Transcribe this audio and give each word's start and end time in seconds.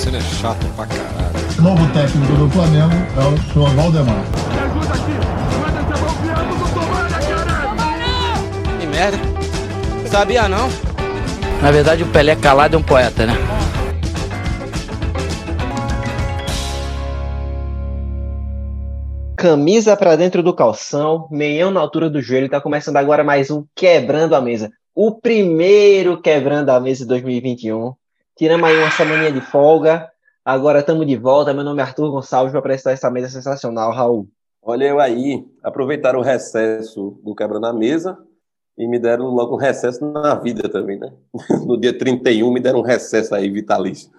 Damasceno 0.00 0.16
é 0.16 0.20
chato 0.20 0.66
pra 0.76 0.86
caralho. 0.86 1.58
O 1.58 1.62
novo 1.62 1.92
técnico 1.92 2.32
do 2.32 2.48
Flamengo 2.48 2.94
é 3.16 3.20
o 3.20 3.52
senhor 3.52 3.68
Valdemar. 3.74 4.14
Me 4.16 4.58
ajuda 4.58 4.94
aqui! 4.94 5.12
Manda 5.60 5.82
do 6.56 6.74
Tomara, 6.74 7.18
Que 8.80 8.86
merda. 8.86 9.18
Sabia 10.08 10.48
não? 10.48 10.70
Na 11.60 11.70
verdade, 11.70 12.02
o 12.02 12.06
Pelé 12.06 12.34
calado 12.34 12.76
é 12.76 12.78
um 12.78 12.82
poeta, 12.82 13.26
né? 13.26 13.34
Camisa 19.36 19.96
pra 19.96 20.16
dentro 20.16 20.42
do 20.42 20.54
calção, 20.54 21.28
meião 21.30 21.70
na 21.70 21.80
altura 21.80 22.08
do 22.08 22.22
joelho. 22.22 22.48
Tá 22.48 22.58
começando 22.60 22.96
agora 22.96 23.22
mais 23.22 23.50
um 23.50 23.64
Quebrando 23.74 24.34
a 24.34 24.40
Mesa. 24.40 24.70
O 24.94 25.12
primeiro 25.12 26.20
Quebrando 26.22 26.70
a 26.70 26.80
Mesa 26.80 27.04
de 27.04 27.08
2021. 27.08 27.99
Tiramos 28.40 28.66
aí 28.70 28.78
uma 28.78 28.90
semaninha 28.90 29.30
de 29.30 29.42
folga. 29.42 30.08
Agora 30.42 30.78
estamos 30.78 31.06
de 31.06 31.14
volta. 31.14 31.52
Meu 31.52 31.62
nome 31.62 31.82
é 31.82 31.84
Arthur 31.84 32.10
Gonçalves 32.10 32.52
para 32.52 32.58
apresentar 32.58 32.92
essa 32.92 33.10
mesa 33.10 33.28
sensacional, 33.28 33.92
Raul. 33.92 34.28
Olha 34.62 34.86
eu 34.86 34.98
aí, 34.98 35.44
aproveitaram 35.62 36.20
o 36.20 36.22
recesso 36.22 37.20
do 37.22 37.34
Quebrando 37.34 37.66
a 37.66 37.72
Mesa 37.74 38.16
e 38.78 38.88
me 38.88 38.98
deram 38.98 39.26
logo 39.26 39.56
um 39.56 39.58
recesso 39.58 40.02
na 40.10 40.36
vida 40.36 40.70
também, 40.70 40.98
né? 40.98 41.12
No 41.66 41.78
dia 41.78 41.92
31 41.92 42.50
me 42.50 42.60
deram 42.60 42.78
um 42.78 42.82
recesso 42.82 43.34
aí 43.34 43.50
vitalício. 43.50 44.10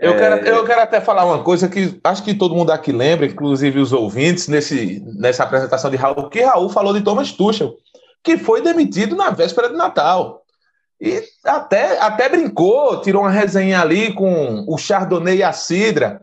Eu, 0.00 0.14
É, 0.14 0.18
quero, 0.18 0.48
eu 0.48 0.64
quero 0.64 0.80
até 0.80 1.00
falar 1.00 1.24
uma 1.24 1.44
coisa 1.44 1.68
que 1.68 1.96
acho 2.02 2.24
que 2.24 2.34
todo 2.34 2.56
mundo 2.56 2.72
aqui 2.72 2.90
lembra, 2.90 3.26
inclusive 3.26 3.78
os 3.78 3.92
ouvintes, 3.92 4.48
nesse, 4.48 5.00
nessa 5.16 5.44
apresentação 5.44 5.92
de 5.92 5.96
Raul, 5.96 6.28
que 6.28 6.42
Raul 6.42 6.70
falou 6.70 6.92
de 6.92 7.02
Thomas 7.02 7.30
Tuchel, 7.30 7.76
que 8.20 8.36
foi 8.36 8.62
demitido 8.62 9.14
na 9.14 9.30
véspera 9.30 9.68
de 9.68 9.76
Natal. 9.76 10.39
E 11.00 11.22
até, 11.44 11.98
até 11.98 12.28
brincou, 12.28 13.00
tirou 13.00 13.22
uma 13.22 13.30
resenha 13.30 13.80
ali 13.80 14.12
com 14.12 14.64
o 14.68 14.76
Chardonnay 14.76 15.38
e 15.38 15.42
a 15.42 15.52
Cidra. 15.52 16.20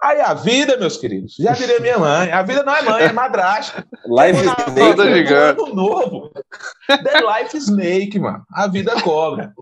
Aí 0.00 0.20
a 0.20 0.32
vida, 0.32 0.76
meus 0.78 0.96
queridos, 0.96 1.34
já 1.38 1.52
diria 1.52 1.78
minha 1.80 1.98
mãe, 1.98 2.30
a 2.32 2.42
vida 2.42 2.62
não 2.62 2.74
é 2.74 2.82
mãe, 2.82 3.02
é 3.04 3.12
madrasta. 3.12 3.84
Live 4.08 4.42
Na 4.46 4.52
Snake, 4.68 4.70
vida, 4.70 5.04
no 5.04 5.14
gigante. 5.16 5.74
novo. 5.74 6.30
The 6.88 7.20
Life 7.20 7.56
Snake, 7.58 8.18
mano. 8.18 8.42
A 8.52 8.66
vida 8.66 8.98
cobra. 9.02 9.52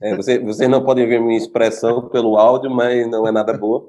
É, 0.00 0.14
você- 0.16 0.38
vocês 0.38 0.68
não 0.70 0.82
podem 0.84 1.06
ver 1.06 1.20
minha 1.20 1.36
expressão 1.36 2.08
pelo 2.08 2.38
áudio, 2.38 2.70
mas 2.70 3.06
não 3.10 3.26
é 3.26 3.32
nada 3.32 3.52
boa. 3.52 3.86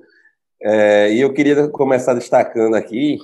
É, 0.61 1.11
e 1.13 1.21
eu 1.21 1.31
queria 1.31 1.67
começar 1.69 2.13
destacando 2.15 2.75
aqui 2.75 3.19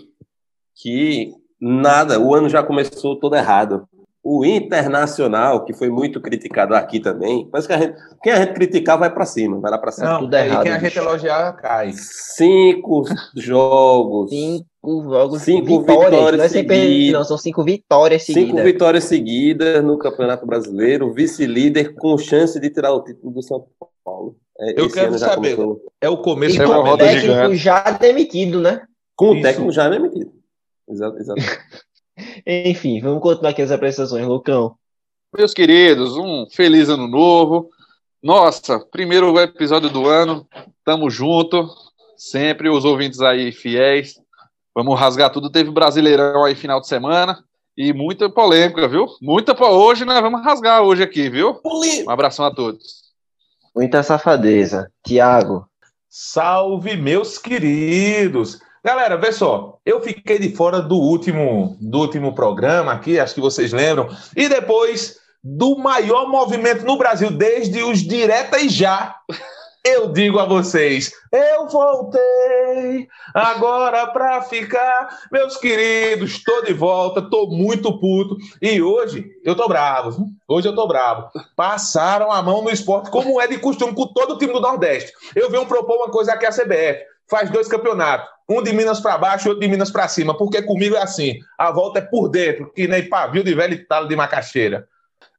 que 0.75 1.33
nada, 1.59 2.19
o 2.19 2.33
ano 2.33 2.47
já 2.47 2.63
começou 2.63 3.19
todo 3.19 3.35
errado. 3.35 3.87
O 4.23 4.45
Internacional, 4.45 5.65
que 5.65 5.73
foi 5.73 5.89
muito 5.89 6.21
criticado 6.21 6.75
aqui 6.75 6.99
também, 6.99 7.49
mas 7.51 7.65
que 7.65 7.73
a 7.73 7.77
gente, 7.79 7.95
quem 8.21 8.31
a 8.31 8.37
gente 8.41 8.53
criticar 8.53 8.97
vai 8.99 9.11
para 9.11 9.25
cima, 9.25 9.59
vai 9.59 9.71
lá 9.71 9.79
para 9.79 9.91
cima. 9.91 10.13
Não, 10.13 10.19
tudo 10.21 10.35
errado, 10.35 10.61
quem 10.63 10.71
a 10.71 10.75
gente 10.79 10.83
bicho. 10.93 10.99
elogiar 10.99 11.53
cai. 11.53 11.91
Cinco 11.95 13.03
jogos, 13.35 14.29
Cinco 14.29 14.65
jogos, 15.03 15.41
Cinco 15.41 15.79
vitórias. 15.81 16.11
vitórias 16.11 16.37
não 16.37 16.45
é 16.45 16.49
seguidas. 16.49 17.13
não, 17.13 17.23
são 17.23 17.37
cinco 17.37 17.63
vitórias 17.63 18.23
cinco 18.23 18.39
seguidas. 18.39 18.63
vitórias 18.63 19.03
seguidas 19.05 19.83
no 19.83 19.97
Campeonato 19.97 20.45
Brasileiro, 20.45 21.11
vice-líder 21.11 21.95
com 21.95 22.15
chance 22.17 22.59
de 22.59 22.69
tirar 22.69 22.91
o 22.93 23.03
título 23.03 23.33
do 23.33 23.41
São 23.41 23.65
Paulo. 24.05 24.35
É, 24.59 24.79
Eu 24.79 24.89
quero 24.91 25.17
saber. 25.17 25.55
começou 25.55 25.81
É 25.99 26.07
o 26.09 26.17
começo 26.21 26.55
E 26.55 26.59
é 26.59 26.63
do 26.63 26.69
uma 26.69 26.75
com 26.75 26.81
o 26.83 26.89
roda 26.91 27.07
gigante. 27.19 27.55
já 27.55 27.81
demitido, 27.91 28.61
né? 28.61 28.81
Com 29.15 29.29
o 29.31 29.33
Isso. 29.33 29.41
técnico 29.41 29.71
já 29.71 29.89
demitido. 29.89 30.31
Exato, 30.89 31.17
exato. 31.17 31.41
Enfim, 32.45 32.99
vamos 33.01 33.21
continuar 33.21 33.51
aqui 33.51 33.61
as 33.61 33.71
apresentações, 33.71 34.25
Lucão. 34.25 34.75
Meus 35.35 35.53
queridos, 35.53 36.17
um 36.17 36.45
feliz 36.49 36.89
ano 36.89 37.07
novo. 37.07 37.69
Nossa, 38.21 38.79
primeiro 38.79 39.39
episódio 39.39 39.89
do 39.89 40.07
ano. 40.07 40.47
Tamo 40.83 41.09
junto. 41.09 41.69
Sempre 42.17 42.69
os 42.69 42.85
ouvintes 42.85 43.21
aí 43.21 43.51
fiéis. 43.51 44.19
Vamos 44.75 44.99
rasgar 44.99 45.31
tudo. 45.31 45.49
Teve 45.49 45.71
Brasileirão 45.71 46.43
aí 46.43 46.53
final 46.53 46.79
de 46.79 46.87
semana. 46.87 47.43
E 47.77 47.93
muita 47.93 48.29
polêmica, 48.29 48.87
viu? 48.87 49.07
Muita 49.21 49.55
po... 49.55 49.65
Hoje 49.65 50.05
nós 50.05 50.19
vamos 50.21 50.43
rasgar 50.43 50.81
hoje 50.83 51.01
aqui, 51.01 51.29
viu? 51.29 51.59
Um 51.65 52.09
abração 52.09 52.45
a 52.45 52.53
todos. 52.53 53.01
Muita 53.75 54.03
safadeza. 54.03 54.91
Tiago. 55.03 55.65
Salve, 56.09 56.97
meus 56.97 57.37
queridos! 57.37 58.59
Galera, 58.83 59.15
vê 59.15 59.31
só, 59.31 59.77
eu 59.85 60.01
fiquei 60.01 60.39
de 60.39 60.55
fora 60.55 60.81
do 60.81 60.95
último, 60.95 61.77
do 61.79 61.99
último 61.99 62.33
programa 62.33 62.91
aqui, 62.91 63.19
acho 63.19 63.35
que 63.35 63.41
vocês 63.41 63.71
lembram, 63.71 64.09
e 64.35 64.49
depois 64.49 65.17
do 65.43 65.77
maior 65.77 66.27
movimento 66.27 66.83
no 66.83 66.97
Brasil 66.97 67.29
desde 67.29 67.83
os 67.83 67.99
Direta 67.99 68.59
e 68.59 68.69
Já. 68.69 69.15
Eu 69.83 70.11
digo 70.11 70.37
a 70.37 70.45
vocês, 70.45 71.11
eu 71.31 71.67
voltei 71.67 73.07
agora 73.33 74.05
pra 74.07 74.43
ficar. 74.43 75.09
Meus 75.31 75.57
queridos, 75.57 76.33
estou 76.33 76.63
de 76.63 76.71
volta, 76.71 77.19
tô 77.19 77.47
muito 77.47 77.99
puto. 77.99 78.37
E 78.61 78.79
hoje 78.79 79.25
eu 79.43 79.55
tô 79.55 79.67
bravo, 79.67 80.27
hoje 80.47 80.67
eu 80.67 80.75
tô 80.75 80.87
bravo. 80.87 81.31
Passaram 81.55 82.31
a 82.31 82.43
mão 82.43 82.61
no 82.61 82.69
esporte, 82.69 83.09
como 83.09 83.41
é 83.41 83.47
de 83.47 83.57
costume 83.57 83.95
com 83.95 84.05
todo 84.13 84.35
o 84.35 84.37
time 84.37 84.53
do 84.53 84.59
Nordeste. 84.59 85.13
Eu 85.35 85.49
venho 85.49 85.65
propor 85.65 85.97
uma 85.97 86.11
coisa 86.11 86.33
aqui 86.33 86.45
à 86.45 86.51
CBF. 86.51 87.03
Faz 87.27 87.49
dois 87.49 87.67
campeonatos, 87.67 88.29
um 88.51 88.61
de 88.61 88.73
Minas 88.73 88.99
para 88.99 89.17
baixo 89.17 89.47
e 89.47 89.49
outro 89.49 89.61
de 89.61 89.67
Minas 89.67 89.89
para 89.89 90.07
cima, 90.07 90.37
porque 90.37 90.61
comigo 90.61 90.95
é 90.95 91.01
assim, 91.01 91.39
a 91.57 91.71
volta 91.71 91.99
é 91.99 92.01
por 92.01 92.27
dentro, 92.29 92.71
que 92.73 92.87
nem 92.87 93.07
pavio 93.07 93.43
de 93.43 93.53
velho 93.53 93.87
talo 93.87 94.07
de 94.07 94.15
macaxeira. 94.15 94.87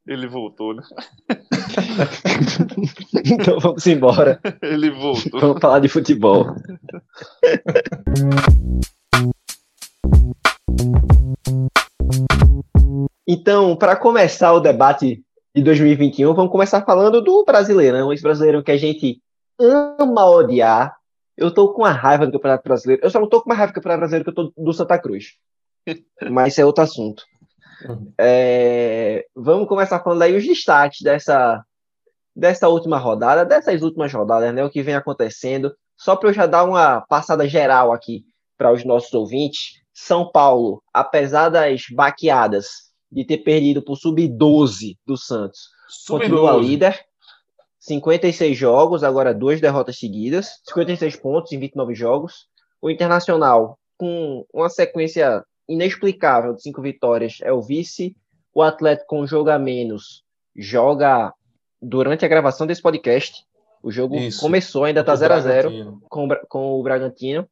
Ele 0.05 0.27
voltou, 0.27 0.73
né? 0.73 0.83
então 3.23 3.57
vamos 3.57 3.87
embora. 3.87 4.37
Ele 4.61 4.91
voltou. 4.91 5.39
Vamos 5.39 5.61
falar 5.61 5.79
de 5.79 5.87
futebol. 5.87 6.47
Então, 13.25 13.77
para 13.77 13.95
começar 13.95 14.51
o 14.51 14.59
debate 14.59 15.23
de 15.55 15.63
2021, 15.63 16.33
vamos 16.33 16.51
começar 16.51 16.83
falando 16.83 17.21
do 17.21 17.45
Brasileirão, 17.45 18.11
esse 18.11 18.23
Brasileirão 18.23 18.61
que 18.61 18.71
a 18.71 18.77
gente 18.77 19.21
ama 19.57 20.29
odiar. 20.29 20.97
Eu 21.37 21.53
tô 21.53 21.73
com 21.73 21.83
a 21.83 21.91
raiva 21.91 22.25
do 22.25 22.33
Campeonato 22.33 22.63
Brasileiro. 22.63 23.03
Eu 23.03 23.09
só 23.09 23.19
não 23.19 23.27
tô 23.27 23.41
com 23.41 23.49
mais 23.49 23.57
raiva 23.57 23.71
do 23.71 23.75
Campeonato 23.75 23.99
Brasileiro 23.99 24.23
que 24.23 24.29
eu 24.29 24.35
tô 24.35 24.53
do 24.55 24.73
Santa 24.73 24.99
Cruz. 24.99 25.33
Mas 26.31 26.53
isso 26.53 26.61
é 26.61 26.65
outro 26.65 26.83
assunto. 26.83 27.23
É, 28.17 29.25
vamos 29.35 29.67
começar 29.67 29.99
falando 29.99 30.21
aí 30.21 30.35
os 30.35 30.45
destaques 30.45 31.01
dessa, 31.01 31.63
dessa 32.35 32.69
última 32.69 32.97
rodada, 32.97 33.45
dessas 33.45 33.81
últimas 33.81 34.13
rodadas, 34.13 34.53
né? 34.53 34.63
O 34.63 34.69
que 34.69 34.81
vem 34.81 34.95
acontecendo. 34.95 35.75
Só 35.97 36.15
para 36.15 36.29
eu 36.29 36.33
já 36.33 36.45
dar 36.45 36.63
uma 36.63 37.01
passada 37.01 37.47
geral 37.47 37.91
aqui 37.91 38.23
para 38.57 38.71
os 38.71 38.85
nossos 38.85 39.13
ouvintes. 39.13 39.81
São 39.93 40.31
Paulo, 40.31 40.81
apesar 40.93 41.49
das 41.49 41.83
baqueadas 41.93 42.67
de 43.11 43.25
ter 43.25 43.39
perdido 43.39 43.83
por 43.83 43.95
sub-12 43.95 44.97
do 45.05 45.15
Santos, 45.15 45.69
continua 46.07 46.53
Sub-12. 46.53 46.67
líder. 46.67 47.05
56 47.83 48.57
jogos, 48.57 49.03
agora 49.03 49.33
duas 49.33 49.59
derrotas 49.59 49.99
seguidas, 49.99 50.61
56 50.69 51.17
pontos 51.17 51.51
em 51.51 51.59
29 51.59 51.93
jogos. 51.93 52.47
O 52.81 52.89
Internacional, 52.89 53.77
com 53.97 54.45
uma 54.53 54.69
sequência 54.69 55.43
inexplicável 55.67 56.53
de 56.53 56.61
cinco 56.61 56.81
vitórias, 56.81 57.39
é 57.41 57.51
o 57.51 57.61
vice. 57.61 58.15
O 58.53 58.61
Atlético, 58.61 59.09
com 59.09 59.19
um 59.19 59.27
jogo 59.27 59.49
a 59.49 59.59
menos, 59.59 60.23
joga 60.55 61.33
durante 61.81 62.23
a 62.23 62.29
gravação 62.29 62.65
desse 62.65 62.81
podcast. 62.81 63.43
O 63.81 63.91
jogo 63.91 64.15
Isso. 64.15 64.39
começou, 64.39 64.85
ainda 64.85 65.03
tá 65.03 65.11
O 65.11 65.17
0 65.17 65.33
a 65.33 65.39
0 65.41 65.69
Bragantino. 65.69 66.01
com, 66.07 66.27
com 66.47 66.79
o 66.79 66.83
Bragantino. 66.83 67.49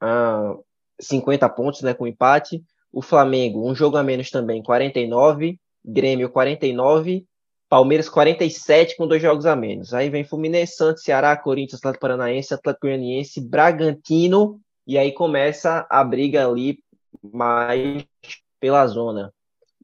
Ah, 0.00 0.54
50 0.98 1.46
pontos 1.50 1.82
né, 1.82 1.92
com 1.92 2.06
empate. 2.06 2.64
O 2.90 3.02
Flamengo, 3.02 3.70
um 3.70 3.74
jogo 3.74 3.98
a 3.98 4.02
menos 4.02 4.30
também, 4.30 4.62
49. 4.62 5.60
Grêmio, 5.84 6.30
49. 6.30 7.26
Palmeiras, 7.68 8.08
47, 8.08 8.96
com 8.96 9.08
dois 9.08 9.20
jogos 9.20 9.44
a 9.44 9.56
menos. 9.56 9.92
Aí 9.92 10.08
vem 10.08 10.24
Fluminense, 10.24 10.76
Santos, 10.76 11.02
Ceará, 11.02 11.36
Corinthians, 11.36 11.80
Atlético 11.80 12.02
Paranaense, 12.02 12.54
Atlético 12.54 12.86
Goianiense, 12.86 13.40
Bragantino. 13.40 14.60
E 14.86 14.96
aí 14.96 15.12
começa 15.12 15.86
a 15.90 16.04
briga 16.04 16.46
ali 16.46 16.78
mais 17.20 18.04
pela 18.60 18.86
zona. 18.86 19.32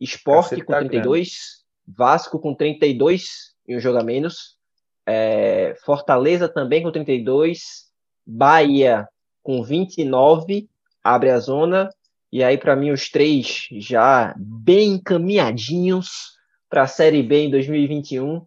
Esporte 0.01 0.63
com 0.63 0.73
tá 0.73 0.79
32, 0.79 1.65
Vasco 1.87 2.39
com 2.39 2.55
32 2.55 3.55
e 3.67 3.77
um 3.77 3.81
jogo 3.81 3.99
a 3.99 4.05
menos. 4.05 4.57
É, 5.05 5.75
Fortaleza 5.85 6.49
também 6.49 6.83
com 6.83 6.93
32, 6.93 7.91
Bahia 8.25 9.09
com 9.43 9.63
29, 9.63 10.69
abre 11.03 11.31
a 11.31 11.39
zona. 11.39 11.89
E 12.31 12.43
aí, 12.43 12.57
para 12.57 12.77
mim, 12.77 12.93
os 12.93 13.11
três 13.11 13.67
já 13.73 14.35
bem 14.39 14.95
encaminhadinhos 14.95 16.33
para 16.73 16.85
a 16.85 16.87
Série 16.87 17.23
B 17.23 17.37
em 17.37 17.51
2021. 17.51 18.41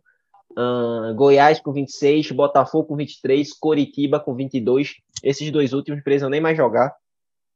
Ahn, 0.58 1.14
Goiás 1.16 1.60
com 1.60 1.72
26, 1.72 2.32
Botafogo 2.32 2.88
com 2.88 2.96
23, 2.96 3.54
Coritiba 3.54 4.20
com 4.20 4.34
22. 4.34 4.96
Esses 5.24 5.52
dois 5.52 5.74
últimos 5.74 6.02
precisam 6.02 6.28
nem 6.28 6.42
mais 6.42 6.58
jogar. 6.58 6.92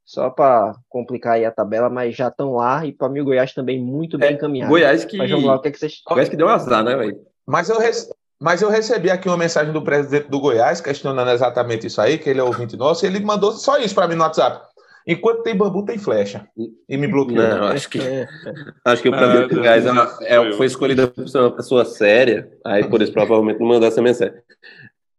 Só 0.06 0.30
para 0.30 0.76
complicar 0.88 1.34
aí 1.34 1.46
a 1.46 1.52
tabela, 1.52 1.90
mas 1.90 2.16
já 2.16 2.28
estão 2.28 2.54
lá. 2.54 2.86
E 2.86 2.92
para 2.92 3.10
mim, 3.10 3.22
o 3.22 3.26
Goiás 3.26 3.52
também 3.52 3.82
muito 3.82 4.16
bem 4.16 4.30
É, 4.30 4.34
encaminhado. 4.34 4.70
Goiás 4.70 5.06
que. 5.06 5.18
Mas 5.18 5.32
vamos 5.32 5.46
lá, 5.46 5.56
o 5.56 5.60
que, 5.60 5.70
é 5.70 5.72
que 5.72 5.80
vocês. 5.80 6.02
Goiás 6.08 6.30
que 6.30 6.38
deu 6.38 6.48
azar, 6.48 6.84
né, 6.84 6.96
velho? 6.96 7.20
Mas 7.48 7.68
eu, 7.70 7.78
Mas 8.40 8.62
eu 8.62 8.70
recebi 8.70 9.10
aqui 9.10 9.28
uma 9.28 9.38
mensagem 9.38 9.74
do 9.74 9.82
presidente 9.82 10.30
do 10.30 10.40
Goiás 10.40 10.80
questionando 10.80 11.32
exatamente 11.32 11.88
isso 11.88 12.00
aí, 12.00 12.20
que 12.20 12.30
ele 12.30 12.40
é 12.40 12.44
ouvinte 12.44 12.78
nosso, 12.78 13.06
e 13.06 13.08
ele 13.08 13.20
mandou 13.20 13.54
só 13.54 13.80
isso 13.80 13.96
para 13.96 14.08
mim 14.08 14.16
no 14.16 14.24
WhatsApp. 14.24 14.68
Enquanto 15.12 15.42
tem 15.42 15.58
bambu, 15.58 15.84
tem 15.84 15.98
flecha. 15.98 16.48
E 16.88 16.96
me 16.96 17.08
bloqueou. 17.08 17.42
Não, 17.42 17.64
acho 17.70 17.90
que, 17.90 18.00
acho 18.86 19.02
que 19.02 19.10
o 19.10 19.12
presidente 19.12 19.56
do 19.56 19.60
Goiás 19.60 19.84
é, 19.84 20.36
é, 20.36 20.54
foi 20.54 20.68
escolhido 20.68 21.08
por 21.08 21.28
ser 21.28 21.40
uma 21.40 21.56
pessoa 21.56 21.84
séria, 21.84 22.48
aí 22.64 22.88
por 22.88 23.02
isso 23.02 23.12
provavelmente 23.12 23.60
não 23.60 23.68
mandou 23.68 23.88
essa 23.88 24.04
mensagem. 24.04 24.36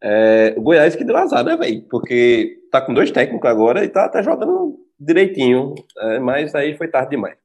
É, 0.01 0.55
o 0.57 0.63
Goiás 0.63 0.95
que 0.95 1.03
deu 1.03 1.17
azar, 1.17 1.45
né, 1.45 1.57
velho? 1.57 1.83
Porque 1.91 2.61
tá 2.71 2.81
com 2.81 2.95
dois 2.95 3.11
técnicos 3.11 3.51
agora 3.51 3.85
e 3.85 3.89
tá, 3.89 4.09
tá 4.09 4.23
jogando 4.23 4.79
direitinho, 4.99 5.75
é, 5.99 6.21
mas 6.21 6.55
aí 6.55 6.77
foi 6.77 6.87
tarde 6.87 7.11
demais. 7.11 7.37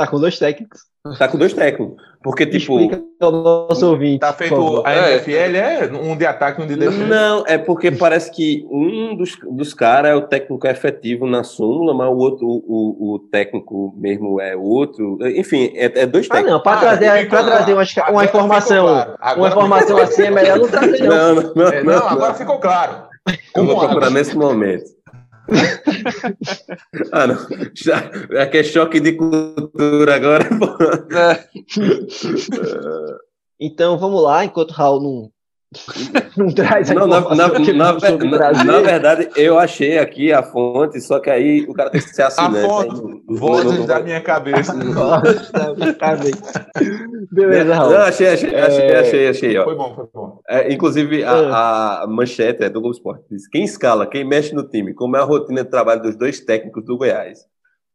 Tá 0.00 0.06
com 0.06 0.18
dois 0.18 0.38
técnicos. 0.38 0.80
Tá 1.18 1.28
com 1.28 1.36
dois 1.36 1.52
técnicos. 1.52 2.02
Porque, 2.22 2.46
tipo. 2.46 2.80
Explica 2.80 3.02
ao 3.20 3.30
nosso 3.32 3.86
ouvinte. 3.86 4.20
Tá 4.20 4.32
por 4.32 4.38
feito. 4.38 4.56
favor. 4.56 4.82
A 4.86 5.10
NFL 5.10 5.30
é 5.56 5.90
um 5.92 6.16
de 6.16 6.24
ataque 6.24 6.58
e 6.58 6.64
um 6.64 6.66
de 6.66 6.74
defesa. 6.76 7.04
Não, 7.06 7.44
é 7.46 7.58
porque 7.58 7.90
parece 7.90 8.30
que 8.30 8.66
um 8.70 9.14
dos, 9.14 9.36
dos 9.42 9.74
caras 9.74 10.12
é 10.12 10.14
o 10.14 10.22
técnico 10.22 10.66
efetivo 10.66 11.26
na 11.26 11.44
súmula, 11.44 11.92
mas 11.92 12.08
o 12.08 12.16
outro, 12.16 12.46
o, 12.46 13.14
o 13.14 13.18
técnico 13.30 13.94
mesmo 13.98 14.40
é 14.40 14.56
outro. 14.56 15.18
Enfim, 15.36 15.70
é, 15.74 15.84
é 16.00 16.06
dois 16.06 16.26
Ah, 16.30 16.34
técnicos. 16.36 16.52
não, 16.52 16.62
para 16.62 16.76
Ah, 16.76 16.96
trazer, 16.96 17.28
pra 17.28 17.44
trazer 17.44 17.74
uma, 17.74 17.84
uma 18.10 18.24
informação, 18.24 18.86
claro. 18.86 19.14
Uma 19.36 19.48
informação 19.48 19.98
assim 19.98 20.22
é 20.22 20.30
melhor 20.30 20.58
não 20.60 20.68
trazer, 20.68 21.04
não. 21.04 21.34
Não, 21.34 21.42
não, 21.42 21.52
não, 21.54 21.66
É, 21.68 21.82
não, 21.82 22.08
agora 22.08 22.32
ficou 22.32 22.58
claro. 22.58 23.10
Eu 23.28 23.36
Como 23.52 23.66
vou 23.74 23.78
procurar 23.80 24.08
nesse 24.10 24.34
momento. 24.34 24.84
ah, 27.12 27.26
não. 27.26 27.36
Já, 27.74 28.10
é 28.30 28.46
que 28.46 28.58
é 28.58 28.62
choque 28.62 29.00
de 29.00 29.12
cultura 29.12 30.14
agora. 30.14 30.48
pô. 30.58 30.76
Então 33.62 33.98
vamos 33.98 34.22
lá, 34.22 34.42
enquanto 34.42 34.70
o 34.70 34.72
Raul 34.72 35.02
não, 35.02 35.30
não 36.36 36.48
traz 36.52 36.90
a 36.90 36.94
Não, 36.94 37.06
na, 37.06 37.20
na, 37.20 37.28
na, 37.34 37.48
na- 37.48 37.92
Brasil. 37.92 38.64
na 38.64 38.80
verdade, 38.80 39.30
eu 39.36 39.56
achei 39.58 39.98
aqui 39.98 40.32
a 40.32 40.42
fonte, 40.42 41.00
só 41.00 41.20
que 41.20 41.30
aí 41.30 41.64
o 41.68 41.72
cara 41.72 41.90
tem 41.90 42.00
que 42.00 42.08
ser 42.12 42.22
A 42.22 42.26
assinante. 42.26 42.66
fonte, 42.66 42.94
aí 42.94 43.00
não- 43.28 43.36
vozes 43.36 43.78
não- 43.78 43.86
da 43.86 44.00
minha 44.02 44.20
cabeça. 44.20 44.72
Beleza, 47.30 47.74
Raul. 47.74 47.92
Não, 47.92 48.00
achei, 48.00 48.28
achei, 48.28 48.54
achei, 48.54 48.84
É, 48.86 48.98
achei, 48.98 49.28
achei, 49.28 49.58
ó. 49.58 49.64
Foi 49.64 49.74
bom, 49.76 49.94
foi 49.94 50.06
bom. 50.12 50.40
É, 50.48 50.72
inclusive, 50.72 51.22
a, 51.24 52.02
a 52.02 52.06
manchete 52.06 52.64
é 52.64 52.68
do 52.68 52.80
Globo 52.80 52.94
Esporte. 52.96 53.24
Diz, 53.30 53.46
quem 53.48 53.64
escala, 53.64 54.06
quem 54.06 54.24
mexe 54.24 54.54
no 54.54 54.64
time, 54.68 54.92
como 54.94 55.16
é 55.16 55.20
a 55.20 55.24
rotina 55.24 55.62
de 55.62 55.70
trabalho 55.70 56.02
dos 56.02 56.16
dois 56.16 56.40
técnicos 56.40 56.84
do 56.84 56.96
Goiás. 56.96 57.46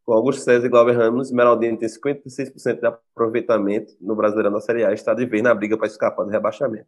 Com 0.06 0.13
Augusto 0.13 0.44
César 0.44 0.68
e 0.68 0.69
Glauber 0.69 0.95
Ramos, 0.95 1.27
Esmeraldino 1.30 1.77
tem 1.77 1.89
56% 1.89 2.80
de 2.80 2.86
aproveitamento 2.86 3.94
no 4.00 4.16
Brasileirão 4.16 4.51
da 4.54 4.62
Série 4.62 4.86
A 4.86 4.92
e 4.92 4.94
está 4.94 5.13
de 5.16 5.25
vez 5.25 5.42
na 5.42 5.54
briga 5.54 5.75
para 5.77 5.88
escapar 5.88 6.24
do 6.24 6.30
rebaixamento. 6.30 6.86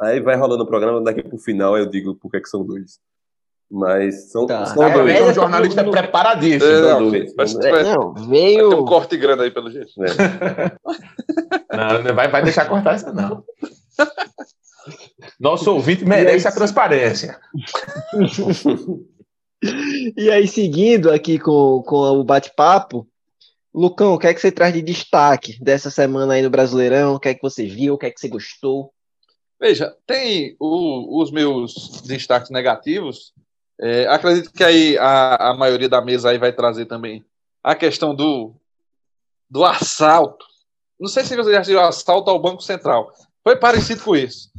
Aí 0.00 0.20
vai 0.20 0.36
rolando 0.36 0.64
o 0.64 0.66
programa, 0.66 1.00
daqui 1.02 1.22
pro 1.22 1.38
final 1.38 1.76
eu 1.78 1.86
digo 1.86 2.14
por 2.16 2.30
que 2.30 2.40
que 2.40 2.48
são 2.48 2.64
dois. 2.64 2.98
Mas 3.70 4.30
são, 4.30 4.46
Tá. 4.46 4.66
são 4.66 4.82
Aí 4.82 4.92
dois. 4.92 5.08
é 5.08 5.12
um 5.14 5.18
Beleza, 5.18 5.34
jornalista 5.34 5.82
no- 5.82 5.90
preparadíssimo. 5.90 6.70
É, 6.70 6.80
não, 6.82 7.10
dois. 7.10 7.34
mas- 7.36 7.54
É, 7.56 7.70
vai- 7.70 7.82
não, 7.84 8.12
Vai 8.12 8.22
ter 8.22 8.26
um 8.26 8.28
veio. 8.28 8.84
corte 8.84 9.16
grande 9.16 9.42
aí, 9.44 9.50
pelo 9.50 9.70
jeito. 9.70 9.90
dois. 9.96 10.16
Não, 11.74 12.02
não 12.04 12.14
vai, 12.14 12.28
vai 12.28 12.40
deixar 12.44 12.66
cortar 12.68 12.94
isso, 12.94 13.12
não. 13.12 13.42
Nosso 15.40 15.72
ouvinte 15.72 16.04
merece 16.04 16.46
a 16.46 16.52
transparência. 16.52 17.36
E 20.16 20.30
aí, 20.30 20.46
seguindo 20.46 21.10
aqui 21.10 21.38
com, 21.38 21.82
com 21.86 21.96
o 21.96 22.22
bate-papo, 22.24 23.06
Lucão, 23.74 24.12
o 24.14 24.18
que 24.18 24.26
é 24.26 24.34
que 24.34 24.40
você 24.40 24.52
traz 24.52 24.74
de 24.74 24.82
destaque 24.82 25.56
dessa 25.60 25.90
semana 25.90 26.34
aí 26.34 26.42
no 26.42 26.50
Brasileirão? 26.50 27.14
O 27.14 27.18
que 27.18 27.30
é 27.30 27.34
que 27.34 27.40
você 27.42 27.64
viu? 27.66 27.94
O 27.94 27.98
que 27.98 28.04
é 28.06 28.10
que 28.10 28.20
você 28.20 28.28
gostou? 28.28 28.92
Veja, 29.64 29.96
tem 30.06 30.54
o- 30.60 31.22
os 31.22 31.30
meus 31.30 32.02
destaques 32.02 32.50
negativos. 32.50 33.32
É, 33.80 34.06
acredito 34.08 34.52
que 34.52 34.62
aí 34.62 34.98
a, 34.98 35.52
a 35.52 35.54
maioria 35.54 35.88
da 35.88 36.02
mesa 36.02 36.28
aí 36.28 36.36
vai 36.36 36.52
trazer 36.52 36.84
também 36.84 37.24
a 37.62 37.74
questão 37.74 38.14
do, 38.14 38.54
do 39.48 39.64
assalto. 39.64 40.44
Não 41.00 41.08
sei 41.08 41.24
se 41.24 41.34
você 41.34 41.50
já 41.50 41.60
assistiu 41.60 41.80
assalto 41.80 42.28
ao 42.30 42.38
Banco 42.42 42.60
Central. 42.60 43.10
Foi 43.42 43.56
parecido 43.56 44.04
com 44.04 44.14
isso. 44.14 44.50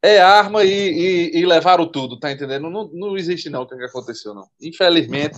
É 0.00 0.18
arma 0.18 0.64
e, 0.64 0.70
e, 0.70 1.40
e 1.40 1.44
levaram 1.44 1.86
tudo, 1.86 2.18
tá 2.18 2.32
entendendo? 2.32 2.70
Não, 2.70 2.88
não 2.90 3.18
existe 3.18 3.50
não 3.50 3.64
o 3.64 3.66
que, 3.68 3.76
que 3.76 3.84
aconteceu, 3.84 4.32
não. 4.32 4.48
Infelizmente, 4.62 5.36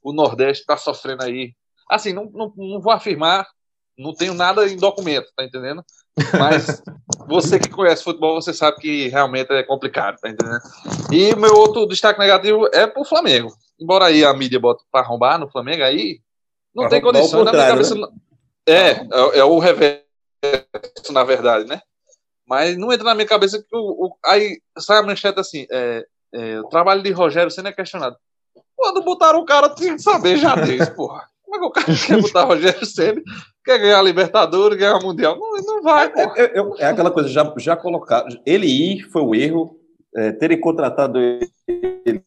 o 0.00 0.12
Nordeste 0.12 0.60
está 0.60 0.76
sofrendo 0.76 1.24
aí. 1.24 1.52
Assim, 1.90 2.12
não, 2.12 2.30
não, 2.30 2.52
não 2.56 2.80
vou 2.80 2.92
afirmar, 2.92 3.48
não 3.98 4.14
tenho 4.14 4.32
nada 4.32 4.64
em 4.68 4.76
documento, 4.76 5.26
tá 5.34 5.44
entendendo? 5.44 5.84
Mas 6.38 6.82
você 7.26 7.58
que 7.58 7.68
conhece 7.68 8.04
futebol, 8.04 8.40
você 8.40 8.52
sabe 8.52 8.78
que 8.78 9.08
realmente 9.08 9.50
é 9.52 9.62
complicado, 9.62 10.16
tá 10.20 10.28
entendendo? 10.28 10.60
E 11.10 11.32
o 11.32 11.36
meu 11.38 11.54
outro 11.54 11.86
destaque 11.86 12.20
negativo 12.20 12.68
é 12.72 12.86
pro 12.86 13.04
Flamengo. 13.04 13.52
Embora 13.80 14.06
aí 14.06 14.24
a 14.24 14.32
mídia 14.32 14.60
bota 14.60 14.84
pra 14.92 15.00
arrombar 15.00 15.38
no 15.38 15.48
Flamengo, 15.50 15.82
aí 15.82 16.20
não 16.74 16.84
Pra 16.84 16.90
tem 16.90 17.00
condição. 17.02 17.44
Na 17.44 17.50
minha 17.52 17.64
contrário, 17.64 17.72
cabeça, 17.74 17.94
não- 17.96 18.12
é, 18.66 18.90
é, 18.90 19.38
é 19.40 19.44
o 19.44 19.58
reverso, 19.58 20.04
na 21.10 21.24
verdade, 21.24 21.66
né? 21.66 21.80
Mas 22.46 22.76
não 22.76 22.92
entra 22.92 23.04
na 23.04 23.14
minha 23.14 23.26
cabeça 23.26 23.58
que 23.58 23.76
o, 23.76 24.06
o- 24.06 24.16
aí 24.24 24.60
sai 24.78 24.98
a 24.98 25.02
manchete 25.02 25.40
assim: 25.40 25.66
é, 25.70 26.04
é, 26.32 26.60
o 26.60 26.68
trabalho 26.68 27.02
de 27.02 27.10
Rogério 27.10 27.50
sendo 27.50 27.68
é 27.68 27.72
questionado. 27.72 28.16
Quando 28.76 29.02
botaram 29.02 29.40
o 29.40 29.44
cara, 29.44 29.68
tinha 29.70 29.94
que 29.94 30.02
saber 30.02 30.36
já 30.36 30.54
disso, 30.56 30.94
porra. 30.94 31.26
Como 31.44 31.56
é 31.56 31.58
que 31.58 31.64
o 31.66 31.70
cara 31.70 31.86
quer 32.06 32.20
botar 32.20 32.44
Rogério 32.44 32.84
Ceni 32.86 33.22
quer 33.64 33.78
ganhar 33.78 33.98
a 33.98 34.02
Libertadores, 34.02 34.78
ganhar 34.78 34.96
o 34.98 35.02
Mundial? 35.04 35.38
Não, 35.38 35.56
não 35.62 35.82
vai. 35.82 36.12
É, 36.14 36.22
é- 36.42 36.58
é- 36.58 36.64
é 36.80 36.86
aquela 36.86 37.10
coisa, 37.10 37.28
já, 37.28 37.52
já 37.58 37.76
colocar. 37.76 38.24
Ele 38.44 38.66
ir 38.66 39.02
foi 39.10 39.22
o 39.22 39.34
erro, 39.34 39.76
é, 40.16 40.32
terem 40.32 40.60
contratado 40.60 41.18
ele 41.18 42.22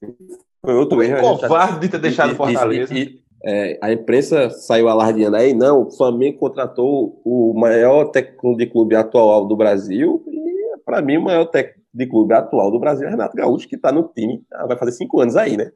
foi 0.66 0.75
outro 0.75 1.01
erro. 1.04 1.18
gente 1.28 1.42
tá- 1.42 1.48
Covarde 1.48 1.80
de 1.80 1.89
ter 1.89 2.00
deixado 2.00 2.30
E- 2.30 2.34
e- 2.34 2.36
Fortaleza. 2.36 2.94
e- 2.94 2.98
e, 3.04 3.19
é, 3.45 3.80
a 3.81 3.92
imprensa 3.92 4.50
saiu 4.50 4.89
alardeando 4.89 5.38
aí, 5.38 5.54
não, 5.54 5.84
o 5.84 5.92
Flamengo 5.92 6.39
contratou 6.39 7.22
o 7.24 7.54
maior 7.57 8.06
técnico 8.06 8.56
de 8.57 8.66
clube 8.66 8.95
atual 8.95 9.45
do 9.45 9.56
Brasil 9.56 10.24
e, 10.28 10.78
para 10.86 11.01
mim, 11.01 11.18
o 11.18 11.22
maior 11.24 11.45
técnico 11.45 11.78
de 11.94 12.06
clube 12.07 12.33
atual 12.33 12.69
do 12.72 12.80
Brasil 12.80 13.07
é 13.07 13.12
Renato 13.12 13.36
Gaúcho, 13.36 13.68
que 13.68 13.75
está 13.75 13.92
no 13.92 14.04
time, 14.16 14.44
ah, 14.54 14.68
vai 14.68 14.78
fazer 14.78 14.92
cinco 14.92 15.19
anos 15.22 15.36
aí, 15.36 15.56
né? 15.57 15.72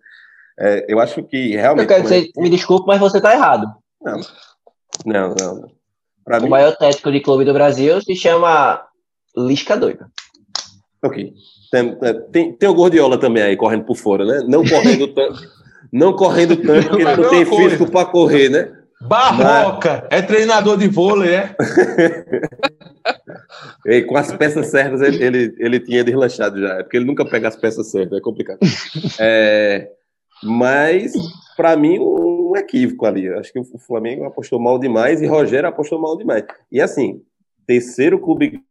É, 0.59 0.85
eu 0.87 0.99
acho 0.99 1.23
que 1.23 1.55
realmente... 1.55 1.83
Eu 1.83 1.87
quero 1.87 2.03
que 2.03 2.09
você 2.09 2.29
me 2.37 2.49
desculpe, 2.49 2.85
mas 2.85 2.99
você 2.99 3.19
tá 3.21 3.33
errado. 3.33 3.65
Não, 4.01 4.19
não, 5.05 5.33
não. 5.39 5.69
Pra 6.23 6.39
O 6.39 6.43
mim, 6.43 6.49
maior 6.49 6.75
técnico 6.77 7.11
de 7.11 7.19
clube 7.19 7.43
do 7.45 7.53
Brasil 7.53 8.01
se 8.01 8.15
chama 8.15 8.81
Lisca 9.35 9.75
Doido. 9.77 10.05
ok. 11.03 11.33
Tem, 11.71 11.97
tem, 12.31 12.53
tem 12.53 12.69
o 12.69 12.73
Gordiola 12.73 13.17
também 13.17 13.41
aí, 13.43 13.55
correndo 13.55 13.85
por 13.85 13.95
fora, 13.95 14.25
né? 14.25 14.41
Não 14.45 14.61
correndo 14.63 15.07
tanto, 15.15 15.39
não 15.91 16.13
correndo 16.13 16.57
tanto, 16.57 16.89
porque 16.89 17.01
ele 17.03 17.15
não 17.15 17.29
tem 17.29 17.39
Mesma 17.39 17.45
coisa. 17.55 17.63
físico 17.69 17.89
para 17.91 18.05
correr, 18.05 18.49
né? 18.49 18.77
Barroca 19.01 20.05
é 20.11 20.21
treinador 20.21 20.77
de 20.77 20.87
vôlei, 20.87 21.33
é? 21.33 21.55
E 23.85 24.03
com 24.03 24.15
as 24.15 24.31
peças 24.33 24.67
certas, 24.67 25.01
ele, 25.01 25.23
ele, 25.23 25.55
ele 25.57 25.79
tinha 25.79 26.03
deslanchado 26.03 26.59
já, 26.59 26.75
é 26.79 26.83
porque 26.83 26.97
ele 26.97 27.05
nunca 27.05 27.25
pega 27.25 27.47
as 27.47 27.55
peças 27.55 27.89
certas, 27.89 28.17
é 28.19 28.21
complicado. 28.21 28.59
É, 29.19 29.89
mas, 30.43 31.13
para 31.57 31.75
mim, 31.75 31.97
um 32.51 32.55
equívoco 32.57 33.05
ali. 33.05 33.25
Eu 33.25 33.39
Acho 33.39 33.51
que 33.51 33.59
o 33.59 33.77
Flamengo 33.79 34.25
apostou 34.25 34.59
mal 34.59 34.77
demais 34.79 35.21
e 35.21 35.27
Rogério 35.27 35.67
apostou 35.69 35.99
mal 35.99 36.17
demais. 36.17 36.43
E 36.71 36.79
assim, 36.81 37.21
terceiro 37.65 38.19
clube 38.19 38.63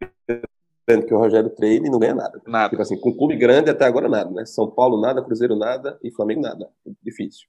grande 0.89 1.07
que 1.07 1.15
o 1.15 1.19
Rogério 1.19 1.51
treina 1.51 1.87
e 1.87 1.91
não 1.91 1.99
ganha 1.99 2.15
nada. 2.15 2.41
Nada. 2.47 2.71
Tipo 2.71 2.83
assim, 2.83 2.99
com 2.99 3.13
clube 3.17 3.37
grande 3.37 3.71
até 3.71 3.85
agora 3.85 4.09
nada, 4.09 4.31
né? 4.31 4.45
São 4.45 4.69
Paulo 4.71 5.01
nada, 5.01 5.23
Cruzeiro 5.23 5.57
nada 5.57 5.99
e 6.03 6.11
Flamengo 6.11 6.41
nada. 6.43 6.69
Difícil. 7.03 7.47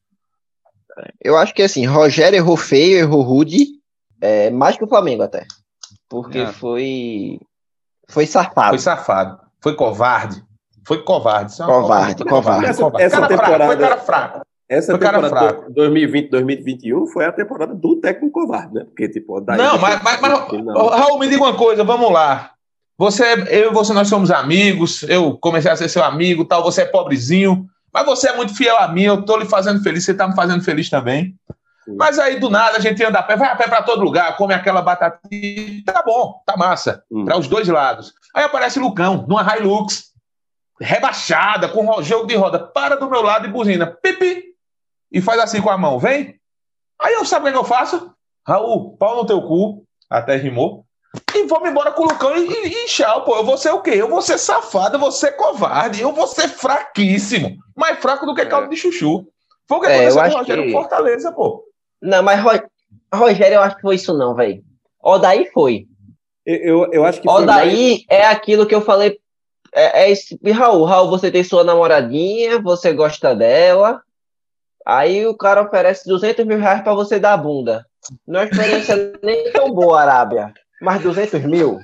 Eu 1.24 1.38
acho 1.38 1.54
que 1.54 1.62
assim, 1.64 1.86
Rogério 1.86 2.36
errou 2.38 2.58
feio, 2.58 2.98
errou 3.00 3.22
rude, 3.22 3.58
é, 4.20 4.50
mais 4.50 4.78
que 4.78 4.84
o 4.84 4.88
Flamengo 4.88 5.24
até. 5.24 5.46
Porque 6.10 6.40
É. 6.40 6.48
foi. 6.48 7.40
Foi 8.10 8.26
safado. 8.28 8.70
Foi 8.70 8.78
safado. 8.80 9.40
Foi 9.62 9.74
covarde. 9.76 10.44
Foi 10.86 11.02
covarde. 11.04 11.52
Isso 11.54 11.64
é 11.64 11.66
Covarde, 11.66 12.18
Foi 12.24 12.28
covarde. 12.30 12.66
Essa- 12.66 12.82
covarde. 12.84 13.06
essa 13.06 13.16
Cara 13.16 13.28
fraco, 13.28 13.44
temporada- 13.44 13.74
Foi 13.74 13.78
cara 13.88 13.98
fraco. 14.02 14.42
Essa 14.72 14.94
Foi 14.94 15.00
cara 15.00 15.22
temporada 15.22 15.54
fraco. 15.54 15.74
2020, 15.74 16.30
2021 16.30 17.08
foi 17.08 17.25
a 17.25 17.32
temporada 17.34 17.75
do 17.75 17.98
técnico 17.98 18.32
covarde, 18.40 18.74
né? 18.74 18.86
Porque, 18.86 19.10
tipo, 19.10 19.42
daí 19.42 19.58
Não, 19.58 19.78
mas, 19.78 20.01
mas, 20.01 20.22
mas 20.22 20.32
Não. 20.63 20.88
Raul, 20.88 21.20
me 21.20 21.28
diga 21.28 21.44
uma 21.44 21.58
coisa, 21.58 21.84
vamos 21.84 22.10
lá. 22.10 22.51
Você, 22.98 23.34
eu 23.50 23.72
e 23.72 23.74
você, 23.74 23.92
nós 23.92 24.08
somos 24.08 24.32
amigos. 24.32 25.04
Eu 25.04 25.38
comecei 25.38 25.70
a 25.70 25.75
ser 25.75 25.90
seu 25.90 26.01
amigo, 26.01 26.46
tal. 26.46 26.63
Você 26.63 26.84
é 26.84 26.86
pobrezinho, 26.86 27.66
mas 27.94 28.06
você 28.06 28.30
é 28.30 28.36
muito 28.38 28.56
fiel 28.56 28.78
a 28.78 28.88
mim. 28.88 29.04
Eu 29.04 29.24
tô 29.24 29.36
lhe 29.36 29.46
fazendo 29.46 29.84
feliz, 29.84 30.06
você 30.06 30.13
tá 30.13 30.25
me 30.25 30.36
fazendo 30.36 30.63
feliz 30.63 30.90
também. 30.90 31.36
Sim. 31.84 31.96
Mas 31.98 32.18
aí 32.18 32.40
do 32.40 32.50
nada 32.50 32.78
a 32.78 32.80
gente 32.80 33.04
anda 33.04 33.20
a 33.20 33.24
pé, 33.24 33.36
vai 33.36 33.50
a 33.50 33.56
pé 33.58 33.68
pra 33.68 33.82
todo 33.82 34.01
lugar, 34.04 34.38
come 34.38 34.54
aquela 34.54 34.82
batatinha, 34.82 35.84
tá 35.84 36.01
bom, 36.06 36.42
tá 36.46 36.56
massa, 36.56 37.04
Hum. 37.12 37.25
para 37.25 37.38
os 37.38 37.48
dois 37.50 37.68
lados. 37.68 38.13
Aí 38.34 38.46
aparece 38.46 38.80
Lucão, 38.80 39.25
numa 39.28 39.44
Hilux, 39.58 40.12
rebaixada, 40.80 41.68
com 41.68 42.01
jogo 42.01 42.25
de 42.28 42.36
roda, 42.36 42.60
para 42.60 42.96
do 42.96 43.10
meu 43.10 43.22
lado 43.22 43.48
e 43.48 43.51
buzina, 43.51 43.88
pipi, 43.88 44.50
e 45.12 45.22
faz 45.22 45.39
assim 45.39 45.62
com 45.62 45.70
a 45.70 45.77
mão, 45.77 46.00
vem. 46.00 46.36
Aí 47.00 47.13
eu 47.13 47.25
sabe 47.25 47.41
o 47.41 47.44
que, 47.46 47.50
é 47.50 47.51
que 47.53 47.58
eu 47.58 47.63
faço? 47.63 48.12
Raul, 48.48 48.96
pau 48.98 49.18
no 49.18 49.25
teu 49.25 49.41
cu, 49.41 49.84
até 50.10 50.36
rimou. 50.36 50.86
e 51.36 51.44
me 51.44 51.70
embora 51.70 51.91
com 51.91 52.03
o 52.03 52.06
Lucão 52.08 52.36
e, 52.38 52.48
e, 52.48 52.68
e 52.68 52.86
tchau, 52.88 53.24
pô. 53.25 53.36
Eu 53.36 53.44
vou 53.44 53.58
ser 53.58 53.72
o 53.72 53.82
quê? 53.82 53.91
Eu 53.91 54.08
vou 54.08 54.22
ser 54.22 54.38
safado, 54.38 54.96
eu 54.96 55.00
vou 55.00 55.12
ser 55.12 55.32
covarde, 55.34 56.01
eu 56.01 56.12
vou 56.13 56.27
ser 56.27 56.48
fraquíssimo. 56.48 57.58
Mais 57.75 58.00
fraco 58.00 58.25
do 58.25 58.34
que 58.36 58.46
caldo 58.46 58.70
de 58.70 58.75
chuchu. 58.77 59.27
Foi 59.68 59.77
o 59.77 59.82
que 59.82 59.88
É, 59.88 60.08
aconteceu 60.08 60.22
eu 60.24 60.30
com 60.30 60.36
o 60.36 60.39
Rogério 60.39 60.63
que- 60.65 60.72
Fortaleza, 60.72 61.32
pô. 61.32 61.63
Não, 62.01 62.24
mas 62.24 62.41
Ro- 62.41 62.70
Rogério, 63.13 63.56
eu 63.56 63.62
acho 63.62 63.75
que 63.75 63.82
foi 63.82 63.96
isso 63.96 64.13
não, 64.18 64.34
velho. 64.36 64.63
Odaí 65.03 65.50
foi. 65.51 65.86
Eu, 66.46 66.56
eu, 66.86 66.94
eu 66.94 67.06
acho 67.06 67.22
que 67.22 67.27
foi 67.30 67.46
mais- 67.46 67.68
Odaí 67.68 68.06
é 68.10 68.25
aquilo 68.25 68.65
que 68.65 68.74
eu 68.75 68.82
falei. 68.82 69.20
É, 69.74 70.03
é 70.03 70.12
isso. 70.12 70.38
E 70.44 70.51
Raul, 70.51 70.84
Raul, 70.86 71.10
você 71.10 71.32
tem 71.32 71.44
sua 71.44 71.63
namoradinha, 71.63 72.60
você 72.62 72.91
gosta 72.94 73.36
dela. 73.36 74.01
Aí 74.86 75.26
o 75.28 75.36
cara 75.38 75.62
oferece 75.64 76.08
200 76.08 76.46
mil 76.46 76.58
reais 76.60 76.82
pra 76.82 76.94
você 76.94 77.20
dar 77.20 77.34
a 77.34 77.38
bunda. 77.38 77.86
Não 78.28 78.40
é 78.40 78.44
uma 78.44 78.50
experiência 78.50 79.14
nem 79.24 79.52
tão 79.52 79.72
boa, 79.72 80.02
Arábia. 80.02 80.54
Mas 80.82 81.02
200 81.02 81.44
mil? 81.44 81.80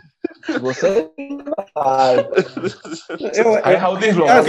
Você 0.62 1.10
vai. 1.76 2.18
eu, 2.20 3.60
Aí 3.64 3.74
eu, 3.76 3.80
Raul 3.80 3.98
assim, 3.98 4.08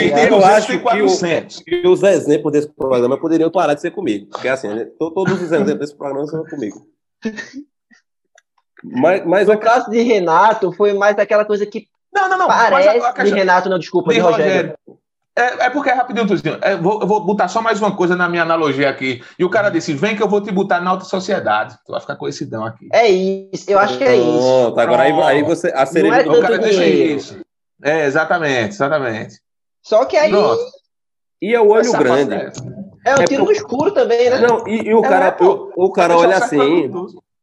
eu 0.09 0.29
200 0.39 0.45
acho 0.45 0.67
que 0.69 0.77
o- 0.77 0.83
400. 0.83 1.61
que 1.61 1.87
os 1.87 2.03
exemplos 2.03 2.53
desse 2.53 2.69
programa 2.69 3.19
poderiam 3.21 3.51
parar 3.51 3.75
de 3.75 3.81
ser 3.83 3.91
comigo. 3.91 4.27
Porque 4.31 4.49
assim, 4.49 4.69
né, 4.69 4.87
to- 4.99 5.11
todos 5.13 5.35
os 5.35 5.43
exemplos 5.43 5.75
desse 5.79 5.97
programa 5.97 6.27
são 6.27 6.43
comigo. 6.45 6.87
Mas, 8.83 9.25
mas 9.27 9.49
No 9.49 9.59
caso 9.59 9.91
de 9.91 10.01
Renato, 10.03 10.73
foi 10.73 10.93
mais 10.95 11.19
aquela 11.19 11.45
coisa 11.45 11.67
que 11.67 11.87
Não, 12.13 12.29
não, 12.29 12.39
não. 12.39 12.49
mas 12.49 12.71
parece 12.71 12.99
a- 13.05 13.13
a 13.17 13.25
de 13.25 13.31
Renato, 13.35 13.69
não, 13.69 13.79
desculpa, 13.79 14.11
de 14.11 14.17
de 14.17 14.21
Rogério. 14.21 14.75
É, 15.39 15.67
é 15.67 15.71
porque 15.71 15.91
é 15.91 15.93
rapidinho, 15.93 16.27
Tuzinho. 16.27 16.59
É, 16.61 16.77
vou, 16.77 17.01
eu 17.01 17.07
vou 17.07 17.25
botar 17.25 17.47
só 17.49 17.63
mais 17.63 17.81
uma 17.81 17.95
coisa 17.95 18.17
na 18.17 18.29
minha 18.29 18.43
analogia 18.43 18.91
aqui. 18.91 19.23
E 19.39 19.45
o 19.45 19.51
cara 19.51 19.71
disse: 19.71 19.95
vem 19.95 20.17
que 20.17 20.23
eu 20.23 20.29
vou 20.29 20.41
te 20.41 20.51
botar 20.51 20.81
na 20.81 20.91
alta 20.91 21.05
sociedade. 21.05 21.77
Tu 21.87 21.93
vai 21.93 22.01
ficar 22.01 22.17
conhecidão 22.17 22.65
aqui. 22.65 22.89
É 22.93 23.09
isso, 23.09 23.71
eu 23.71 23.79
acho 23.79 23.97
que 23.97 24.05
é 24.05 24.17
isso. 24.17 24.27
Pronto, 24.73 24.81
agora 24.81 25.03
aí, 25.03 25.13
aí 25.13 25.43
você. 25.43 25.69
A 25.75 25.87
cereja 25.87 26.11
Não 26.13 26.21
é 26.21 26.25
do 26.25 26.39
o 26.39 26.43
cara 26.43 26.59
deixa 26.59 26.83
dinheiro. 26.83 27.19
isso. 27.19 27.41
É, 27.83 28.07
exatamente, 28.07 28.71
exatamente. 28.75 29.37
Só 29.83 30.05
que 30.05 30.17
aí 30.17 30.31
Pronto. 30.31 30.61
E 31.41 31.55
é 31.55 31.61
o 31.61 31.69
olho 31.69 31.81
Essa 31.83 31.99
grande. 31.99 32.35
parte 32.37 32.61
é 33.07 33.15
um 33.15 33.23
É 33.23 33.25
tiro 33.25 33.45
no 33.45 33.53
escuro 33.53 33.93
também, 33.93 34.29
né? 34.29 34.39
Não, 34.41 34.67
e, 34.67 34.89
e 34.89 34.95
o 34.95 35.05
É, 35.05 35.09
cara, 35.09 35.31
pô. 35.33 35.73
o, 35.77 35.85
o 35.87 35.93
cara 35.93 36.15
Deixa 36.15 36.27
olha 36.27 36.37
assim 36.37 36.91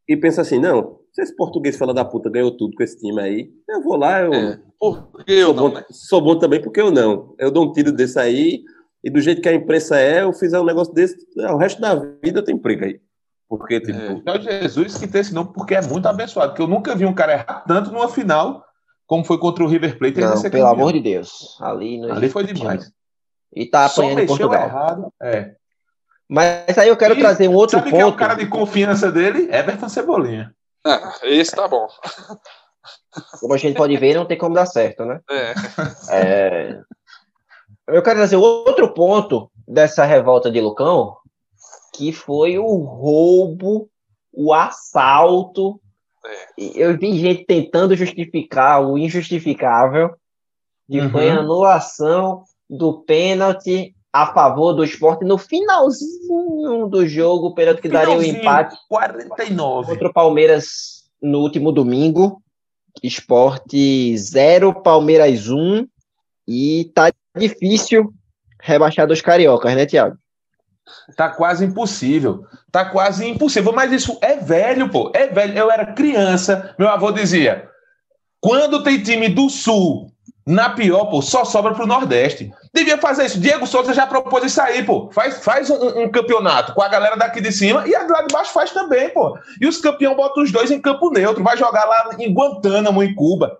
e 0.06 0.16
pensa 0.16 0.42
assim: 0.42 0.58
não, 0.58 0.98
se 1.16 1.22
esse 1.22 1.34
português 1.34 1.78
fala 1.78 1.94
da 1.94 2.04
puta 2.04 2.28
ganhou 2.28 2.50
tudo 2.54 2.76
com 2.76 2.82
esse 2.82 2.98
time 2.98 3.18
aí, 3.20 3.50
eu 3.68 3.82
vou 3.82 3.96
lá, 3.96 4.20
eu 4.20 4.32
É, 4.34 4.60
Por 4.78 5.24
que 5.24 5.32
eu 5.32 5.46
sou, 5.46 5.54
não, 5.54 5.70
bom, 5.70 5.74
né? 5.74 5.84
sou 5.90 6.20
bom 6.20 6.38
também 6.38 6.60
porque 6.60 6.78
eu 6.80 6.90
não. 6.90 7.34
Eu 7.38 7.50
dou 7.50 7.64
um 7.64 7.72
tiro 7.72 7.90
desse 7.90 8.18
aí 8.18 8.62
e 9.02 9.08
do 9.10 9.18
jeito 9.20 9.40
que 9.40 9.48
a 9.48 9.54
imprensa 9.54 9.98
é, 9.98 10.22
eu 10.22 10.32
fizer 10.34 10.60
um 10.60 10.64
negócio 10.64 10.92
desse, 10.92 11.16
é, 11.38 11.50
o 11.50 11.56
resto 11.56 11.80
da 11.80 11.94
vida 11.94 12.40
eu 12.40 12.44
tenho 12.44 12.58
briga 12.58 12.84
aí. 12.84 13.00
Porque, 13.48 13.80
tipo, 13.80 13.98
É. 13.98 14.22
É 14.26 14.38
o 14.38 14.42
Jesus 14.42 14.98
que 14.98 15.06
tem 15.06 15.20
esse 15.22 15.32
nome 15.32 15.52
porque 15.54 15.74
é 15.74 15.80
muito 15.80 16.06
abençoado. 16.06 16.50
Porque 16.50 16.62
eu 16.62 16.66
nunca 16.68 16.94
vi 16.94 17.06
um 17.06 17.14
cara 17.14 17.32
errar 17.32 17.64
tanto 17.66 17.90
numa 17.92 18.08
final 18.08 18.62
como 19.06 19.24
foi 19.24 19.38
contra 19.38 19.64
o 19.64 19.68
River 19.68 19.96
Plate. 19.98 20.20
Não, 20.20 20.30
pelo 20.32 20.42
campeão. 20.42 20.66
amor 20.68 20.92
de 20.92 21.00
Deus. 21.00 21.56
Ali, 21.60 21.98
não 21.98 22.12
Ali 22.12 22.28
foi 22.28 22.44
demais. 22.44 22.90
E 23.54 23.64
tá 23.64 23.86
apanhando 23.86 24.12
em 24.18 24.22
mexeu 24.22 24.36
Portugal. 24.48 24.66
errado. 24.66 25.12
É. 25.22 25.54
Mas 26.28 26.76
aí 26.76 26.88
eu 26.88 26.96
quero 26.96 27.14
E 27.14 27.20
trazer 27.20 27.48
um 27.48 27.54
outro 27.54 27.78
Sabe 27.78 27.90
quem 27.90 28.00
é 28.00 28.04
o 28.04 28.08
ponto. 28.08 28.18
cara 28.18 28.34
de 28.34 28.46
confiança 28.46 29.12
dele? 29.12 29.48
Everton 29.50 29.88
Cebolinha. 29.88 30.52
Ah, 30.86 31.18
esse 31.24 31.50
tá 31.54 31.66
bom. 31.66 31.88
Como 33.40 33.54
a 33.54 33.56
gente 33.56 33.76
pode 33.76 33.96
ver, 33.96 34.14
não 34.14 34.24
tem 34.26 34.38
como 34.38 34.54
dar 34.54 34.66
certo, 34.66 35.04
né? 35.04 35.20
É. 35.30 35.54
É, 36.10 36.80
Eu 37.88 38.02
quero 38.02 38.16
trazer 38.18 38.36
outro 38.36 38.92
ponto 38.92 39.50
dessa 39.66 40.04
revolta 40.04 40.50
de 40.50 40.60
Lucão, 40.60 41.16
que 41.94 42.12
foi 42.12 42.58
o 42.58 42.76
roubo, 42.76 43.88
o 44.32 44.52
assalto. 44.52 45.80
E 46.58 46.72
Eu 46.76 46.96
vi 46.98 47.18
gente 47.18 47.44
tentando 47.44 47.96
justificar 47.96 48.82
o 48.84 48.98
injustificável, 48.98 50.14
que 50.88 51.00
Uhum. 51.00 51.10
foi 51.10 51.30
a 51.30 51.38
anulação 51.38 52.44
do 52.68 53.00
pênalti 53.02 53.95
a 54.22 54.32
favor 54.32 54.72
do 54.72 54.82
esporte 54.82 55.24
no 55.24 55.36
finalzinho 55.36 56.88
do 56.88 57.06
jogo, 57.06 57.48
o 57.48 57.54
pênalti 57.54 57.82
que 57.82 57.88
daria 57.88 58.14
o 58.14 58.20
Finalzinho, 58.20 58.40
empate 58.40 58.76
49. 58.88 59.88
contra 59.92 60.08
o 60.08 60.12
Palmeiras 60.12 60.66
no 61.20 61.40
último 61.40 61.70
domingo. 61.70 62.40
Esporte 63.02 64.16
0, 64.16 64.82
Palmeiras 64.82 65.50
1. 65.50 65.86
E 66.48 66.90
tá 66.94 67.12
difícil 67.36 68.10
rebaixar 68.62 69.06
dos 69.06 69.20
cariocas, 69.20 69.74
né, 69.74 69.84
Thiago? 69.84 70.16
Tá 71.14 71.28
quase 71.28 71.66
impossível. 71.66 72.44
Tá 72.72 72.86
quase 72.86 73.28
impossível. 73.28 73.72
Mas 73.72 73.92
isso 73.92 74.16
é 74.22 74.36
velho, 74.36 74.88
pô. 74.88 75.10
É 75.14 75.26
velho. 75.26 75.58
Eu 75.58 75.70
era 75.70 75.92
criança. 75.92 76.74
Meu 76.78 76.88
avô 76.88 77.10
dizia: 77.10 77.68
quando 78.40 78.82
tem 78.82 79.02
time 79.02 79.28
do 79.28 79.50
Sul 79.50 80.10
na 80.46 80.70
pior, 80.70 81.06
pô, 81.06 81.20
só 81.20 81.44
sobra 81.44 81.74
pro 81.74 81.86
Nordeste. 81.86 82.50
Devia 82.76 82.98
fazer 82.98 83.24
isso. 83.24 83.40
Diego 83.40 83.66
Souza 83.66 83.94
já 83.94 84.06
propôs 84.06 84.44
isso 84.44 84.60
aí, 84.60 84.84
pô. 84.84 85.08
Faz, 85.10 85.42
faz 85.42 85.70
um, 85.70 86.02
um 86.02 86.10
campeonato 86.10 86.74
com 86.74 86.82
a 86.82 86.88
galera 86.88 87.16
daqui 87.16 87.40
de 87.40 87.50
cima 87.50 87.88
e 87.88 87.96
a 87.96 88.06
lá 88.06 88.20
de 88.20 88.30
baixo 88.30 88.52
faz 88.52 88.70
também, 88.70 89.08
pô. 89.08 89.38
E 89.58 89.66
os 89.66 89.78
campeões 89.78 90.14
botam 90.14 90.42
os 90.42 90.52
dois 90.52 90.70
em 90.70 90.78
campo 90.78 91.08
neutro. 91.08 91.42
Vai 91.42 91.56
jogar 91.56 91.86
lá 91.86 92.10
em 92.18 92.34
Guantánamo, 92.34 93.02
em 93.02 93.14
Cuba. 93.14 93.58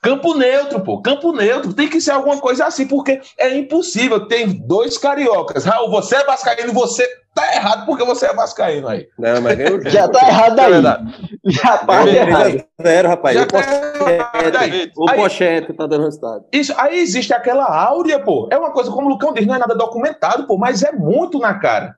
Campo 0.00 0.32
neutro, 0.32 0.80
pô. 0.80 1.02
Campo 1.02 1.32
neutro. 1.32 1.74
Tem 1.74 1.86
que 1.86 2.00
ser 2.00 2.12
alguma 2.12 2.38
coisa 2.38 2.64
assim, 2.64 2.86
porque 2.86 3.20
é 3.36 3.54
impossível. 3.54 4.26
Tem 4.26 4.46
dois 4.46 4.96
cariocas. 4.96 5.66
Raul, 5.66 5.90
você 5.90 6.16
é 6.16 6.24
vascaíno, 6.24 6.72
você 6.72 7.06
tá 7.34 7.54
errado 7.54 7.86
porque 7.86 8.04
você 8.04 8.26
é 8.26 8.34
vascaíno 8.34 8.88
aí. 8.88 9.06
não, 9.18 9.40
mas 9.40 9.56
ganhou 9.56 9.74
o 9.78 9.78
jogo. 9.78 9.90
Já 9.90 10.08
tá 10.08 10.26
errado 10.28 10.58
É 10.58 10.64
aí. 10.64 10.72
verdade. 10.72 11.14
Já 11.44 11.78
tá 11.78 12.06
errado. 12.06 12.64
3x0, 12.80 13.06
rapaz. 13.08 13.36
Já 13.36 13.42
o 13.42 13.46
Pochete, 13.46 14.56
aí. 14.58 14.92
o 14.96 15.10
Aí- 15.10 15.16
Pochete 15.16 15.72
tá 15.72 15.86
dando 15.86 16.04
resultado. 16.04 16.44
Isso, 16.52 16.74
aí 16.76 16.98
existe 16.98 17.32
aquela 17.32 17.64
áurea, 17.64 18.18
pô. 18.18 18.48
É 18.50 18.58
uma 18.58 18.70
coisa, 18.72 18.90
como 18.90 19.06
o 19.06 19.10
Lucão 19.10 19.32
diz, 19.32 19.46
não 19.46 19.54
é 19.54 19.58
nada 19.58 19.74
documentado, 19.74 20.46
pô, 20.46 20.56
mas 20.58 20.82
é 20.82 20.92
muito 20.92 21.38
na 21.38 21.54
cara. 21.54 21.94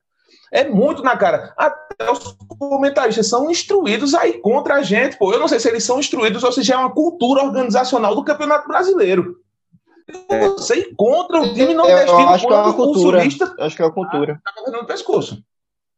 É 0.53 0.69
muito 0.69 1.03
na 1.03 1.17
cara. 1.17 1.55
Até 1.57 2.11
os 2.11 2.37
comentaristas 2.59 3.27
são 3.29 3.51
instruídos 3.51 4.15
aí 4.15 4.35
contra 4.35 4.75
a 4.75 4.83
gente, 4.83 5.17
pô. 5.17 5.33
Eu 5.33 5.41
não 5.41 5.49
sei 5.49 5.59
se 5.59 5.67
eles 5.69 5.83
são 5.83 5.99
instruídos 5.99 6.45
ou 6.45 6.53
se 6.53 6.63
já 6.63 6.75
é 6.75 6.79
uma 6.79 6.93
cultura 6.93 7.43
organizacional 7.43 8.15
do 8.15 8.23
Campeonato 8.25 8.69
Brasileiro. 8.69 9.37
Você 10.57 10.77
ir 10.77 10.95
contra 10.97 11.41
o 11.41 11.55
time 11.55 11.73
Eu 11.73 11.77
nordestino 11.77 12.29
acho 12.29 12.47
que 12.47 12.53
é 12.53 12.57
uma 12.57 12.75
cultura. 12.75 13.23
Acho 13.59 13.77
que 13.77 13.83
é 13.83 13.85
uma 13.85 13.93
cultura. 13.93 14.41
tá 14.45 14.53
fazendo 14.55 14.79
no 14.79 14.87
pescoço. 14.87 15.43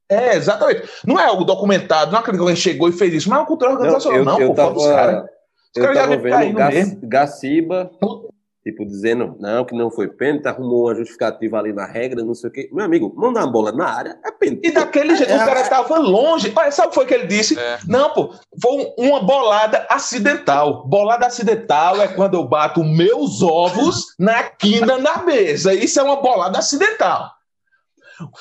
É, 0.09 0.37
exatamente. 0.37 0.89
Não 1.07 1.19
é 1.19 1.25
algo 1.25 1.45
documentado, 1.45 2.11
não 2.13 2.19
é 2.19 2.21
aquele 2.21 2.37
que 2.37 2.41
alguém 2.43 2.57
chegou 2.57 2.89
e 2.89 2.93
fez 2.93 3.15
isso, 3.15 3.29
mas 3.29 3.39
é 3.39 3.41
uma 3.41 3.47
cultura 3.47 3.73
organizacional. 3.73 4.25
Não, 4.25 4.41
eu, 4.41 4.55
pô, 4.55 4.63
eu 4.63 4.75
caras. 4.75 5.15
tava, 5.15 5.23
Os 5.25 5.77
eu 5.77 5.83
caras 5.83 5.97
já 5.99 6.17
vendo. 6.17 7.01
Gaciba, 7.03 7.91
tipo, 8.65 8.87
dizendo, 8.87 9.37
não, 9.39 9.63
que 9.63 9.75
não 9.77 9.91
foi 9.91 10.09
pênalti, 10.09 10.47
arrumou 10.49 10.87
uma 10.87 10.95
justificativa 10.95 11.59
ali 11.59 11.71
na 11.73 11.85
regra, 11.85 12.25
não 12.25 12.35
sei 12.35 12.49
o 12.49 12.53
quê. 12.53 12.71
Meu 12.73 12.83
amigo, 12.85 13.13
mandar 13.15 13.45
uma 13.45 13.53
bola 13.53 13.71
na 13.71 13.87
área 13.87 14.19
é 14.25 14.31
pênalti. 14.33 14.67
E 14.67 14.71
daquele 14.73 15.15
jeito, 15.15 15.31
É, 15.31 15.37
o 15.37 15.45
cara 15.45 15.69
tava 15.69 15.99
longe. 15.99 16.51
Olha, 16.57 16.71
sabe 16.73 16.87
o 16.89 16.91
que 16.91 16.95
foi 16.95 17.05
que 17.07 17.13
ele 17.13 17.27
disse? 17.27 17.59
É. 17.59 17.79
Não, 17.87 18.09
pô, 18.15 18.33
foi 18.61 18.73
um- 18.73 19.07
uma 19.11 19.21
bolada 19.23 19.87
acidental. 19.91 20.87
Bolada 20.89 21.27
acidental 21.27 22.01
é 22.01 22.09
quando 22.09 22.35
eu 22.35 22.45
bato 22.49 22.83
meus 22.83 23.43
ovos 23.43 24.15
na 24.19 24.43
quina 24.45 24.97
na 24.97 25.19
mesa. 25.23 25.75
Isso 25.75 26.01
é 26.01 26.03
uma 26.03 26.17
bolada 26.23 26.59
acidental. 26.59 27.31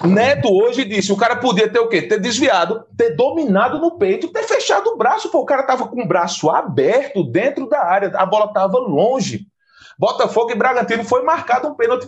Neto 0.06 0.48
hoje 0.54 0.86
disse: 0.86 1.12
o 1.12 1.18
cara 1.18 1.36
podia 1.36 1.68
ter 1.68 1.80
o 1.80 1.90
quê? 1.90 2.02
Ter 2.04 2.20
desviado, 2.20 2.86
ter 2.96 3.16
dominado 3.16 3.80
no 3.80 3.98
peito, 3.98 4.28
ter 4.32 4.44
fechado 4.44 4.88
o 4.92 4.98
braço. 4.98 5.30
Pô, 5.30 5.40
o 5.40 5.46
cara 5.46 5.64
tava 5.64 5.88
com 5.88 6.02
o 6.02 6.08
braço 6.08 6.50
aberto 6.50 7.24
dentro 7.24 7.68
da 7.68 7.84
área, 7.84 8.12
a 8.16 8.26
bola 8.26 8.54
tava 8.54 8.78
longe. 8.78 9.48
Botafogo 9.98 10.52
e 10.52 10.56
Bragantino 10.56 11.04
foi 11.04 11.24
marcado 11.24 11.68
um 11.68 11.76
pênalti 11.76 12.08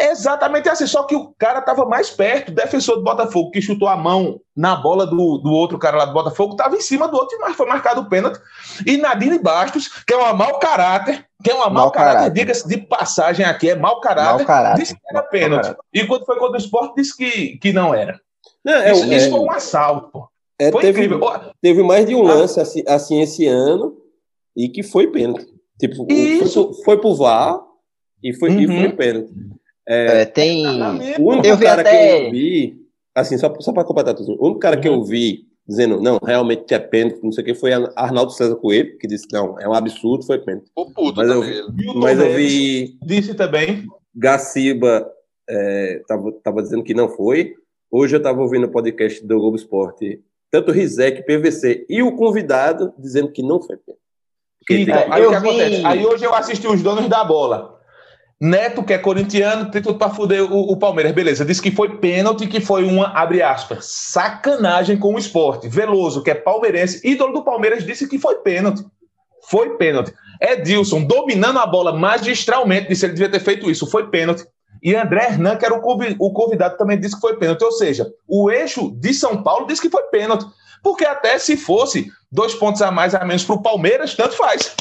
exatamente 0.00 0.68
assim, 0.68 0.86
só 0.86 1.02
que 1.02 1.16
o 1.16 1.34
cara 1.36 1.60
tava 1.60 1.84
mais 1.84 2.08
perto. 2.08 2.50
O 2.50 2.54
defensor 2.54 2.96
do 2.96 3.02
Botafogo, 3.02 3.50
que 3.50 3.60
chutou 3.60 3.88
a 3.88 3.96
mão 3.96 4.40
na 4.56 4.76
bola 4.76 5.04
do, 5.04 5.38
do 5.38 5.50
outro 5.50 5.76
cara 5.78 5.96
lá 5.96 6.04
do 6.04 6.12
Botafogo, 6.12 6.54
tava 6.54 6.76
em 6.76 6.80
cima 6.80 7.08
do 7.08 7.16
outro 7.16 7.36
e 7.48 7.54
foi 7.54 7.66
marcado 7.66 8.02
o 8.02 8.08
pênalti. 8.08 8.38
E 8.86 8.96
Nadine 8.96 9.38
Bastos, 9.40 9.88
que 10.06 10.14
é 10.14 10.16
um 10.16 10.34
mau 10.36 10.58
caráter, 10.60 11.26
que 11.42 11.50
é 11.50 11.54
um 11.54 11.58
mau, 11.58 11.70
Mau 11.72 11.90
caráter, 11.90 12.14
caráter. 12.18 12.32
diga-se 12.34 12.68
de 12.68 12.76
passagem 12.78 13.44
aqui, 13.44 13.70
é 13.70 13.74
mau 13.74 14.00
caráter, 14.00 14.38
Mau 14.38 14.46
caráter. 14.46 14.80
disse 14.82 14.94
que 14.94 15.00
era 15.10 15.22
pênalti. 15.22 15.74
E 15.92 16.06
quando 16.06 16.24
foi 16.24 16.38
contra 16.38 16.54
o 16.54 16.60
esporte, 16.60 16.94
disse 16.96 17.16
que, 17.16 17.58
que 17.58 17.72
não 17.72 17.92
era. 17.92 18.20
Não, 18.64 18.74
é, 18.74 18.92
isso, 18.92 19.04
é, 19.04 19.16
isso 19.16 19.30
foi 19.30 19.40
um 19.40 19.50
assalto, 19.50 20.08
pô. 20.12 20.28
é, 20.60 20.70
Foi 20.70 20.80
teve, 20.82 21.06
incrível. 21.06 21.28
Teve 21.60 21.82
mais 21.82 22.06
de 22.06 22.14
um 22.14 22.28
Ah. 22.28 22.34
lance 22.34 22.60
assim, 22.60 22.84
assim 22.86 23.20
esse 23.20 23.46
ano 23.46 23.96
e 24.56 24.68
que 24.68 24.82
foi 24.84 25.08
pênalti. 25.08 25.57
Tipo, 25.78 26.02
o- 26.04 26.12
Isso. 26.12 26.52
foi, 26.54 26.64
pro- 26.64 26.82
foi 26.84 27.00
pro 27.00 27.14
VAR 27.14 27.60
e 28.22 28.32
foi, 28.34 28.50
e 28.52 28.66
Uhum. 28.66 28.80
foi 28.80 28.92
pênalti. 28.92 29.32
É, 29.86 30.24
tem. 30.26 30.64
exatamente, 30.66 31.20
O 31.20 31.24
único 31.30 31.46
Eu 31.46 31.58
cara 31.58 31.80
até- 31.80 32.18
que 32.20 32.26
eu 32.26 32.30
vi, 32.30 32.76
assim, 33.14 33.38
só, 33.38 33.54
só 33.60 33.72
para 33.72 33.84
completar 33.84 34.14
tudo, 34.14 34.32
o 34.38 34.44
único 34.44 34.60
cara 34.60 34.76
que 34.76 34.86
eu 34.88 35.02
vi 35.02 35.46
dizendo, 35.66 36.00
não, 36.00 36.18
realmente 36.22 36.72
é 36.74 36.78
pênalti, 36.78 37.20
não 37.22 37.30
sei 37.32 37.42
o 37.42 37.46
que, 37.46 37.54
foi 37.54 37.72
Arnaldo 37.94 38.32
César 38.32 38.56
Coelho, 38.56 38.98
que 38.98 39.06
disse, 39.06 39.26
não, 39.32 39.58
é 39.60 39.68
um 39.68 39.72
absurdo, 39.74 40.24
foi 40.26 40.38
pênalti. 40.38 40.66
Ficou 40.68 40.90
puto 40.92 41.16
Mas 41.16 41.28
eu 41.30 41.42
Mas 41.94 42.18
eu 42.18 42.34
vi 42.34 42.98
Disse 43.02 43.34
também. 43.34 43.84
Gaciba, 44.14 45.10
é, 45.48 46.02
tava, 46.06 46.32
tava 46.42 46.62
dizendo 46.62 46.82
que 46.82 46.92
não 46.94 47.08
foi. 47.08 47.54
Hoje 47.90 48.16
eu 48.16 48.22
tava 48.22 48.42
ouvindo 48.42 48.66
o 48.66 48.70
podcast 48.70 49.24
do 49.26 49.38
Globo 49.38 49.56
Esporte, 49.56 50.20
tanto 50.50 50.72
Rizek, 50.72 51.22
PVC 51.24 51.86
e 51.88 52.02
o 52.02 52.14
convidado 52.16 52.92
dizendo 52.98 53.30
que 53.30 53.42
não 53.42 53.60
foi 53.62 53.76
pênalti. 53.76 54.02
Então, 54.70 55.06
aí 55.10 55.24
o 55.24 55.30
que 55.30 55.34
acontece? 55.34 55.86
Aí 55.86 56.06
hoje 56.06 56.24
eu 56.24 56.34
assisti 56.34 56.66
os 56.66 56.82
donos 56.82 57.08
da 57.08 57.24
bola. 57.24 57.78
Neto, 58.40 58.84
que 58.84 58.92
é 58.92 58.98
corintiano, 58.98 59.68
tem 59.70 59.82
tudo 59.82 59.98
pra 59.98 60.10
fuder 60.10 60.44
o, 60.44 60.70
o 60.70 60.76
Palmeiras. 60.76 61.12
Beleza, 61.12 61.44
disse 61.44 61.60
que 61.60 61.72
foi 61.72 61.96
pênalti, 61.96 62.46
que 62.46 62.60
foi 62.60 62.84
uma, 62.84 63.08
abre 63.08 63.42
aspas, 63.42 63.84
sacanagem 63.84 64.96
com 64.96 65.14
o 65.14 65.18
esporte. 65.18 65.68
Veloso, 65.68 66.22
que 66.22 66.30
é 66.30 66.34
palmeirense, 66.34 67.00
ídolo 67.02 67.32
do 67.32 67.42
Palmeiras, 67.42 67.84
disse 67.84 68.06
que 68.06 68.18
foi 68.18 68.36
pênalti. 68.36 68.84
Foi 69.48 69.76
pênalti. 69.76 70.12
Edilson, 70.40 71.02
dominando 71.02 71.58
a 71.58 71.66
bola 71.66 71.92
magistralmente, 71.92 72.88
disse 72.88 73.00
que 73.00 73.06
ele 73.06 73.14
devia 73.14 73.30
ter 73.30 73.40
feito 73.40 73.68
isso. 73.68 73.90
Foi 73.90 74.08
pênalti. 74.08 74.44
E 74.80 74.94
André 74.94 75.24
Hernan, 75.24 75.56
que 75.56 75.64
era 75.64 75.74
o 75.74 76.32
convidado, 76.32 76.76
também 76.76 77.00
disse 77.00 77.16
que 77.16 77.20
foi 77.20 77.36
pênalti. 77.36 77.64
Ou 77.64 77.72
seja, 77.72 78.06
o 78.28 78.50
eixo 78.50 78.92
de 79.00 79.12
São 79.12 79.42
Paulo 79.42 79.66
disse 79.66 79.82
que 79.82 79.90
foi 79.90 80.02
pênalti. 80.04 80.46
Porque 80.82 81.04
até 81.04 81.38
se 81.38 81.56
fosse 81.56 82.10
dois 82.30 82.54
pontos 82.54 82.82
a 82.82 82.90
mais 82.90 83.14
a 83.14 83.24
menos 83.24 83.44
para 83.44 83.56
o 83.56 83.62
Palmeiras, 83.62 84.14
tanto 84.14 84.36
faz. 84.36 84.74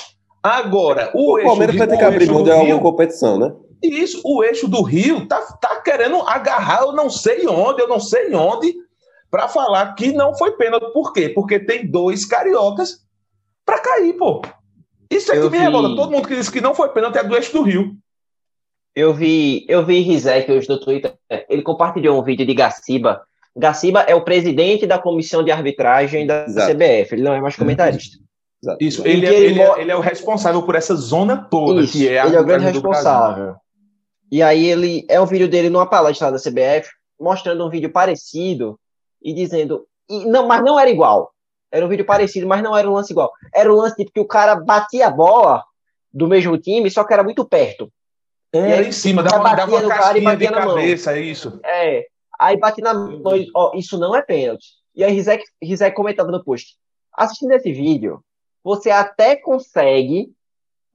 Agora, 0.44 1.12
o, 1.14 1.34
O 1.34 1.38
eixo 1.40 1.48
Palmeiras 1.50 1.76
vai 1.76 1.88
ter 1.88 1.98
que 1.98 2.04
abrir 2.04 2.32
mão 2.32 2.44
de 2.44 2.52
alguma 2.52 2.80
competição, 2.80 3.38
né? 3.38 3.54
isso, 3.84 4.22
o 4.26 4.44
eixo 4.44 4.68
do 4.68 4.82
Rio 4.82 5.28
tá, 5.28 5.40
tá 5.62 5.80
querendo 5.82 6.22
agarrar, 6.24 6.82
eu 6.82 6.94
não 6.94 7.10
sei 7.12 7.48
onde, 7.48 7.80
eu 7.82 7.88
não 7.88 8.00
sei 8.00 8.34
onde, 8.34 8.74
para 9.30 9.48
falar 9.48 9.94
que 9.94 10.12
não 10.14 10.36
foi 10.36 10.52
pênalti. 10.54 10.92
Por 10.94 11.14
quê? 11.14 11.30
Porque 11.30 11.60
tem 11.60 11.86
dois 11.86 12.26
cariocas 12.26 13.06
para 13.66 13.80
cair, 13.80 14.14
pô. 14.14 14.42
Isso 15.12 15.32
é 15.32 15.38
Eu 15.38 15.44
que 15.44 15.52
me 15.52 15.58
vi- 15.60 15.64
revolta. 15.64 15.96
Todo 15.96 16.12
mundo 16.12 16.28
que 16.28 16.36
disse 16.36 16.52
que 16.52 16.60
não 16.62 16.74
foi 16.74 16.90
pênalti 16.90 17.18
é 17.18 17.24
do 17.24 17.36
eixo 17.36 17.54
do 17.54 17.62
Rio. 17.62 17.92
Eu 18.96 19.14
vi, 19.14 19.64
eu 19.70 19.86
vi 19.86 20.00
Rizek 20.02 20.52
hoje 20.52 20.68
no 20.68 20.80
Twitter. 20.80 21.14
Ele 21.48 21.62
compartilhou 21.62 22.20
um 22.20 22.24
vídeo 22.24 22.46
de 22.48 22.54
Gaciba. 22.56 23.22
Gaciba 23.58 24.02
é 24.02 24.14
o 24.14 24.24
presidente 24.24 24.86
da 24.86 25.00
comissão 25.00 25.44
de 25.44 25.52
arbitragem 25.52 26.28
da 26.28 26.46
Exato. 26.46 26.72
CBF. 26.72 27.16
Ele 27.16 27.24
não 27.24 27.34
é 27.34 27.42
mais 27.42 27.56
comentarista. 27.56 28.18
Exato. 28.62 28.84
Isso, 28.84 29.08
ele, 29.08 29.26
é, 29.26 29.34
ele 29.34 29.46
ele, 29.46 29.62
é, 29.62 29.82
ele 29.82 29.92
é 29.92 29.96
o 29.96 30.00
responsável 30.00 30.62
por 30.62 30.76
essa 30.76 30.96
zona 30.96 31.38
toda, 31.38 31.82
Isso, 31.82 31.94
que 31.94 32.08
é 32.08 32.20
a 32.20 32.28
ele 32.28 32.36
é 32.36 32.40
o 32.40 32.46
grande 32.46 32.66
responsável. 32.66 33.56
E 34.32 34.44
aí 34.44 34.66
ele 34.66 35.06
é 35.10 35.20
um 35.20 35.26
vídeo 35.26 35.48
dele 35.48 35.70
numa 35.70 35.88
palestra 35.88 36.32
da 36.32 36.38
CBF, 36.38 36.90
mostrando 37.20 37.66
um 37.66 37.70
vídeo 37.70 37.92
parecido 37.92 38.80
e 39.22 39.34
dizendo, 39.34 39.88
e 40.10 40.26
não, 40.26 40.48
mas 40.48 40.64
não 40.64 40.80
era 40.80 40.90
igual. 40.90 41.32
Era 41.72 41.86
um 41.86 41.90
vídeo 41.90 42.06
parecido, 42.06 42.48
mas 42.48 42.62
não 42.62 42.78
era 42.78 42.90
um 42.90 42.94
lance 42.94 43.12
igual. 43.12 43.32
Era 43.54 43.72
um 43.72 43.76
lance 43.76 43.96
tipo 43.96 44.12
que 44.12 44.20
o 44.20 44.28
cara 44.28 44.56
batia 44.56 45.08
a 45.08 45.12
bola 45.12 45.64
do 46.14 46.28
mesmo 46.28 46.58
time, 46.58 46.90
só 46.92 47.04
que 47.04 47.14
era 47.14 47.24
muito 47.24 47.44
perto. 47.46 47.92
Era 48.54 48.68
E 48.68 48.74
aí, 48.74 48.88
em 48.88 48.92
cima, 48.92 49.24
dava, 49.24 49.56
dava 49.56 49.72
uma 49.72 49.88
casquinha 49.88 50.36
de 50.36 50.48
cabeça, 50.48 51.18
é 51.18 51.22
isso. 51.22 51.60
É. 51.64 52.06
Aí 52.40 52.58
bate 52.58 52.82
na 52.82 52.94
mão, 52.94 53.36
e, 53.36 53.50
ó, 53.56 53.72
isso 53.76 53.98
não 53.98 54.16
é 54.16 54.22
pênalti. 54.22 54.68
E 54.96 55.04
aí 55.04 55.12
Rizek, 55.14 55.44
Rizek 55.62 55.96
comentava 55.96 56.32
no 56.32 56.44
post. 56.44 56.76
Assistindo 57.14 57.52
esse 57.54 57.72
vídeo, 57.72 58.24
você 58.64 58.90
até 58.92 59.36
consegue, 59.36 60.30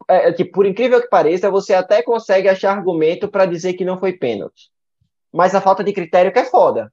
é, 0.08 0.28
é, 0.28 0.32
tipo, 0.32 0.52
por 0.52 0.66
incrível 0.66 1.00
que 1.00 1.08
pareça, 1.08 1.50
você 1.50 1.74
até 1.74 2.02
consegue 2.02 2.48
achar 2.48 2.76
argumento 2.76 3.28
para 3.28 3.46
dizer 3.46 3.74
que 3.74 3.84
não 3.84 3.98
foi 3.98 4.12
pênalti. 4.12 4.70
Mas 5.32 5.54
a 5.54 5.60
falta 5.60 5.82
de 5.82 5.92
critério 5.92 6.32
que 6.32 6.38
é 6.38 6.44
foda. 6.44 6.92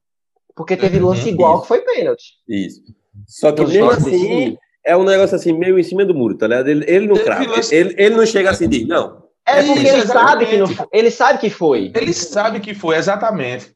Porque 0.56 0.76
teve 0.76 1.00
Uhum, 1.00 1.08
lance 1.08 1.30
igual 1.30 1.54
isso. 1.54 1.62
que 1.64 1.68
foi 1.68 1.82
pênalti. 1.82 2.34
Isso. 2.48 2.82
Só 3.28 3.52
que 3.52 3.64
mesmo 3.66 3.92
assim, 3.92 4.12
desse- 4.12 4.58
é 4.86 4.96
um 4.98 5.04
negócio 5.04 5.36
assim, 5.36 5.54
meio 5.54 5.78
em 5.78 5.84
cima 5.84 6.06
do 6.06 6.16
muro, 6.16 6.38
tá 6.38 6.48
ligado? 6.48 6.68
Ele, 6.70 6.86
ele 6.88 7.08
não 7.08 7.16
crava. 7.18 7.44
Ele, 7.72 7.96
ele 7.98 8.16
não 8.16 8.26
chega 8.26 8.50
assim 8.50 8.66
e 8.66 8.68
diz, 8.68 8.88
não. 8.88 9.30
É 9.46 9.60
É 9.60 9.64
porque 9.64 9.88
ele 9.88 10.06
sabe 10.08 10.46
que 10.46 10.58
não. 10.58 10.68
Ele 10.92 11.12
sabe 11.12 11.40
que 11.40 11.50
foi. 11.50 11.92
Ele 11.96 12.14
sabe 12.14 12.60
que 12.60 12.74
foi, 12.74 12.96
exatamente. 12.96 13.74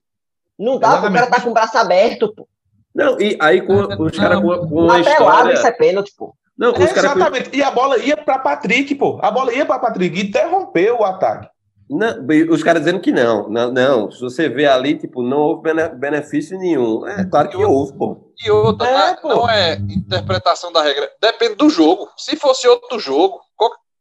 Não 0.64 0.80
dá, 0.80 0.88
Exatamente. 0.90 1.14
cara 1.20 1.32
tá 1.32 1.42
com 1.42 1.50
o 1.50 1.54
braço 1.54 1.78
aberto, 1.78 2.34
pô. 2.36 2.48
Não, 2.96 3.20
e 3.20 3.38
aí 3.42 3.62
com, 3.62 3.74
os 4.04 4.18
caras 4.18 4.40
com, 4.40 4.68
com 4.68 4.76
uma 4.84 4.98
Na 5.00 5.04
pelada, 5.04 5.42
isso 5.54 5.66
é 5.66 5.70
história. 5.70 5.78
pênalti, 5.78 6.14
pô. 6.18 6.34
Não, 6.58 6.74
É, 6.76 6.84
exatamente. 6.84 7.50
E 7.56 7.64
a 7.64 7.72
bola 7.72 7.98
ia 7.98 8.16
para 8.16 8.38
Patrick, 8.40 8.94
pô. 8.96 9.20
A 9.22 9.32
bola 9.32 9.52
ia 9.54 9.66
para 9.66 9.80
Patrick 9.80 10.16
e 10.20 10.24
interrompeu 10.28 11.00
o 11.00 11.04
ataque. 11.04 11.50
Não, 11.90 12.26
os 12.50 12.64
caras 12.64 12.84
dizendo 12.84 13.02
que 13.02 13.12
não, 13.12 13.50
não, 13.50 13.72
não. 13.72 14.12
Se 14.12 14.22
você 14.22 14.48
vê 14.48 14.66
ali, 14.68 14.96
tipo, 14.98 15.22
não 15.22 15.38
houve 15.40 15.64
bene- 15.64 15.90
benefício 15.90 16.58
nenhum. 16.58 17.06
É 17.08 17.26
claro 17.26 17.50
que 17.50 17.58
houve, 17.58 17.94
pô. 17.98 18.32
E 18.44 18.50
outra, 18.52 18.88
É, 18.88 18.94
né, 19.12 19.18
pô. 19.22 19.28
não 19.28 19.50
é 19.50 19.76
interpretação 19.76 20.72
da 20.72 20.82
regra. 20.82 21.10
Depende 21.22 21.56
do 21.56 21.70
jogo. 21.70 22.08
Se 22.18 22.36
fosse 22.38 22.68
outro 22.68 23.00
jogo, 23.00 23.40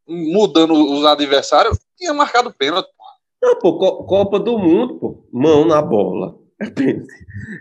mudando 0.06 0.74
os 0.74 1.04
adversários, 1.04 1.78
tinha 1.96 2.12
marcado 2.12 2.52
pênalti. 2.52 2.88
Não, 3.42 3.58
pô, 3.58 3.78
Co- 3.78 4.04
Copa 4.04 4.38
do 4.38 4.58
Mundo, 4.58 4.94
pô. 4.98 5.24
Mão 5.32 5.64
na 5.66 5.80
bola. 5.82 6.34
É 6.62 6.70
pênalti. 6.70 7.12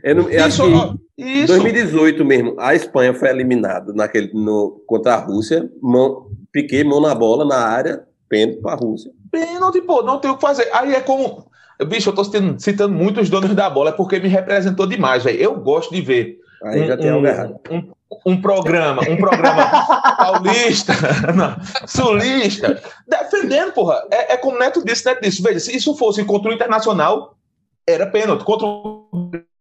Eu, 0.04 0.16
não, 0.16 0.30
eu 0.30 0.44
acho 0.44 0.64
Isso, 0.64 0.68
que 0.68 0.74
ó, 0.74 0.94
em 1.18 1.44
isso. 1.44 1.48
2018 1.48 2.26
mesmo, 2.26 2.56
a 2.60 2.76
Espanha 2.76 3.14
foi 3.14 3.30
eliminada 3.30 3.94
naquele, 3.94 4.32
no, 4.34 4.84
contra 4.86 5.16
a 5.16 5.18
Rússia. 5.18 5.70
Mão, 5.82 6.28
Piquet, 6.52 6.84
mão 6.84 7.02
na 7.02 7.16
bola, 7.16 7.46
na 7.46 7.58
área, 7.58 8.04
pênalti 8.30 8.62
pra 8.62 8.76
Rússia. 8.76 9.12
Pênalti, 9.32 9.82
pô, 9.82 10.04
não 10.04 10.20
tem 10.20 10.30
o 10.30 10.36
que 10.36 10.42
fazer. 10.42 10.70
Aí 10.74 10.94
é 10.94 11.02
como. 11.02 11.50
Bicho, 11.88 12.10
eu 12.10 12.14
tô 12.14 12.24
citando, 12.24 12.60
citando 12.62 12.94
muito 12.94 13.20
os 13.20 13.30
donos 13.30 13.56
da 13.56 13.70
bola, 13.70 13.90
é 13.90 13.94
porque 13.94 14.20
me 14.20 14.28
representou 14.28 14.86
demais, 14.86 15.24
velho. 15.24 15.40
Eu 15.40 15.56
gosto 15.56 15.94
de 15.94 16.02
ver 16.02 16.42
Aí 16.64 16.86
já 16.86 16.96
tem 16.96 17.10
algo 17.10 17.26
errado. 17.26 17.60
um, 17.72 17.92
um 18.26 18.42
programa, 18.42 19.02
um 19.10 19.18
programa 19.18 19.66
paulista, 20.16 20.94
não, 21.36 21.58
sulista, 21.88 22.82
defendendo, 23.08 23.72
porra. 23.74 24.04
É, 24.12 24.34
é 24.34 24.38
como 24.38 24.58
o 24.58 24.60
Neto 24.60 24.84
disse, 24.86 25.06
Neto 25.06 25.22
disse. 25.22 25.42
Veja, 25.42 25.60
se 25.60 25.76
isso 25.76 25.96
fosse 25.96 26.24
contra 26.24 26.52
o 26.52 26.54
Internacional, 26.54 27.36
era 27.88 28.06
pênalti. 28.08 28.44
Contra 28.44 28.66
o 28.68 29.08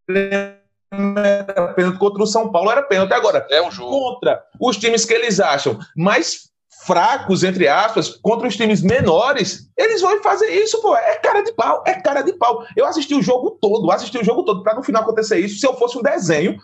era 0.09 1.73
pênalti, 1.75 1.99
contra 1.99 2.23
o 2.23 2.27
São 2.27 2.51
Paulo 2.51 2.71
era 2.71 2.83
pênalti. 2.83 3.13
Agora, 3.13 3.47
É 3.51 3.63
um 3.63 3.71
jogo. 3.71 3.91
contra 3.91 4.43
os 4.61 4.77
times 4.77 5.05
que 5.05 5.15
eles 5.15 5.41
acham 5.41 5.79
mais 5.97 6.51
fracos, 6.87 7.45
entre 7.45 7.69
aspas, 7.69 8.09
contra 8.23 8.49
os 8.49 8.57
times 8.57 8.81
menores, 8.83 9.69
eles 9.77 10.01
vão 10.01 10.23
fazer 10.23 10.49
isso, 10.49 10.81
pô. 10.81 10.97
É 10.97 11.17
cara 11.17 11.43
de 11.43 11.53
pau, 11.53 11.83
é 11.87 11.95
cara 11.95 12.23
de 12.23 12.33
pau. 12.33 12.65
Eu 12.77 12.87
assisti 12.87 13.15
o 13.15 13.23
jogo 13.23 13.59
todo, 13.61 13.91
assisti 13.91 14.19
o 14.19 14.25
jogo 14.25 14.45
todo, 14.45 14.63
pra 14.63 14.75
no 14.75 14.83
final 14.83 15.03
acontecer 15.03 15.39
isso. 15.39 15.59
Se 15.61 15.67
eu 15.67 15.75
fosse 15.75 15.99
um 15.99 16.03
desenho, 16.03 16.57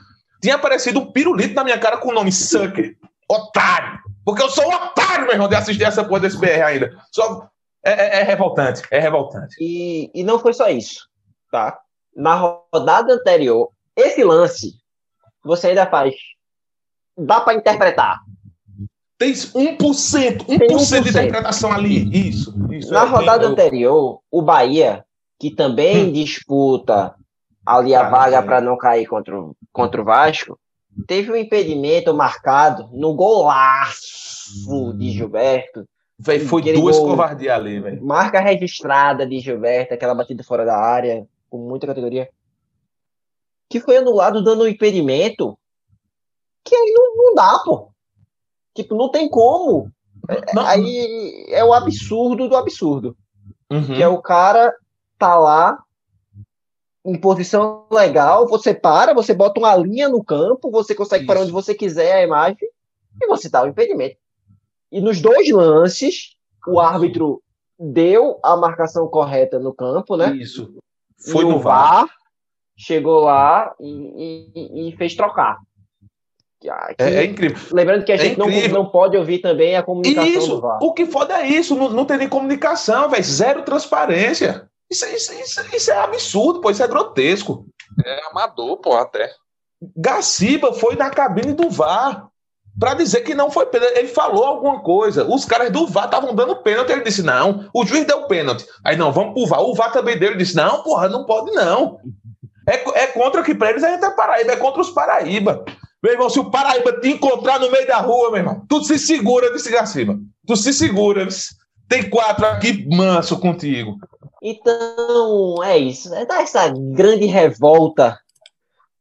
tinha 0.43 0.55
aparecido 0.55 1.01
um 1.01 1.13
pirulito 1.13 1.55
na 1.55 1.65
minha 1.65 1.79
cara 1.79 1.99
com 1.99 2.09
o 2.11 2.15
nome 2.15 2.33
Sucker. 2.33 2.97
Otário! 3.29 3.99
Porque 4.25 4.43
eu 4.43 4.49
sou 4.49 4.65
um 4.65 4.75
otário, 4.75 5.25
meu 5.25 5.33
irmão, 5.35 5.49
de 5.49 5.55
assistir 5.55 5.85
essa 5.85 6.03
porra 6.05 6.21
desse 6.21 6.39
BR 6.39 6.63
ainda. 6.65 6.97
Só... 7.13 7.47
É, 7.85 7.93
é- 7.93 8.21
é 8.21 8.23
revoltante, 8.25 8.83
é 8.91 8.99
revoltante. 8.99 9.55
E, 9.61 10.11
e 10.15 10.25
não 10.25 10.39
foi 10.41 10.53
só 10.53 10.69
isso, 10.69 11.07
tá? 11.57 11.79
Na 12.15 12.35
rodada 12.35 13.15
anterior, 13.15 13.71
esse 13.97 14.23
lance, 14.23 14.75
você 15.43 15.69
ainda 15.69 15.87
faz. 15.87 16.15
Dá 17.17 17.41
pra 17.41 17.55
interpretar. 17.55 18.21
Tem 19.19 19.33
1%, 19.33 19.79
1%, 19.79 20.45
Tem 20.47 20.59
1%. 20.69 21.03
de 21.05 21.09
interpretação 21.09 21.73
ali. 21.73 22.29
Isso, 22.29 22.55
isso. 22.71 22.93
Na 22.93 23.05
É, 23.05 23.07
rodada 23.07 23.45
eu- 23.45 23.51
anterior, 23.51 24.21
o 24.31 24.43
Bahia, 24.43 25.03
que 25.41 25.51
também 25.51 26.13
disputa 26.13 27.15
ali 27.65 27.95
a 27.95 28.01
Tá, 28.05 28.11
vaga 28.11 28.43
para 28.43 28.61
não 28.61 28.77
cair 28.77 29.07
contra 29.07 29.41
o, 29.41 29.57
contra 29.73 30.01
o 30.03 30.05
Vasco, 30.05 30.59
teve 31.09 31.33
um 31.33 31.37
impedimento 31.37 32.13
marcado 32.13 32.91
no 32.93 33.15
golaço 33.15 34.93
de 34.99 35.11
Gilberto. 35.11 35.87
Véi, 36.19 36.41
foi 36.41 36.63
duas 36.73 36.99
covardias 36.99 37.55
ali, 37.55 37.81
velho. 37.81 38.05
Marca 38.05 38.41
registrada 38.41 39.27
de 39.27 39.39
Gilberto, 39.41 39.93
aquela 39.95 40.15
batida 40.15 40.43
fora 40.45 40.65
da 40.65 40.77
área, 40.77 41.27
com 41.49 41.59
muita 41.59 41.87
categoria. 41.87 42.29
Que 43.69 43.81
foi 43.81 43.97
anulado 43.97 44.43
dando 44.43 44.65
um 44.65 44.69
impedimento. 44.69 45.59
Que 46.65 46.75
aí 46.75 46.93
não, 46.93 47.17
não 47.17 47.35
dá, 47.35 47.59
pô. 47.65 47.91
Tipo, 48.75 48.95
não 48.95 49.11
tem 49.11 49.29
como. 49.29 49.91
Não. 50.55 50.67
Aí 50.67 51.47
é 51.49 51.65
o 51.65 51.73
absurdo 51.73 52.49
do 52.49 52.57
absurdo. 52.57 53.17
Uhum. 53.71 53.87
Que 53.87 54.03
é 54.03 54.09
o 54.09 54.21
cara 54.21 54.75
tá 55.19 55.39
lá 55.39 55.79
em 57.05 57.19
posição 57.19 57.87
legal, 57.91 58.49
você 58.49 58.75
para, 58.75 59.15
você 59.15 59.33
bota 59.33 59.61
uma 59.61 59.77
linha 59.77 60.09
no 60.09 60.25
campo, 60.25 60.73
você 60.73 60.93
consegue 60.93 61.25
para 61.25 61.37
Isso. 61.37 61.45
onde 61.45 61.53
você 61.53 61.73
quiser 61.73 62.15
a 62.15 62.23
imagem 62.23 62.69
e 63.23 63.27
você 63.29 63.49
dá 63.49 63.63
o 63.63 63.69
impedimento. 63.69 64.17
E 64.91 65.01
nos 65.01 65.21
dois 65.21 65.49
lances, 65.51 66.37
o 66.67 66.81
árbitro 66.81 67.41
deu 67.79 68.41
a 68.43 68.57
marcação 68.57 69.07
correta 69.07 69.59
no 69.61 69.73
campo, 69.73 70.17
né? 70.17 70.35
Isso. 70.35 70.77
Foi 71.33 71.45
no 71.45 71.57
o 71.57 71.59
VAR. 71.61 71.93
VAR 72.05 72.09
chegou 72.77 73.21
lá 73.21 73.75
e, 73.81 74.51
e- 74.55 74.89
e 74.91 74.97
fez 74.97 75.15
trocar. 75.15 75.59
Que 76.61 76.69
aqui- 76.71 76.95
É, 77.03 77.15
é 77.17 77.25
incrível. 77.25 77.59
Lembrando 77.73 78.05
que 78.05 78.13
a 78.13 78.17
é 78.17 78.19
gente 78.19 78.39
não, 78.39 78.49
não 78.49 78.87
pode 78.91 79.17
ouvir 79.17 79.39
também 79.39 79.77
a 79.77 79.83
comunicação 79.83 80.27
Isso, 80.29 80.49
do 80.49 80.61
VAR. 80.61 80.79
o 80.83 80.93
que 80.93 81.07
foda 81.07 81.41
é 81.41 81.47
isso, 81.49 81.75
não, 81.77 81.91
não 81.91 82.05
tem 82.05 82.17
nem 82.19 82.29
comunicação, 82.29 83.09
velho. 83.09 83.25
Zero 83.25 83.63
transparência. 83.63 84.69
Isso, 84.91 85.05
isso, 85.07 85.33
isso, 85.35 85.77
isso 85.77 85.91
é 85.91 85.99
absurdo, 85.99 86.61
pô, 86.61 86.71
isso 86.71 86.83
é 86.83 86.89
grotesco. 86.89 87.67
É 88.05 88.21
amador, 88.31 88.77
pô, 88.79 88.95
até. 88.95 89.33
Gaciba 89.97 90.73
foi 90.73 90.97
na 90.97 91.11
cabine 91.11 91.53
do 91.53 91.69
VAR 91.69 92.29
pra 92.79 92.95
dizer 92.95 93.23
que 93.23 93.35
não 93.35 93.51
foi 93.51 93.67
pênalti. 93.67 93.99
Ele 93.99 94.09
falou 94.09 94.45
alguma 94.45 94.81
coisa. 94.81 95.25
Os 95.25 95.45
caras 95.45 95.71
do 95.71 95.87
VAR 95.87 96.07
estavam 96.07 96.35
dando 96.35 96.57
pênalti. 96.57 96.91
Ele 96.91 97.03
disse: 97.03 97.23
não, 97.23 97.69
o 97.75 97.85
juiz 97.85 98.07
deu 98.07 98.27
pênalti. 98.27 98.67
Aí 98.85 98.97
não, 98.97 99.13
vamos 99.13 99.35
pro 99.35 99.47
VAR. 99.47 99.63
O 99.63 99.75
VAR 99.75 99.93
também 99.93 100.19
deu. 100.19 100.31
Ele 100.31 100.39
disse: 100.39 100.57
não, 100.57 100.83
porra, 100.83 101.09
não 101.09 101.25
pode 101.25 101.53
não. 101.53 101.99
É, 102.69 103.03
é 103.03 103.07
contra 103.09 103.43
que 103.43 103.55
pra 103.55 103.71
eles 103.71 103.85
a 103.85 103.91
gente 103.91 104.05
é 104.05 104.11
Paraíba, 104.11 104.53
é 104.53 104.57
contra 104.57 104.81
os 104.81 104.91
Paraíba. 104.91 105.65
Meu 106.03 106.13
irmão, 106.13 106.29
se 106.29 106.39
o 106.39 106.51
Paraíba 106.51 107.01
te 107.01 107.09
encontrar 107.09 107.59
no 107.61 107.71
meio 107.71 107.87
da 107.87 107.99
rua, 107.99 108.31
meu 108.31 108.39
irmão, 108.39 108.63
tu 108.69 108.83
se 108.85 108.99
segura 108.99 109.51
desse 109.53 109.71
Garciba. 109.71 110.19
Tu 110.47 110.57
se 110.57 110.73
segura. 110.73 111.27
Tem 111.89 112.11
quatro 112.11 112.45
aqui 112.47 112.87
manso 112.95 113.39
contigo. 113.39 113.97
Então, 114.43 115.63
é 115.65 115.79
isso. 115.79 116.13
É 116.15 116.27
essa 116.41 116.69
grande 116.69 117.27
revolta 117.27 118.19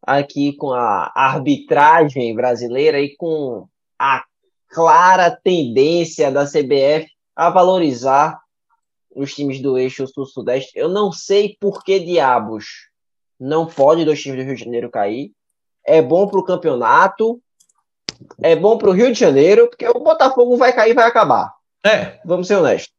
aqui 0.06 0.56
com 0.56 0.72
a 0.72 1.12
arbitragem 1.15 2.36
brasileira 2.36 3.00
e 3.00 3.15
com 3.15 3.68
a 4.00 4.24
clara 4.70 5.32
tendência 5.32 6.32
da 6.32 6.46
CBF 6.46 7.08
a 7.36 7.50
valorizar 7.50 8.39
os 9.15 9.34
times 9.34 9.62
do 9.62 9.78
eixo 9.78 10.06
sul-sudeste. 10.08 10.72
Eu 10.76 10.89
não 10.89 11.12
sei 11.12 11.56
por 11.60 11.84
que 11.84 12.00
diabos 12.00 12.65
não 13.39 13.65
pode 13.65 14.06
dois 14.06 14.22
times 14.22 14.39
do 14.39 14.46
Rio 14.46 14.56
de 14.56 14.63
Janeiro 14.63 14.89
cair. 14.89 15.32
É 15.86 16.02
bom 16.02 16.28
para 16.28 16.39
o 16.39 16.44
campeonato, 16.44 17.41
é 18.41 18.56
bom 18.56 18.78
para 18.78 18.89
o 18.89 18.94
Rio 18.94 19.12
de 19.12 19.20
Janeiro, 19.20 19.68
porque 19.68 19.88
o 19.88 20.00
Botafogo 20.00 20.58
vai 20.58 20.74
cair 20.74 20.91
e 20.91 20.96
vai 20.96 21.06
acabar. 21.06 21.54
É. 21.86 22.20
Vamos 22.26 22.48
ser 22.48 22.56
honestos. 22.56 22.94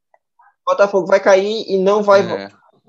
O 0.66 0.70
Botafogo 0.70 1.06
vai 1.06 1.20
cair 1.20 1.64
e 1.68 1.78
não 1.78 2.02
vai. 2.02 2.20
É. 2.20 2.48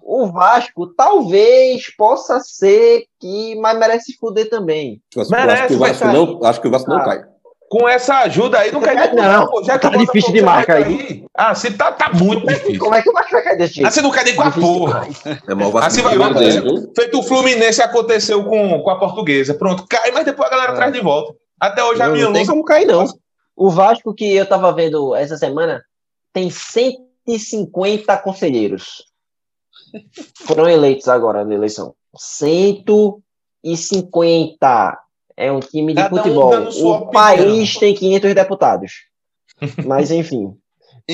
O 0.10 0.28
Vasco 0.32 0.88
talvez 0.96 1.93
possa 1.98 2.39
ser 2.39 3.04
que, 3.20 3.56
mas 3.60 3.78
merece 3.78 4.13
se 4.13 4.17
fuder 4.17 4.50
também. 4.50 5.02
Merece, 5.30 5.52
acho 5.63 5.67
que 5.67 5.74
o 5.74 5.80
Vasco 5.80 6.00
cair. 6.06 6.13
não, 6.13 6.43
acho 6.46 6.62
que 6.62 6.67
o 6.67 6.72
Vasco 6.72 6.89
não 6.89 6.98
Ah. 6.98 7.04
cai. 7.04 7.24
Com 7.70 7.89
essa 7.89 8.20
ajuda 8.20 8.60
aí, 8.60 8.72
não 8.72 8.80
cai 8.80 8.96
nem 8.96 9.13
Não, 9.13 9.46
pô. 9.48 9.62
Já 9.65 9.78
tá 9.78 9.89
difícil 9.89 10.32
demais 10.32 10.65
cair. 10.65 11.26
Ah, 11.36 11.54
se 11.54 11.72
tá, 11.72 11.91
tá 11.91 12.10
muito 12.13 12.48
difícil. 12.48 12.80
Como 12.80 12.96
é 12.96 13.02
que 13.02 13.10
o 13.10 13.12
Vasco 13.13 13.32
vai 13.34 13.43
cair 13.43 13.58
desse 13.58 13.74
jeito? 13.74 13.88
Assim 13.89 14.02
não 14.02 14.10
cai 14.10 14.24
nem 14.24 14.34
com 14.36 14.43
a 14.43 14.52
porra. 14.52 15.08
É, 15.26 15.54
Vasco 15.54 15.78
Assim 15.80 16.02
vai 16.02 16.15
não 16.15 16.24
acontecer. 16.28 16.63
Feito 16.96 17.20
o 17.20 17.24
Fluminense 17.24 17.82
aconteceu 17.82 18.41
com, 18.46 18.82
com 18.82 18.89
a 18.89 18.98
portuguesa. 18.98 19.54
Pronto, 19.56 19.86
cai, 19.89 20.12
mas 20.12 20.24
depois 20.24 20.48
a 20.48 20.52
galera 20.52 20.74
traz 20.74 20.93
de 20.93 21.02
volta. 21.02 21.36
Até 21.60 21.84
hoje 21.84 22.02
a 22.02 22.06
Não, 22.08 22.13
minha 22.13 22.26
não 22.28 22.32
tem 22.34 22.46
como 22.46 22.63
cair, 22.63 22.86
não. 22.86 23.06
O 23.54 23.70
Vasco 23.70 24.13
que 24.13 24.34
eu 24.34 24.46
tava 24.46 24.72
vendo 24.72 25.13
essa 25.13 25.36
semana 25.36 25.84
tem 26.32 26.50
150 26.50 28.15
conselheiros. 28.20 29.04
Foram 30.45 30.67
eleitos 30.69 31.08
agora 31.08 31.45
na 31.45 31.54
eleição. 31.54 31.93
150. 32.15 34.97
É 35.36 35.52
um 35.52 35.60
time 35.60 35.93
de 35.93 36.02
Cada 36.02 36.15
um 36.15 36.17
futebol. 36.17 36.71
sua 36.71 36.84
o 36.84 36.91
opinião. 36.93 37.12
país 37.12 37.76
tem 37.76 37.93
500 37.93 38.34
deputados. 38.34 38.91
Mas, 39.86 40.10
enfim. 40.12 40.56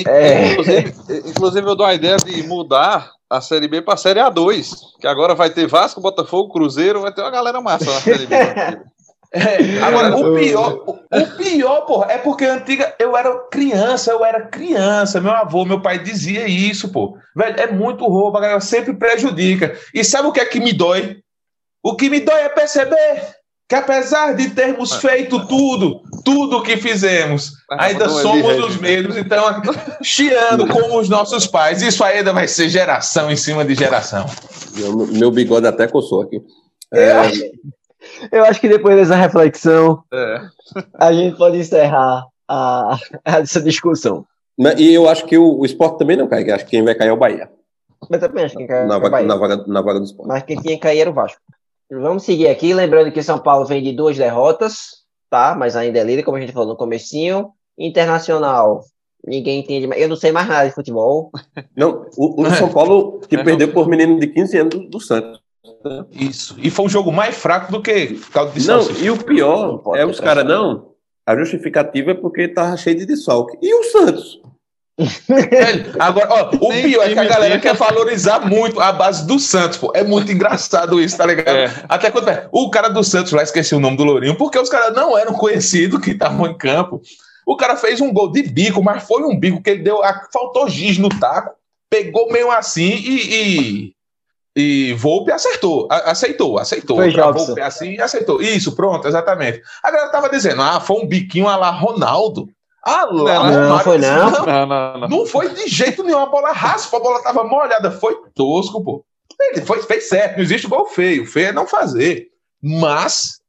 É. 0.06 0.52
Inclusive, 0.52 0.94
inclusive, 1.30 1.68
eu 1.68 1.76
dou 1.76 1.86
a 1.86 1.94
ideia 1.94 2.16
de 2.16 2.42
mudar 2.44 3.12
a 3.30 3.40
Série 3.40 3.68
B 3.68 3.80
para 3.82 3.94
a 3.94 3.98
Série 3.98 4.20
A2, 4.20 4.70
que 5.00 5.06
agora 5.06 5.34
vai 5.34 5.50
ter 5.50 5.66
Vasco, 5.66 6.00
Botafogo, 6.00 6.52
Cruzeiro, 6.52 7.00
vai 7.00 7.12
ter 7.12 7.20
uma 7.20 7.30
galera 7.30 7.60
massa 7.60 7.92
na 7.92 8.00
Série 8.00 8.26
B. 8.26 8.34
É, 9.34 9.82
agora, 9.82 10.16
o 10.16 10.34
pior, 10.36 10.84
o, 10.86 11.36
pior, 11.36 11.80
porra, 11.80 12.12
é 12.12 12.18
porque 12.18 12.44
antiga 12.44 12.94
eu 13.00 13.16
era 13.16 13.36
criança, 13.50 14.12
eu 14.12 14.24
era 14.24 14.42
criança, 14.46 15.20
meu 15.20 15.32
avô, 15.32 15.64
meu 15.64 15.82
pai 15.82 15.98
dizia 15.98 16.46
isso, 16.46 16.88
pô. 16.90 17.18
Velho, 17.34 17.60
é 17.60 17.66
muito 17.66 18.06
roubo, 18.06 18.38
a 18.38 18.40
galera 18.40 18.60
sempre 18.60 18.94
prejudica. 18.94 19.76
E 19.92 20.04
sabe 20.04 20.28
o 20.28 20.32
que 20.32 20.38
é 20.38 20.44
que 20.44 20.60
me 20.60 20.72
dói? 20.72 21.18
O 21.82 21.96
que 21.96 22.08
me 22.08 22.20
dói 22.20 22.42
é 22.42 22.48
perceber 22.48 23.34
que 23.68 23.74
apesar 23.74 24.36
de 24.36 24.50
termos 24.50 24.94
feito 24.94 25.44
tudo, 25.48 26.02
tudo 26.24 26.62
que 26.62 26.76
fizemos, 26.76 27.52
Ah, 27.70 27.86
ainda 27.86 28.04
é 28.04 28.08
somos 28.08 28.64
os 28.66 28.76
mesmos, 28.76 29.16
então, 29.16 29.44
chiando 30.00 30.68
como 30.68 30.98
os 30.98 31.08
nossos 31.08 31.46
pais. 31.46 31.82
Isso 31.82 32.04
ainda 32.04 32.32
vai 32.32 32.46
ser 32.46 32.68
geração 32.68 33.30
em 33.32 33.36
cima 33.36 33.64
de 33.64 33.74
geração. 33.74 34.26
Meu, 34.76 35.06
meu 35.08 35.30
bigode 35.32 35.66
até 35.66 35.88
coçou 35.88 36.22
aqui. 36.22 36.40
Eu 36.92 37.02
É, 37.02 37.12
acho, 37.12 37.42
eu 38.32 38.44
acho 38.44 38.60
que 38.60 38.68
depois 38.68 38.96
dessa 38.96 39.14
reflexão, 39.16 40.02
É. 40.12 40.40
a 40.94 41.12
gente 41.12 41.36
pode 41.36 41.58
encerrar 41.58 42.26
a, 42.48 42.98
essa 43.24 43.60
discussão. 43.60 44.24
e 44.78 44.92
eu 44.94 45.08
acho 45.08 45.24
que 45.26 45.36
o, 45.38 45.58
o 45.60 45.64
esporte 45.64 45.98
também 45.98 46.16
não 46.16 46.26
cai. 46.28 46.44
que 46.44 46.50
Acho 46.50 46.64
que 46.64 46.70
quem 46.72 46.84
vai 46.84 46.94
cair 46.94 47.08
é 47.08 47.12
o 47.12 47.16
Bahia. 47.16 47.50
Mas 48.10 48.20
também 48.20 48.44
acho 48.44 48.56
que 48.56 48.66
quem 48.66 48.76
Na 48.86 48.88
cai- 48.88 48.88
vaga, 49.00 49.10
Bahia. 49.10 49.26
na, 49.26 49.36
vaga, 49.36 49.64
na 49.66 49.80
vaga 49.82 49.98
do 50.00 50.04
esporte. 50.04 50.28
Mas 50.28 50.42
quem 50.42 50.56
tinha 50.60 50.74
que 50.74 50.80
cair 50.82 51.00
era 51.00 51.10
o 51.10 51.14
Vasco. 51.14 51.40
Vamos 51.90 52.24
seguir 52.24 52.48
aqui, 52.48 52.72
lembrando 52.74 53.12
que 53.12 53.22
São 53.22 53.38
Paulo 53.38 53.64
vem 53.66 53.82
de 53.82 53.92
duas 53.92 54.16
derrotas, 54.16 55.04
tá? 55.30 55.54
Mas 55.56 55.76
ainda 55.76 55.98
é 55.98 56.04
líder, 56.04 56.22
como 56.22 56.36
a 56.36 56.40
gente 56.40 56.52
falou 56.52 56.68
no 56.68 56.76
comecinho. 56.76 57.50
Internacional, 57.78 58.80
ninguém 59.26 59.60
entende 59.60 59.86
mais. 59.86 60.00
Eu 60.00 60.08
não 60.08 60.16
sei 60.16 60.32
mais 60.32 60.48
nada 60.48 60.68
de 60.68 60.74
futebol. 60.74 61.30
Não, 61.76 62.06
o, 62.16 62.42
o 62.42 62.50
São 62.52 62.68
Paulo 62.70 63.20
que 63.20 63.36
É, 63.36 63.42
perdeu 63.44 63.72
por 63.72 63.88
menino 63.88 64.18
de 64.18 64.26
15 64.28 64.58
anos 64.58 64.74
do, 64.74 64.88
do 64.88 65.00
Santos. 65.00 65.40
Isso. 66.12 66.56
E 66.58 66.70
foi 66.70 66.84
um 66.84 66.88
jogo 66.88 67.10
mais 67.12 67.36
fraco 67.36 67.72
do 67.72 67.80
que 67.80 68.18
caldo 68.32 68.52
de 68.52 68.66
Não, 68.66 68.90
e 68.90 69.10
o 69.10 69.16
pior 69.16 69.80
é 69.94 70.04
os 70.04 70.20
caras, 70.20 70.44
não. 70.44 70.92
A 71.26 71.34
justificativa 71.36 72.10
é 72.10 72.14
porque 72.14 72.48
tava 72.48 72.76
cheio 72.76 72.96
de 72.98 73.06
desfalque. 73.06 73.56
E 73.62 73.74
o 73.74 73.82
Santos? 73.84 74.40
Agora, 75.98 76.28
ó, 76.30 76.50
o 76.66 76.68
Nem 76.68 76.82
pior 76.84 77.02
é 77.08 77.12
que 77.12 77.18
a 77.18 77.24
galera 77.24 77.58
quer 77.58 77.74
valorizar 77.74 78.40
muito 78.46 78.80
a 78.80 78.92
base 78.92 79.26
do 79.26 79.38
Santos, 79.38 79.78
pô. 79.78 79.90
É 79.94 80.04
muito 80.04 80.30
engraçado 80.30 81.00
isso, 81.00 81.16
tá 81.16 81.26
ligado? 81.26 81.56
É. 81.56 81.70
Até 81.88 82.10
quando 82.10 82.28
o 82.52 82.70
cara 82.70 82.88
do 82.88 83.02
Santos 83.02 83.32
lá 83.32 83.42
esqueci 83.42 83.74
o 83.74 83.80
nome 83.80 83.96
do 83.96 84.04
Lourinho, 84.04 84.36
porque 84.36 84.58
os 84.58 84.68
caras 84.68 84.94
não 84.94 85.16
eram 85.18 85.32
conhecidos 85.32 86.00
que 86.00 86.10
estavam 86.12 86.46
em 86.46 86.56
campo. 86.56 87.00
O 87.46 87.56
cara 87.56 87.76
fez 87.76 88.00
um 88.00 88.12
gol 88.12 88.30
de 88.30 88.42
bico, 88.42 88.82
mas 88.82 89.02
foi 89.02 89.22
um 89.24 89.38
bico 89.38 89.62
que 89.62 89.70
ele 89.70 89.82
deu. 89.82 90.02
a- 90.02 90.28
Faltou 90.32 90.68
giz 90.68 90.96
no 90.98 91.08
taco, 91.08 91.54
pegou 91.90 92.30
meio 92.30 92.50
assim 92.50 92.90
e. 92.94 93.34
e... 93.34 93.93
E 94.56 94.92
Volpe 94.94 95.32
acertou, 95.32 95.88
aceitou, 95.90 96.58
aceitou. 96.58 96.96
Foi 96.96 97.54
pé 97.54 97.62
assim 97.62 97.94
e 97.94 98.00
aceitou. 98.00 98.40
Isso, 98.40 98.76
pronto, 98.76 99.08
exatamente. 99.08 99.60
A 99.82 99.90
galera 99.90 100.12
tava 100.12 100.28
dizendo, 100.28 100.62
ah, 100.62 100.80
foi 100.80 100.96
um 100.96 101.06
biquinho 101.06 101.48
a 101.48 101.56
lá 101.56 101.70
Ronaldo. 101.70 102.48
Ah, 102.86 103.08
lá, 103.10 103.50
Não, 103.50 103.68
não 103.70 103.78
foi 103.80 103.98
não. 103.98 104.30
Não, 104.30 104.66
não, 104.66 104.98
não. 104.98 105.08
Não 105.08 105.26
foi 105.26 105.48
de 105.48 105.66
jeito 105.68 106.04
nenhum. 106.04 106.18
A 106.18 106.26
bola 106.26 106.52
raspa, 106.52 106.98
a 106.98 107.00
bola 107.00 107.22
tava 107.22 107.42
molhada. 107.42 107.90
Foi 107.90 108.14
tosco, 108.34 108.84
pô. 108.84 109.04
Ele 109.40 109.62
foi, 109.62 109.82
fez 109.82 110.08
certo. 110.08 110.36
Não 110.36 110.42
existe 110.42 110.68
gol 110.68 110.86
feio. 110.86 111.26
Feio 111.26 111.48
é 111.48 111.52
não 111.52 111.66
fazer. 111.66 112.28
Mas, 112.62 113.40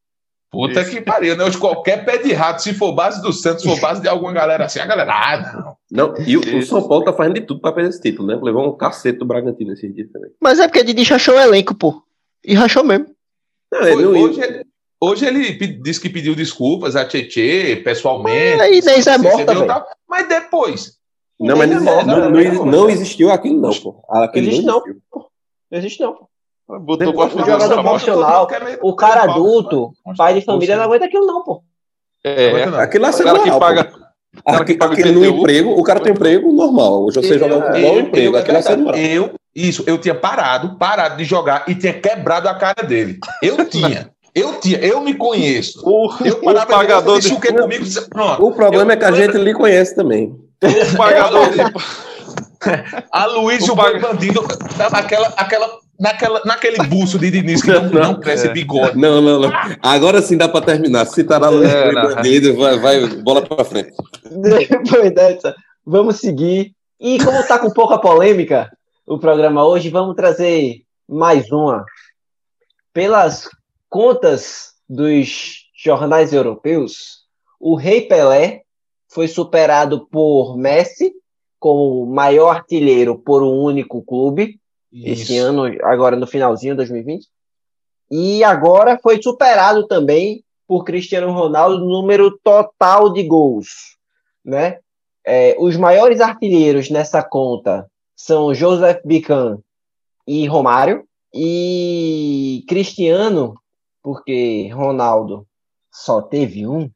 puta 0.55 0.81
Isso. 0.81 0.91
que 0.91 1.01
pariu, 1.01 1.35
né? 1.37 1.43
Hoje 1.43 1.57
qualquer 1.57 2.03
pé 2.05 2.17
de 2.17 2.31
rato, 2.33 2.61
se 2.63 2.73
for 2.73 2.93
base 2.93 3.21
do 3.21 3.31
Santos, 3.33 3.63
se 3.63 3.69
for 3.69 3.79
base 3.79 4.01
de 4.01 4.07
alguma 4.07 4.31
galera 4.33 4.65
assim, 4.65 4.79
a 4.79 4.85
galera, 4.85 5.11
ah, 5.13 5.53
não. 5.53 5.75
Não, 5.91 6.13
e 6.25 6.35
o, 6.37 6.57
o. 6.57 6.63
São 6.63 6.87
Paulo 6.87 7.03
tá 7.05 7.13
fazendo 7.13 7.35
de 7.35 7.41
tudo 7.41 7.61
pra 7.61 7.71
perder 7.71 7.89
esse 7.89 8.01
título, 8.01 8.27
né? 8.27 8.39
Levou 8.41 8.67
um 8.67 8.75
cacete 8.75 9.19
do 9.19 9.25
Bragantino 9.25 9.73
esse 9.73 9.87
dia 9.91 10.07
também. 10.11 10.31
Mas 10.41 10.59
é 10.59 10.67
porque 10.67 10.83
Didi 10.83 11.03
rachou 11.03 11.35
o 11.35 11.39
elenco, 11.39 11.75
pô. 11.75 12.01
E 12.43 12.53
rachou 12.53 12.83
mesmo. 12.83 13.07
Não, 13.71 13.81
ele 13.81 13.93
Foi- 13.93 14.03
não 14.03 14.15
ia- 14.15 14.21
hoje, 14.25 14.41
ele, 14.41 14.65
hoje 15.01 15.25
ele 15.25 15.53
disse 15.81 15.99
que 16.01 16.09
pediu 16.09 16.35
desculpas 16.35 16.95
a 16.95 17.05
Tietê, 17.05 17.75
pessoalmente. 17.83 18.61
Aí 18.61 18.79
Inês 18.79 19.07
é 19.07 19.17
morta, 19.17 19.53
velho. 19.53 19.67
tal. 19.67 19.85
Mas 20.09 20.27
depois. 20.27 20.95
Não, 21.39 21.57
mas 21.57 21.69
não, 21.69 21.77
é 21.77 21.79
morta, 21.81 22.05
não, 22.05 22.31
velho. 22.33 22.53
não, 22.53 22.65
não 22.65 22.89
existiu 22.89 23.29
aquilo, 23.31 23.59
não, 23.59 23.73
pô. 23.73 24.01
Aquilo 24.09 24.47
Existe 24.47 24.65
não. 24.65 24.77
existiu. 24.77 25.01
Não 25.71 25.77
existe 25.79 26.01
não. 26.01 26.27
Botou 26.67 27.09
o 27.09 27.45
jogador 27.45 27.83
profissional, 27.83 28.47
O 28.81 28.95
cara 28.95 29.23
adulto, 29.23 29.91
pai 30.17 30.33
de 30.33 30.41
família, 30.41 30.75
não 30.75 30.83
aguenta 30.85 31.05
aquilo 31.05 31.25
não, 31.25 31.43
pô. 31.43 31.63
É, 32.23 32.63
Aquilo 32.79 33.03
lá 33.03 33.09
é 33.11 33.13
o 33.13 33.23
cara 33.23 33.39
que 33.39 33.51
paga. 33.59 33.83
cara 33.83 34.65
que 34.65 34.71
Aquele, 34.73 34.77
paga 34.79 34.93
aquele 34.93 35.11
no 35.11 35.25
emprego, 35.25 35.79
o 35.79 35.83
cara 35.83 35.99
tem 35.99 36.11
emprego 36.11 36.51
normal. 36.51 37.05
Hoje 37.05 37.21
você 37.21 37.37
joga 37.37 37.67
futebol 37.67 37.75
é 37.77 37.91
um 37.91 37.95
Eu, 37.95 37.99
emprego. 38.01 38.35
eu, 38.35 38.39
Aquilo 38.39 38.57
é 38.57 38.75
moral. 38.77 38.99
eu, 38.99 39.31
isso, 39.55 39.83
eu 39.85 39.97
tinha 39.99 40.15
parado, 40.15 40.75
parado 40.77 41.17
de 41.17 41.23
jogar 41.23 41.65
e 41.67 41.75
tinha 41.75 41.93
quebrado 41.93 42.49
a 42.49 42.55
cara 42.55 42.81
dele. 42.83 43.19
Eu 43.43 43.63
tinha, 43.69 44.09
eu 44.33 44.59
tinha, 44.59 44.79
eu 44.79 45.01
me 45.01 45.13
conheço. 45.13 45.79
O, 45.87 46.09
Eu 46.25 46.39
o 46.49 46.65
pagador 46.65 47.19
de 47.19 47.27
de, 47.29 47.33
o 47.35 47.39
comigo, 47.39 47.85
pronto. 48.09 48.43
O 48.45 48.51
problema 48.51 48.91
Eu- 48.91 48.95
é 48.95 48.97
que 48.97 49.05
a 49.05 49.11
gente 49.11 49.37
lhe 49.37 49.53
conhece 49.53 49.95
também. 49.95 50.35
o 50.93 50.97
pagador 50.97 51.47
de, 51.51 51.59
A 53.11 53.25
Luiz 53.27 53.63
e 53.65 53.69
O 53.69 53.73
o 53.73 53.75
Boi 53.75 53.99
Bandido 53.99 54.43
aquela, 54.91 55.27
aquela, 55.37 55.77
naquela, 55.99 56.41
naquele 56.45 56.77
buço 56.87 57.17
de 57.17 57.31
Diniz 57.31 57.61
que 57.61 57.71
não, 57.71 57.83
Não, 57.89 58.01
não 58.01 58.19
cresce 58.19 58.47
é. 58.47 58.51
bigode. 58.51 58.97
Não, 58.97 59.21
não, 59.21 59.39
não. 59.39 59.51
Agora 59.81 60.21
sim 60.21 60.37
dá 60.37 60.47
pra 60.47 60.61
terminar. 60.61 61.05
Se 61.05 61.23
tá 61.23 61.39
na 61.39 61.49
luz 61.49 61.69
É, 61.69 61.91
bandido, 61.91 62.55
vai, 62.55 62.79
vai, 62.79 63.07
bola 63.21 63.41
pra 63.41 63.65
frente. 63.65 63.93
Depois 64.29 65.13
dessa, 65.13 65.55
vamos 65.85 66.17
seguir. 66.17 66.73
E 66.99 67.23
como 67.23 67.45
tá 67.45 67.59
com 67.59 67.69
pouca 67.71 67.97
polêmica 67.97 68.69
o 69.05 69.19
programa 69.19 69.65
hoje, 69.65 69.89
vamos 69.89 70.15
trazer 70.15 70.81
mais 71.07 71.51
uma. 71.51 71.85
Pelas 72.93 73.49
contas 73.89 74.73
dos 74.89 75.65
jornais 75.75 76.33
europeus, 76.33 77.25
o 77.59 77.75
Rei 77.75 78.01
Pelé 78.01 78.61
foi 79.09 79.27
superado 79.27 80.07
por 80.07 80.57
Messi 80.57 81.13
como 81.59 82.05
maior 82.05 82.57
artilheiro 82.57 83.17
por 83.17 83.41
um 83.43 83.59
único 83.59 84.03
clube 84.03 84.59
esse 85.03 85.37
ano, 85.37 85.63
agora 85.83 86.15
no 86.15 86.27
finalzinho 86.27 86.73
de 86.73 86.77
2020. 86.77 87.27
E 88.09 88.43
agora 88.43 88.99
foi 89.01 89.21
superado 89.21 89.87
também 89.87 90.43
por 90.67 90.83
Cristiano 90.83 91.31
Ronaldo 91.31 91.79
no 91.79 91.89
número 92.01 92.37
total 92.43 93.11
de 93.11 93.23
gols, 93.23 93.97
né? 94.43 94.79
É, 95.25 95.55
os 95.59 95.75
maiores 95.75 96.21
artilheiros 96.21 96.89
nessa 96.89 97.23
conta 97.23 97.89
são 98.15 98.53
Joseph 98.53 99.01
Bican 99.03 99.57
e 100.27 100.45
Romário 100.47 101.03
e 101.33 102.63
Cristiano, 102.67 103.55
porque 104.03 104.69
Ronaldo 104.69 105.47
só 105.91 106.21
teve 106.21 106.67
um, 106.67 106.89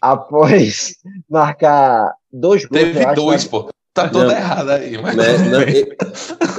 após 0.00 0.96
marcar 1.30 2.14
dois 2.32 2.64
gols. 2.64 2.82
Teve 2.82 3.04
acho, 3.04 3.14
dois, 3.14 3.44
na- 3.44 3.50
pô. 3.50 3.70
Tá 3.94 4.08
tudo 4.08 4.24
Não. 4.24 4.32
errado 4.32 4.70
aí. 4.70 5.00
Mas 5.00 5.14
Né? 5.14 5.38
Não, 5.38 5.62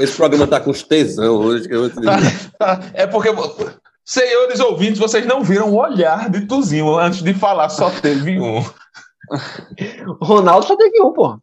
esse 0.02 0.16
programa 0.16 0.48
tá 0.48 0.62
com 0.62 0.72
os 0.72 0.82
tesão 0.82 1.36
hoje. 1.36 1.68
Que 1.68 1.76
eu 1.76 1.82
vou 1.82 1.90
te 1.90 2.00
dizer. 2.00 2.52
Tá, 2.58 2.80
É 2.94 3.06
porque, 3.06 3.30
senhores 4.06 4.62
ouvintes, 4.62 4.98
vocês 5.00 5.26
não 5.26 5.44
viram 5.44 5.70
o 5.70 5.78
olhar 5.78 6.30
de 6.30 6.46
Tuzinho 6.48 6.98
antes 6.98 7.22
de 7.22 7.34
falar, 7.34 7.68
só 7.68 7.90
teve 7.90 8.40
um. 8.40 8.64
Ronaldo 10.22 10.66
só 10.66 10.78
teve 10.78 11.02
um, 11.02 11.12
pô. 11.12 11.38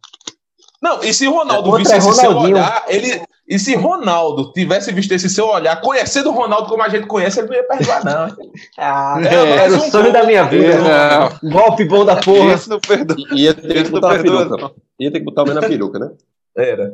Não, 0.81 1.03
e 1.03 1.13
se 1.13 1.27
Ronaldo 1.27 1.69
Outra 1.69 1.83
visse 1.83 1.93
é 1.93 1.97
esse 1.97 2.13
seu 2.15 2.35
olhar, 2.37 2.83
ele. 2.87 3.21
E 3.53 3.59
se 3.59 3.75
Ronaldo 3.75 4.51
tivesse 4.51 4.91
visto 4.91 5.11
esse 5.11 5.29
seu 5.29 5.47
olhar, 5.47 5.79
conhecendo 5.79 6.29
o 6.29 6.33
Ronaldo 6.33 6.67
como 6.69 6.81
a 6.81 6.89
gente 6.89 7.05
conhece, 7.05 7.39
ele 7.39 7.49
não 7.49 7.55
ia 7.55 7.63
perdoar, 7.67 8.03
não. 8.03 8.35
Ah, 8.77 9.17
É, 9.21 9.65
era 9.65 9.71
o 9.73 9.75
um 9.75 9.79
sonho 9.91 10.05
gol. 10.05 10.11
da 10.13 10.23
minha 10.23 10.43
vida. 10.45 10.79
Não. 10.79 11.51
Golpe 11.51 11.85
bom 11.85 12.03
da 12.03 12.15
porra. 12.15 12.53
Esse 12.53 12.67
não 12.69 12.79
perdoa. 12.79 13.15
Ia 13.31 13.53
ter 13.53 13.61
que 13.61 13.73
Esse 13.73 13.91
não 13.91 14.01
botar 14.01 14.19
peruca. 14.21 14.71
Ia 14.99 15.11
ter 15.11 15.19
que 15.19 15.25
botar 15.25 15.41
o 15.43 15.45
meio 15.45 15.61
na 15.61 15.67
peruca, 15.67 15.99
né? 15.99 16.09
Era. 16.57 16.93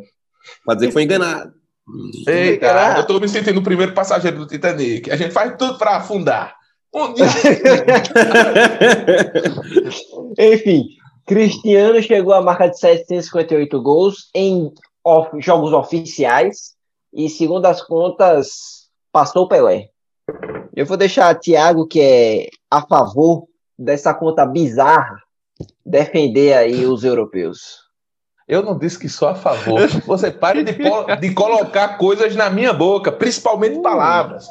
Pra 0.66 0.76
dizer 0.76 0.88
que 0.88 0.94
foi 0.94 1.04
enganado. 1.04 1.54
Eita, 2.28 2.68
Caralho. 2.68 3.00
eu 3.00 3.08
tô 3.08 3.20
me 3.20 3.28
sentindo 3.30 3.60
o 3.60 3.64
primeiro 3.64 3.94
passageiro 3.94 4.38
do 4.40 4.46
Titanic. 4.48 5.10
A 5.10 5.16
gente 5.16 5.32
faz 5.32 5.56
tudo 5.58 5.78
pra 5.78 5.96
afundar. 5.98 6.56
Um 6.94 7.14
dia. 7.14 7.26
Enfim, 10.38 10.86
Cristiano 11.26 12.02
chegou 12.02 12.34
à 12.34 12.42
marca 12.42 12.68
de 12.68 12.80
758 12.80 13.82
gols 13.82 14.30
em 14.34 14.72
of- 15.04 15.40
jogos 15.42 15.74
oficiais 15.74 16.76
e, 17.14 17.30
segundo 17.30 17.66
as 17.66 17.82
contas, 17.82 18.90
passou 19.12 19.44
o 19.44 19.48
Pelé. 19.48 19.90
Eu 20.76 20.86
vou 20.86 20.96
deixar 20.98 21.34
Thiago, 21.36 21.88
que 21.88 22.00
é 22.02 22.50
a 22.70 22.82
favor 22.86 23.48
dessa 23.78 24.14
conta 24.14 24.46
bizarra, 24.46 25.18
defender 25.86 26.54
aí 26.54 26.86
os 26.86 27.04
europeus. 27.04 27.88
Eu 28.48 28.64
não 28.64 28.78
disse 28.78 28.98
que 28.98 29.10
sou 29.10 29.28
a 29.28 29.36
favor. 29.36 29.88
Você 30.06 30.32
pare 30.32 30.64
de, 30.64 30.74
de 31.20 31.34
colocar 31.34 31.98
coisas 31.98 32.36
na 32.36 32.50
minha 32.50 32.74
boca, 32.74 33.12
principalmente 33.12 33.80
palavras. 33.82 34.48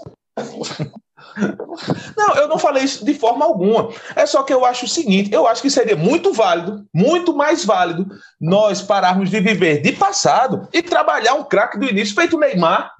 Não, 2.17 2.35
eu 2.37 2.49
não 2.49 2.59
falei 2.59 2.83
isso 2.85 3.05
de 3.05 3.15
forma 3.15 3.45
alguma. 3.45 3.91
É 4.17 4.27
só 4.27 4.43
que 4.43 4.53
eu 4.53 4.65
acho 4.65 4.85
o 4.87 4.89
seguinte: 4.89 5.33
eu 5.33 5.47
acho 5.47 5.63
que 5.63 5.71
seria 5.71 5.97
muito 5.97 6.33
válido, 6.33 6.85
muito 6.93 7.35
mais 7.35 7.65
válido, 7.65 8.07
nós 8.41 8.83
pararmos 8.83 9.31
de 9.31 9.41
viver 9.41 9.81
de 9.81 9.93
passado 9.93 10.69
e 10.73 10.83
trabalhar 10.83 11.35
um 11.35 11.45
craque 11.45 11.79
do 11.79 11.87
início, 11.89 12.15
feito 12.15 12.37
o 12.37 12.41
Neymar, 12.41 12.93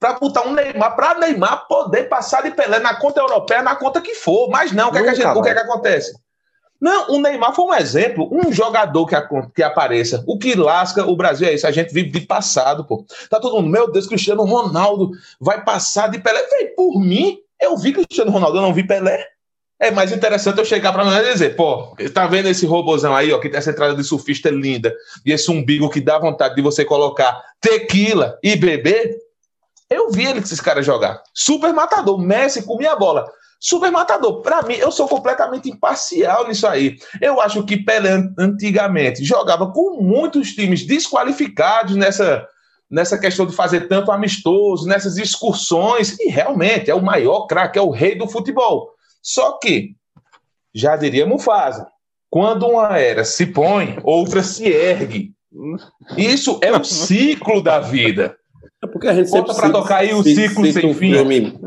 para 0.00 0.14
botar 0.18 0.42
um 0.46 0.52
Neymar, 0.52 0.96
para 0.96 1.14
Neymar 1.18 1.66
poder 1.68 2.04
passar 2.08 2.42
de 2.42 2.50
Pelé 2.50 2.78
na 2.78 2.94
conta 2.96 3.20
europeia, 3.20 3.62
na 3.62 3.76
conta 3.76 4.00
que 4.00 4.14
for. 4.14 4.48
Mas 4.50 4.72
não, 4.72 4.88
o 4.88 4.92
que, 4.92 4.98
é 4.98 5.02
que, 5.02 5.08
a 5.08 5.14
gente- 5.14 5.26
o 5.38 5.42
que, 5.42 5.48
é 5.48 5.54
que 5.54 5.60
acontece? 5.60 6.12
Não, 6.80 7.12
o 7.12 7.18
Neymar 7.18 7.54
foi 7.54 7.64
um 7.64 7.72
exemplo, 7.74 8.28
um 8.30 8.52
jogador 8.52 9.06
que, 9.06 9.14
acon- 9.14 9.48
que 9.54 9.62
apareça. 9.62 10.22
O 10.26 10.36
que 10.38 10.54
lasca 10.54 11.06
o 11.06 11.16
Brasil 11.16 11.48
é 11.48 11.54
isso, 11.54 11.66
a 11.66 11.70
gente 11.70 11.94
vive 11.94 12.10
de 12.10 12.20
passado, 12.26 12.84
pô. 12.84 13.06
Tá 13.30 13.40
todo 13.40 13.56
mundo, 13.56 13.70
meu 13.70 13.90
Deus, 13.90 14.06
Cristiano 14.06 14.44
Ronaldo 14.44 15.12
vai 15.40 15.64
passar 15.64 16.08
de 16.10 16.18
Pelé. 16.18 16.42
Vem, 16.50 16.74
por 16.74 17.00
mim, 17.00 17.38
eu 17.64 17.76
vi 17.76 17.92
Cristiano 17.92 18.30
Ronaldo, 18.30 18.58
eu 18.58 18.62
não 18.62 18.74
vi 18.74 18.86
Pelé. 18.86 19.26
É 19.80 19.90
mais 19.90 20.12
interessante 20.12 20.58
eu 20.58 20.64
chegar 20.64 20.92
pra 20.92 21.04
mim 21.04 21.10
e 21.10 21.32
dizer, 21.32 21.56
pô, 21.56 21.96
tá 22.12 22.26
vendo 22.26 22.48
esse 22.48 22.64
robozão 22.64 23.14
aí, 23.14 23.32
ó, 23.32 23.38
que 23.38 23.48
tem 23.48 23.58
essa 23.58 23.70
entrada 23.70 23.94
de 23.94 24.04
surfista 24.04 24.48
linda, 24.48 24.94
e 25.26 25.32
esse 25.32 25.50
umbigo 25.50 25.90
que 25.90 26.00
dá 26.00 26.18
vontade 26.18 26.54
de 26.54 26.62
você 26.62 26.84
colocar 26.84 27.42
tequila 27.60 28.38
e 28.42 28.56
beber? 28.56 29.16
Eu 29.90 30.10
vi 30.10 30.26
ele, 30.26 30.38
esses 30.38 30.60
caras 30.60 30.86
jogar. 30.86 31.22
Super 31.34 31.72
matador, 31.72 32.18
Messi 32.18 32.64
comia 32.64 32.92
a 32.92 32.96
bola. 32.96 33.26
Super 33.60 33.90
matador. 33.90 34.42
Pra 34.42 34.62
mim, 34.62 34.74
eu 34.74 34.92
sou 34.92 35.08
completamente 35.08 35.70
imparcial 35.70 36.46
nisso 36.46 36.66
aí. 36.66 36.96
Eu 37.20 37.40
acho 37.40 37.64
que 37.64 37.76
Pelé 37.76 38.22
antigamente 38.38 39.24
jogava 39.24 39.72
com 39.72 40.02
muitos 40.02 40.52
times 40.52 40.86
desqualificados 40.86 41.96
nessa, 41.96 42.46
nessa 42.90 43.18
questão 43.18 43.46
de 43.46 43.54
fazer 43.54 43.88
tanto 43.88 44.12
amistoso, 44.12 44.86
nessas 44.86 45.16
excursões, 45.16 46.18
e 46.20 46.28
realmente 46.28 46.90
é 46.90 46.94
o 46.94 47.02
maior 47.02 47.46
craque, 47.46 47.78
é 47.78 47.82
o 47.82 47.90
rei 47.90 48.14
do 48.16 48.28
futebol. 48.28 48.92
Só 49.22 49.58
que, 49.58 49.94
já 50.74 50.96
diria 50.96 51.26
Mufasa, 51.26 51.86
quando 52.30 52.66
uma 52.66 52.98
era 52.98 53.24
se 53.24 53.46
põe, 53.46 53.98
outra 54.02 54.42
se 54.42 54.66
ergue. 54.66 55.32
Isso 56.16 56.58
é 56.62 56.72
o 56.72 56.82
ciclo 56.84 57.62
da 57.62 57.78
vida. 57.80 58.36
É 58.82 58.86
porque 58.86 59.08
a 59.08 59.14
gente 59.14 59.30
Bota 59.30 59.54
pra 59.54 59.70
tocar 59.70 59.96
aí 59.98 60.12
o 60.12 60.22
ciclo 60.22 60.64
se- 60.66 60.72
sem 60.74 60.86
um 60.90 60.94
fim. 60.94 61.12
filme- 61.12 61.58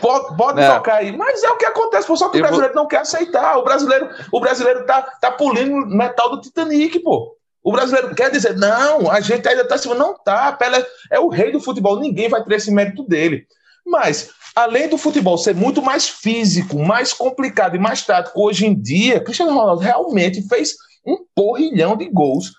Pode, 0.00 0.36
pode 0.36 0.60
Não. 0.60 0.76
tocar 0.76 0.96
aí. 0.98 1.14
Mas 1.16 1.42
é 1.42 1.50
o 1.50 1.56
que 1.56 1.64
acontece, 1.66 2.06
pô. 2.06 2.16
Só 2.16 2.28
que 2.28 2.36
o 2.36 2.38
Eu 2.38 2.42
vou- 2.42 2.48
brasileiro 2.50 2.74
não 2.74 2.86
quer 2.86 2.98
aceitar. 2.98 3.58
O 3.58 3.64
brasileiro, 3.64 4.08
o 4.32 4.38
brasileiro 4.40 4.86
tá, 4.86 5.02
tá 5.20 5.30
pulindo 5.32 5.74
metal 5.88 6.30
do 6.30 6.40
Titanic, 6.40 7.00
pô. 7.00 7.34
O 7.64 7.70
brasileiro 7.72 8.14
quer 8.14 8.30
dizer, 8.30 8.56
não, 8.56 9.10
a 9.10 9.20
gente 9.20 9.46
ainda 9.48 9.64
tá 9.66 9.76
acima. 9.76 9.94
Não 9.94 10.14
tá. 10.18 10.52
Pelé 10.52 10.84
é 11.10 11.20
o 11.20 11.28
rei 11.28 11.52
do 11.52 11.60
futebol. 11.60 11.98
Ninguém 12.00 12.28
vai 12.28 12.42
ter 12.44 12.54
esse 12.56 12.70
mérito 12.72 13.04
dele. 13.04 13.46
Mas, 13.86 14.30
além 14.54 14.88
do 14.88 14.98
futebol 14.98 15.38
ser 15.38 15.54
muito 15.54 15.80
mais 15.82 16.08
físico, 16.08 16.78
mais 16.78 17.12
complicado 17.12 17.76
e 17.76 17.78
mais 17.78 18.02
tático 18.04 18.40
hoje 18.44 18.66
em 18.66 18.74
dia, 18.74 19.20
Cristiano 19.20 19.52
Ronaldo 19.54 19.80
realmente 19.82 20.46
fez 20.48 20.74
um 21.06 21.18
porrilhão 21.34 21.96
de 21.96 22.08
gols 22.08 22.52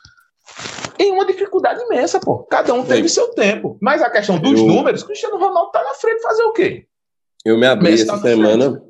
em 0.99 1.11
uma 1.11 1.25
dificuldade 1.25 1.81
imensa, 1.81 2.19
pô. 2.19 2.39
Cada 2.43 2.73
um 2.73 2.85
teve 2.85 3.07
Sim. 3.09 3.15
seu 3.15 3.27
tempo. 3.33 3.77
Mas 3.81 4.01
a 4.01 4.09
questão 4.09 4.37
dos 4.37 4.59
Eu- 4.59 4.67
números, 4.67 5.03
Cristiano 5.03 5.37
Ronaldo 5.37 5.71
tá 5.71 5.83
na 5.83 5.93
frente 5.95 6.21
fazer 6.21 6.43
o 6.43 6.53
quê? 6.53 6.85
Eu 7.45 7.57
me 7.57 7.65
abri 7.67 7.89
Messi 7.91 8.03
essa 8.03 8.11
tá 8.13 8.17
na 8.17 8.23
semana. 8.23 8.81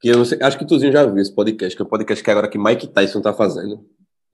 Que 0.00 0.08
eu 0.08 0.24
sei, 0.24 0.38
acho 0.40 0.56
que 0.58 0.66
Tuzinho 0.66 0.92
já 0.92 1.04
viu 1.04 1.18
esse 1.18 1.34
podcast, 1.34 1.74
que 1.76 1.82
é 1.82 1.84
o 1.84 1.88
podcast 1.88 2.22
que 2.22 2.30
agora 2.30 2.48
que 2.48 2.58
Mike 2.58 2.86
Tyson 2.88 3.20
tá 3.20 3.32
fazendo. 3.32 3.80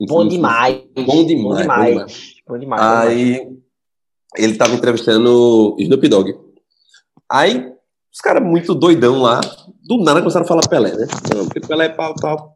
Bom 0.00 0.26
demais. 0.28 0.82
Bom 0.94 1.24
demais, 1.24 1.36
Bom 1.36 1.54
demais. 1.62 1.66
Bom 1.66 1.84
demais. 1.94 2.34
bom 2.48 2.58
demais. 2.58 2.82
Aí 2.82 3.48
ele 4.36 4.54
tava 4.56 4.74
entrevistando 4.74 5.74
o 5.74 5.76
Snoop 5.78 6.08
Dogg. 6.08 6.34
Aí 7.30 7.72
os 8.12 8.20
caras 8.20 8.42
muito 8.42 8.74
doidão 8.74 9.20
lá, 9.22 9.40
do 9.84 9.98
nada 10.02 10.20
começaram 10.20 10.44
a 10.44 10.48
falar 10.48 10.66
Pelé, 10.68 10.92
né? 10.94 11.06
Não, 11.34 11.44
porque 11.46 11.60
Pelé 11.60 11.86
é 11.86 11.88
pau, 11.90 12.14
pau. 12.20 12.54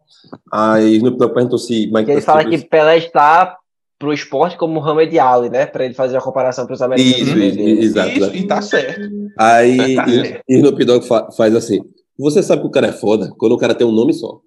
Aí 0.53 0.97
Snoop 0.97 1.17
Dogg 1.19 1.33
perguntou 1.35 1.59
se 1.59 1.87
Mike 1.87 2.11
ele 2.11 2.21
Tyson 2.21 2.27
fala 2.27 2.45
que 2.45 2.59
Pelé 2.59 2.99
está 2.99 3.57
pro 3.99 4.13
esporte 4.13 4.57
como 4.57 4.75
Muhammad 4.75 5.15
Ali, 5.19 5.51
né? 5.51 5.67
Pra 5.67 5.85
ele 5.85 5.95
fazer 5.95 6.17
a 6.17 6.21
comparação 6.23 6.67
pros 6.67 6.81
americanos. 6.83 7.19
Isso, 7.29 7.39
isso, 7.39 7.61
exato. 7.61 8.11
Isso, 8.11 8.35
e 8.37 8.47
tá 8.47 8.63
certo. 8.63 9.01
Aí 9.39 9.97
Tá 9.97 10.07
certo. 10.09 10.45
Snoop 10.49 10.85
Dogg 10.85 11.07
fa- 11.07 11.31
faz 11.33 11.55
assim: 11.55 11.81
Você 12.19 12.43
sabe 12.43 12.63
que 12.63 12.69
o 12.69 12.71
cara 12.71 12.89
é 12.89 12.93
foda 12.93 13.33
quando 13.39 13.53
o 13.53 13.59
cara 13.59 13.75
tem 13.75 13.87
um 13.87 13.93
nome 13.93 14.13
só. 14.15 14.41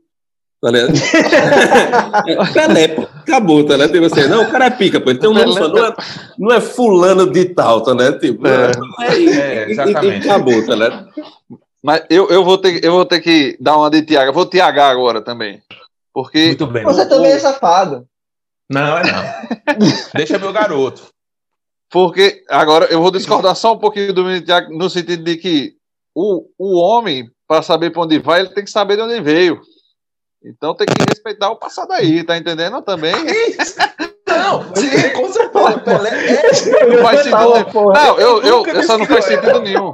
Tá 0.63 0.71
ligado? 0.71 0.93
Pelé, 2.53 2.87
pô. 2.87 3.01
Acabou, 3.01 3.65
tá 3.65 3.73
ligado? 3.75 3.91
Tipo 3.91 4.05
assim, 4.05 4.29
não, 4.29 4.43
o 4.43 4.49
cara 4.51 4.67
é 4.67 4.69
pica, 4.69 5.01
pô. 5.01 5.09
Ele 5.09 5.19
tem 5.19 5.29
um 5.29 5.33
nome 5.33 5.51
só. 5.53 5.67
Não 5.67 5.85
é, 5.85 5.93
não 6.39 6.55
é 6.55 6.61
fulano 6.61 7.29
de 7.29 7.45
tal, 7.45 7.81
tá 7.81 7.91
ligado? 7.91 8.17
Tipo, 8.19 8.47
É. 8.47 8.71
é, 9.01 9.07
É, 9.07 9.19
e- 9.19 9.25
e- 9.25 9.71
exatamente. 9.71 10.25
E 10.25 10.29
acabou, 10.29 10.65
tá 10.65 10.73
ligado? 10.73 11.09
Mas 11.83 12.03
eu, 12.09 12.29
eu, 12.29 12.45
vou 12.45 12.57
ter, 12.57 12.81
eu 12.81 12.93
vou 12.93 13.03
ter 13.05 13.19
que 13.19 13.57
dar 13.59 13.75
uma 13.77 13.89
de 13.89 14.03
Tiago. 14.03 14.31
Vou 14.31 14.45
Tiagar 14.45 14.89
agora 14.89 15.21
também. 15.21 15.61
Porque 16.13 16.45
Muito 16.47 16.67
bem. 16.67 16.83
Você 16.85 17.09
também 17.09 17.31
é 17.33 17.39
safado. 17.39 18.07
Não, 18.71 18.97
é 18.99 19.03
não. 19.03 19.23
Deixa 20.15 20.39
meu 20.39 20.53
garoto. 20.53 21.03
Porque 21.91 22.41
agora 22.49 22.85
eu 22.85 23.01
vou 23.01 23.11
discordar 23.11 23.53
só 23.57 23.73
um 23.73 23.77
pouquinho 23.79 24.13
do 24.13 24.41
Thiago, 24.41 24.73
no 24.73 24.89
sentido 24.89 25.25
de 25.25 25.35
que 25.35 25.73
o, 26.15 26.45
o 26.57 26.79
homem, 26.79 27.29
para 27.45 27.61
saber 27.61 27.89
para 27.91 28.03
onde 28.03 28.17
vai, 28.17 28.39
ele 28.39 28.49
tem 28.49 28.63
que 28.63 28.71
saber 28.71 28.95
de 28.95 29.01
onde 29.01 29.19
veio. 29.19 29.59
Então 30.45 30.75
tem 30.75 30.87
que 30.87 31.03
respeitar 31.09 31.49
o 31.49 31.55
passado 31.55 31.91
aí, 31.93 32.23
tá 32.23 32.37
entendendo? 32.37 32.81
Também. 32.81 33.13
Não, 34.27 34.63
sim, 34.75 35.09
com 35.13 35.31
certeza. 35.31 35.79
Pelé 35.79 36.09
é. 36.09 36.85
Não 36.87 37.03
faz 37.03 37.19
sentido. 37.21 37.71
porra. 37.71 37.93
Não, 38.03 38.19
eu, 38.19 38.41
eu, 38.41 38.65
eu 38.65 38.83
só 38.83 38.97
não 38.97 39.05
faz 39.05 39.25
que 39.25 39.35
sentido 39.35 39.59
nenhum. 39.61 39.93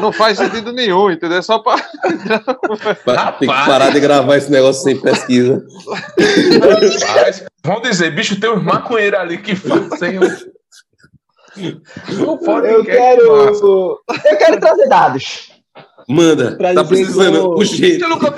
Não 0.00 0.12
faz 0.12 0.36
sentido 0.38 0.72
nenhum, 0.72 1.10
entendeu? 1.10 1.38
É 1.38 1.42
Só 1.42 1.58
para. 1.60 1.80
Pa- 3.04 3.32
Tem 3.32 3.48
que 3.48 3.54
parar 3.54 3.90
de 3.92 4.00
gravar 4.00 4.36
esse 4.36 4.50
negócio 4.50 4.82
sem 4.82 5.00
pesquisa. 5.00 5.64
Rapaz, 7.06 7.44
vamos 7.64 7.82
dizer, 7.88 8.10
bicho, 8.14 8.38
tem 8.40 8.50
uns 8.50 8.62
maconheiros 8.62 9.20
ali 9.20 9.38
que 9.38 9.54
fazem. 9.54 10.18
Não 12.18 12.38
pode 12.38 12.68
Eu 12.68 12.84
quero. 12.84 13.22
Eu 14.24 14.36
quero 14.38 14.58
trazer 14.60 14.88
dados. 14.88 15.51
Manda, 16.08 16.56
tá 16.74 16.84
precisando. 16.84 17.50
O 17.56 17.64
jeito. 17.64 18.06
Lucão, 18.08 18.30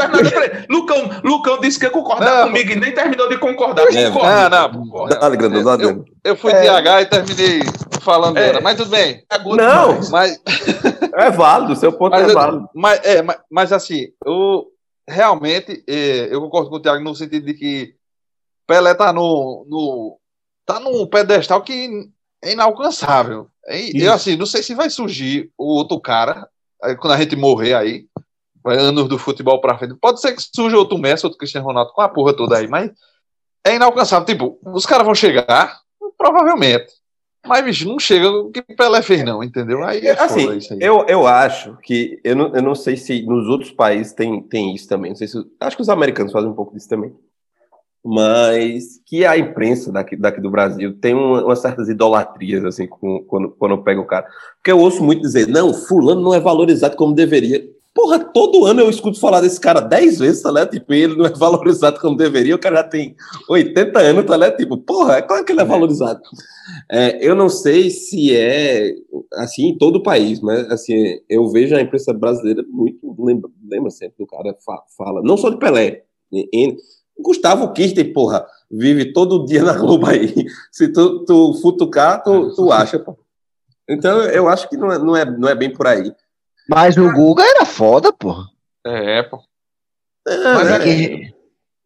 Lucão, 0.69 1.11
Lucão 1.25 1.61
disse 1.61 1.79
que 1.79 1.85
ia 1.85 1.91
concordar 1.91 2.41
Não. 2.41 2.47
comigo 2.49 2.71
e 2.73 2.77
nem 2.77 2.93
terminou 2.93 3.29
de 3.29 3.39
concordar. 3.39 3.87
É, 3.95 4.11
Concorda, 4.11 4.51
não, 4.51 4.69
não. 4.73 4.85
concorda. 4.85 5.17
Dá, 5.19 5.29
Grandão, 5.31 5.65
dá, 5.77 5.83
Eu- 5.85 6.05
Eu 6.25 6.37
fui 6.37 6.53
É. 6.53 6.63
TH 6.63 7.03
e 7.03 7.07
terminei 7.07 7.61
falando 8.01 8.37
É. 8.39 8.47
dela, 8.47 8.61
mas 8.61 8.77
tudo 8.77 8.91
bem. 8.91 9.23
Agora 9.29 9.63
Não. 9.63 10.01
Mas, 10.11 10.41
É 11.17 11.31
válido, 11.31 11.77
seu 11.77 11.93
ponto 11.93 12.11
mas, 12.13 12.29
é 12.31 12.33
válido. 12.35 12.69
mas, 12.75 13.01
é, 13.05 13.23
mas, 13.23 13.37
mas 13.51 13.73
assim, 13.73 14.09
eu 14.27 14.67
realmente 15.07 15.85
é, 15.87 16.29
eu 16.35 16.41
concordo 16.41 16.71
com 16.71 16.77
o 16.77 16.81
Thiago 16.81 17.05
no 17.05 17.15
sentido 17.15 17.45
de 17.47 17.55
que 17.55 17.95
Pelé 18.67 18.95
tá 18.95 19.13
no, 19.13 19.67
no 19.69 20.19
tá 20.67 20.81
num 20.81 21.07
pedestal 21.07 21.63
que 21.63 22.09
é 22.43 22.53
inalcançável. 22.53 23.47
E, 23.69 23.97
Isso. 23.97 24.07
eu 24.07 24.13
assim, 24.13 24.37
não 24.37 24.47
sei 24.47 24.63
se 24.63 24.75
vai 24.75 24.89
surgir 24.91 25.51
o 25.57 25.65
outro 25.77 26.01
cara 26.01 26.49
quando 26.99 27.13
a 27.15 27.17
gente 27.19 27.37
morrer 27.37 27.75
aí. 27.75 28.07
anos 28.67 29.09
do 29.09 29.19
futebol 29.19 29.61
pra 29.61 29.77
frente. 29.79 29.95
Pode 30.01 30.21
ser 30.21 30.33
que 30.33 30.43
surja 30.43 30.77
outro 30.77 30.99
Messi, 30.99 31.27
outro 31.27 31.39
Cristiano 31.39 31.67
Ronaldo 31.67 31.93
com 31.93 32.01
a 32.01 32.09
porra 32.09 32.35
toda 32.35 32.57
aí, 32.57 32.67
mas 32.67 32.91
é 33.65 33.77
inalcançável. 33.77 34.27
Tipo, 34.27 34.59
os 34.65 34.87
caras 34.87 35.05
vão 35.05 35.15
chegar, 35.15 35.81
provavelmente. 36.17 36.93
Mas, 37.47 37.63
bicho, 37.63 37.87
não 37.87 37.99
chega 37.99 38.31
o 38.31 38.51
que 38.51 38.63
Pelé 38.63 39.03
fez, 39.03 39.23
não, 39.23 39.43
entendeu? 39.43 39.85
Aí 39.85 40.07
é 40.07 40.19
assim, 40.19 40.45
foda 40.45 40.57
isso 40.57 40.73
aí. 40.73 40.79
eu, 40.81 41.05
eu 41.07 41.27
acho 41.27 41.77
que. 41.83 42.19
Eu 42.25 42.35
não, 42.35 42.55
eu 42.55 42.63
não 42.63 42.75
sei 42.75 42.97
se 42.97 43.23
nos 43.23 43.47
outros 43.49 43.71
países 43.71 44.15
tem, 44.15 44.41
tem 44.43 44.75
isso 44.75 44.89
também. 44.89 45.11
Não 45.11 45.17
sei 45.17 45.29
se, 45.29 45.39
acho 45.61 45.77
que 45.77 45.83
os 45.83 45.91
americanos 45.91 46.33
fazem 46.33 46.49
um 46.49 46.55
pouco 46.55 46.73
disso 46.73 46.89
também. 46.89 47.15
Mas 48.05 49.01
que 49.07 49.25
a 49.25 49.39
imprensa 49.39 49.91
daqui, 49.91 50.15
daqui 50.15 50.41
do 50.41 50.51
Brasil 50.51 50.95
tem 51.01 51.15
uma, 51.15 51.43
umas 51.43 51.61
certas 51.61 51.89
idolatrias, 51.89 52.63
assim, 52.65 52.87
com, 52.87 53.25
quando, 53.25 53.51
quando 53.51 53.83
pega 53.83 54.01
o 54.01 54.07
cara. 54.07 54.27
Porque 54.57 54.71
eu 54.71 54.79
ouço 54.79 55.03
muito 55.03 55.23
dizer, 55.23 55.49
não, 55.49 55.73
fulano 55.73 56.21
não 56.21 56.35
é 56.35 56.41
valorizado 56.41 56.97
como 56.97 57.15
deveria. 57.15 57.67
Porra, 57.95 58.19
todo 58.19 58.67
ano 58.67 58.81
eu 58.81 58.91
escuto 58.91 59.21
falar 59.21 59.41
desse 59.41 59.59
cara 59.59 59.81
10 59.81 60.19
vezes, 60.19 60.43
tá 60.43 60.51
ligado? 60.51 60.71
Tipo, 60.73 60.93
ele 60.93 61.17
não 61.17 61.25
é 61.25 61.31
valorizado 61.39 61.99
como 62.01 62.17
deveria, 62.17 62.57
o 62.57 62.59
cara 62.59 62.77
já 62.77 62.85
tem 62.85 63.15
80 63.49 63.99
anos, 64.01 64.27
tá 64.27 64.37
ligado? 64.37 64.57
Tipo, 64.57 64.77
porra, 64.77 65.23
claro 65.23 65.45
que 65.45 65.53
ele 65.53 65.61
é 65.61 65.65
valorizado. 65.65 66.21
É, 66.91 67.27
eu 67.27 67.35
não 67.35 67.49
sei 67.49 67.89
se 67.91 68.35
é 68.35 68.95
assim 69.35 69.69
em 69.69 69.79
todo 69.79 69.97
o 69.97 70.03
país, 70.03 70.41
mas 70.41 70.69
assim, 70.71 71.21
eu 71.29 71.49
vejo 71.49 71.75
a 71.75 71.81
imprensa 71.81 72.13
brasileira 72.13 72.65
muito, 72.69 72.99
lembra, 73.19 73.49
lembra 73.67 73.91
sempre 73.91 74.17
do 74.19 74.27
cara 74.27 74.55
fa- 74.65 74.83
fala, 74.99 75.23
não 75.23 75.37
só 75.37 75.49
de 75.49 75.59
Pelé, 75.59 76.03
Gustavo 77.19 77.73
Kirten, 77.73 78.13
porra, 78.13 78.47
vive 78.71 79.13
todo 79.13 79.45
dia 79.45 79.63
na 79.63 79.73
Globo 79.75 80.07
aí. 80.07 80.33
Se 80.73 80.89
tu, 80.89 81.25
tu 81.25 81.55
futucar, 81.63 82.23
tu, 82.23 82.55
tu 82.55 82.73
acha, 82.73 82.99
pô. 82.99 83.17
Então 83.89 84.23
eu 84.23 84.49
acho 84.49 84.69
que 84.69 84.77
não 84.77 84.91
é, 84.91 84.99
não 84.99 85.17
é, 85.17 85.25
não 85.25 85.49
é 85.49 85.55
bem 85.55 85.71
por 85.73 85.87
aí. 85.87 86.13
Mas 86.69 86.97
o 86.97 87.13
Guga 87.13 87.43
era 87.45 87.65
foda, 87.67 88.13
porra. 88.13 88.45
É, 88.87 89.23
pô. 89.23 89.39
Mas 90.27 90.69
É, 90.71 90.75
é, 90.77 90.79
Que- 90.81 91.35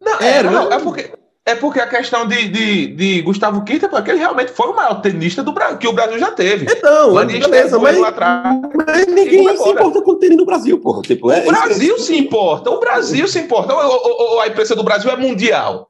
não, 0.01 0.21
É, 0.21 0.39
é, 0.39 0.43
não. 0.45 0.73
é 0.73 0.79
porque 0.81 1.13
é 1.51 1.55
porque 1.55 1.81
a 1.81 1.87
questão 1.87 2.27
de, 2.27 2.49
de, 2.49 2.87
de 2.89 3.23
Gustavo 3.23 3.63
Kirten, 3.65 3.89
porque 3.89 4.11
ele 4.11 4.19
realmente 4.19 4.53
foi 4.53 4.69
o 4.69 4.75
maior 4.77 5.01
tenista 5.01 5.43
do 5.43 5.53
Brasil, 5.53 5.79
que 5.79 5.89
o 5.89 5.93
Brasil 5.93 6.19
já 6.19 6.31
teve. 6.31 6.67
Então, 6.71 7.15
Manista 7.15 7.49
beleza, 7.49 7.77
é 7.77 7.81
mas, 7.81 8.03
atrás. 8.03 8.61
mas 8.87 9.07
ninguém 9.07 9.49
Agora. 9.49 9.57
se 9.65 9.69
importa 9.71 10.03
com 10.03 10.11
o 10.13 10.17
tênis 10.17 10.37
no 10.37 10.45
Brasil, 10.47 10.79
porra. 10.81 11.03
Tipo, 11.03 11.31
é, 11.31 11.41
O 11.41 11.47
Brasil 11.47 11.99
se 11.99 12.17
importa, 12.17 12.71
o 12.71 12.79
Brasil 12.81 13.27
se 13.27 13.39
importa. 13.39 13.75
O- 13.75 13.79
o- 13.79 14.37
o- 14.37 14.41
a 14.41 14.47
imprensa 14.49 14.75
do 14.77 14.83
Brasil 14.85 15.11
é 15.11 15.17
mundial. 15.17 15.89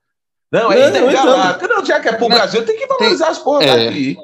Não, 0.50 0.72
é 0.72 0.78
Não, 0.78 0.88
intergaláctica. 1.10 1.68
Não, 1.68 1.84
já 1.84 2.00
que 2.00 2.08
é 2.08 2.12
pro 2.12 2.28
Não, 2.28 2.36
Brasil, 2.36 2.64
tem 2.64 2.76
que 2.76 2.86
valorizar 2.86 3.28
as 3.28 3.38
porras 3.38 3.68
é. 3.68 3.84
daqui. 3.86 4.16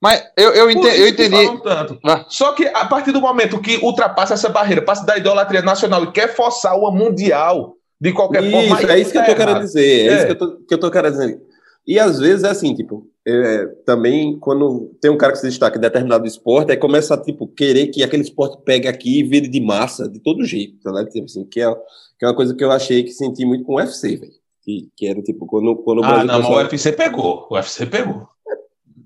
Mas 0.00 0.22
eu, 0.36 0.50
eu, 0.54 0.70
ente- 0.70 0.86
eu 1.00 1.08
entendi. 1.08 1.60
Ah. 2.04 2.24
Só 2.28 2.52
que 2.52 2.66
a 2.66 2.84
partir 2.84 3.12
do 3.12 3.20
momento 3.20 3.58
que 3.60 3.76
ultrapassa 3.82 4.34
essa 4.34 4.48
barreira, 4.48 4.82
passa 4.82 5.04
da 5.06 5.16
idolatria 5.16 5.62
nacional 5.62 6.04
e 6.04 6.12
quer 6.12 6.34
forçar 6.34 6.78
uma 6.78 6.90
mundial 6.90 7.74
de 8.00 8.12
qualquer 8.12 8.42
forma. 8.50 8.76
Isso, 8.80 8.86
é 8.90 8.98
isso 9.00 9.10
que 9.12 9.18
eu 9.18 9.22
tá 9.22 9.28
tô 9.30 9.36
querendo 9.36 9.60
dizer. 9.60 9.84
É, 9.86 10.06
É. 10.06 10.16
isso 10.16 10.26
que 10.26 10.32
eu, 10.32 10.38
tô, 10.38 10.56
que 10.58 10.74
eu 10.74 10.78
tô 10.78 10.90
querendo 10.90 11.12
dizer. 11.12 11.42
E 11.86 11.98
às 12.00 12.18
vezes 12.18 12.42
é 12.42 12.48
assim, 12.50 12.74
tipo, 12.74 13.08
é, 13.26 13.66
também 13.84 14.36
quando 14.40 14.90
tem 15.00 15.08
um 15.10 15.16
cara 15.16 15.32
que 15.32 15.38
se 15.38 15.46
destaca 15.46 15.78
em 15.78 15.80
determinado 15.80 16.26
esporte, 16.26 16.72
aí 16.72 16.76
começa 16.76 17.14
a, 17.14 17.16
tipo, 17.16 17.46
querer 17.46 17.86
que 17.88 18.02
aquele 18.02 18.22
esporte 18.24 18.58
pegue 18.64 18.88
aqui 18.88 19.20
e 19.20 19.22
vire 19.22 19.46
de 19.48 19.60
massa, 19.60 20.08
de 20.08 20.18
todo 20.18 20.44
jeito, 20.44 20.80
tá 20.82 20.90
ligado? 20.90 21.10
Tipo 21.10 21.26
assim, 21.26 21.44
que 21.44 21.60
é, 21.60 21.72
que 22.18 22.24
é 22.24 22.28
uma 22.28 22.34
coisa 22.34 22.54
que 22.56 22.64
eu 22.64 22.72
achei 22.72 23.04
que 23.04 23.12
senti 23.12 23.44
muito 23.44 23.64
com 23.64 23.74
o 23.74 23.76
UFC, 23.76 24.16
velho. 24.16 24.32
Que, 24.62 24.88
que 24.96 25.06
era, 25.06 25.22
tipo, 25.22 25.46
quando, 25.46 25.76
quando 25.76 25.98
o 26.00 26.04
Ah, 26.04 26.08
Brasil 26.08 26.26
não, 26.26 26.38
mas 26.40 26.48
o 26.48 26.54
UFC 26.56 26.90
pegou. 26.92 27.46
O 27.48 27.54
UFC 27.54 27.86
pegou. 27.86 28.26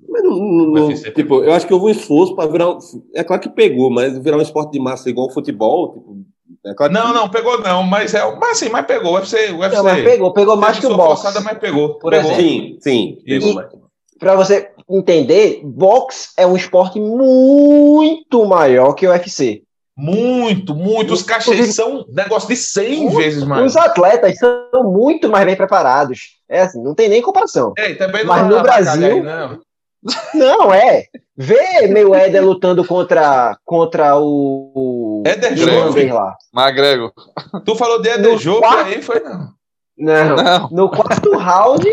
Mas 0.09 0.23
não- 0.25 1.13
tipo, 1.13 1.45
eu 1.45 1.53
acho 1.53 1.67
que 1.67 1.75
houve 1.75 1.87
um 1.87 1.91
esforço 1.91 2.35
para 2.35 2.51
virar. 2.51 2.71
um- 2.71 2.79
É 3.15 3.23
claro 3.23 3.43
que 3.43 3.49
pegou, 3.51 3.91
mas 3.91 4.17
virar 4.19 4.39
um 4.39 4.43
esporte 4.43 4.73
de 4.73 4.81
massa 4.81 5.09
igual 5.11 5.27
o 5.29 5.33
futebol, 5.33 5.93
tipo, 5.93 6.25
Não, 6.91 7.13
não, 7.13 7.29
pegou 7.29 7.61
não, 7.61 7.83
mas 7.83 8.15
é. 8.15 8.23
Mas 8.37 8.59
sim, 8.59 8.69
mas 8.69 8.87
pegou. 8.87 9.13
O 9.13 9.15
UFC. 9.17 9.51
O 9.53 9.59
UFC 9.59 9.77
Não, 9.77 9.85
mas 9.85 10.05
pegou, 10.05 10.33
pegou 10.33 10.57
mais 10.57 10.79
que 10.79 10.87
o 10.87 10.97
boxe. 10.97 11.23
forçada, 11.23 11.41
mas 11.41 11.59
pegou. 11.59 11.99
Por 11.99 12.11
pegou. 12.11 12.35
Sim, 12.35 12.77
sim. 12.81 13.19
Isso. 13.27 13.47
pegou 13.47 13.55
mais. 13.55 13.69
Pra 14.19 14.35
você 14.35 14.71
entender, 14.89 15.61
boxe 15.65 16.31
é 16.37 16.47
um 16.47 16.57
esporte 16.57 17.01
muito 17.01 18.45
maior 18.45 18.93
que 18.95 19.07
o 19.07 19.11
UFC. 19.11 19.63
Muito, 19.97 20.75
muito. 20.75 21.13
Os 21.13 21.23
cachês 21.23 21.75
são 21.75 22.05
negócio 22.09 22.49
de 22.49 22.57
100 22.57 23.09
vezes 23.11 23.45
mais. 23.45 23.67
Os 23.67 23.77
atletas 23.77 24.39
são 24.39 24.85
muito 24.85 25.29
mais 25.29 25.45
bem 25.45 25.57
preparados. 25.57 26.39
É 26.49 26.63
assim, 26.63 26.83
não 26.83 26.95
tem 26.95 27.09
nem 27.09 27.21
comparação. 27.23 27.73
Ei, 27.79 27.95
também 27.97 28.25
Mas 28.25 28.43
não 28.43 28.49
no 28.49 28.57
é 28.57 28.59
avacalhar 28.61 28.99
Brasil- 28.99 29.17
aí, 29.17 29.23
não. 29.23 29.59
Não, 30.35 30.73
é. 30.73 31.05
Vê 31.37 31.87
Mayweather 31.89 32.43
lutando 32.43 32.83
contra, 32.87 33.55
contra 33.67 34.19
o. 34.19 35.10
Éder 35.25 35.53
o 35.53 35.57
Jogo. 35.57 36.15
lá. 36.15 36.37
Magrego. 36.53 37.13
Tu 37.65 37.75
falou 37.77 38.01
de 38.01 38.09
Eder 38.09 38.33
No 38.33 38.39
Jogo 38.39 38.61
quarto- 38.61 38.87
aí, 38.87 39.03
foi 39.03 39.21
não. 39.21 39.49
Não. 39.99 40.37
Não. 40.37 40.69
No 40.71 40.89
quarto 40.91 41.37
round, 41.37 41.91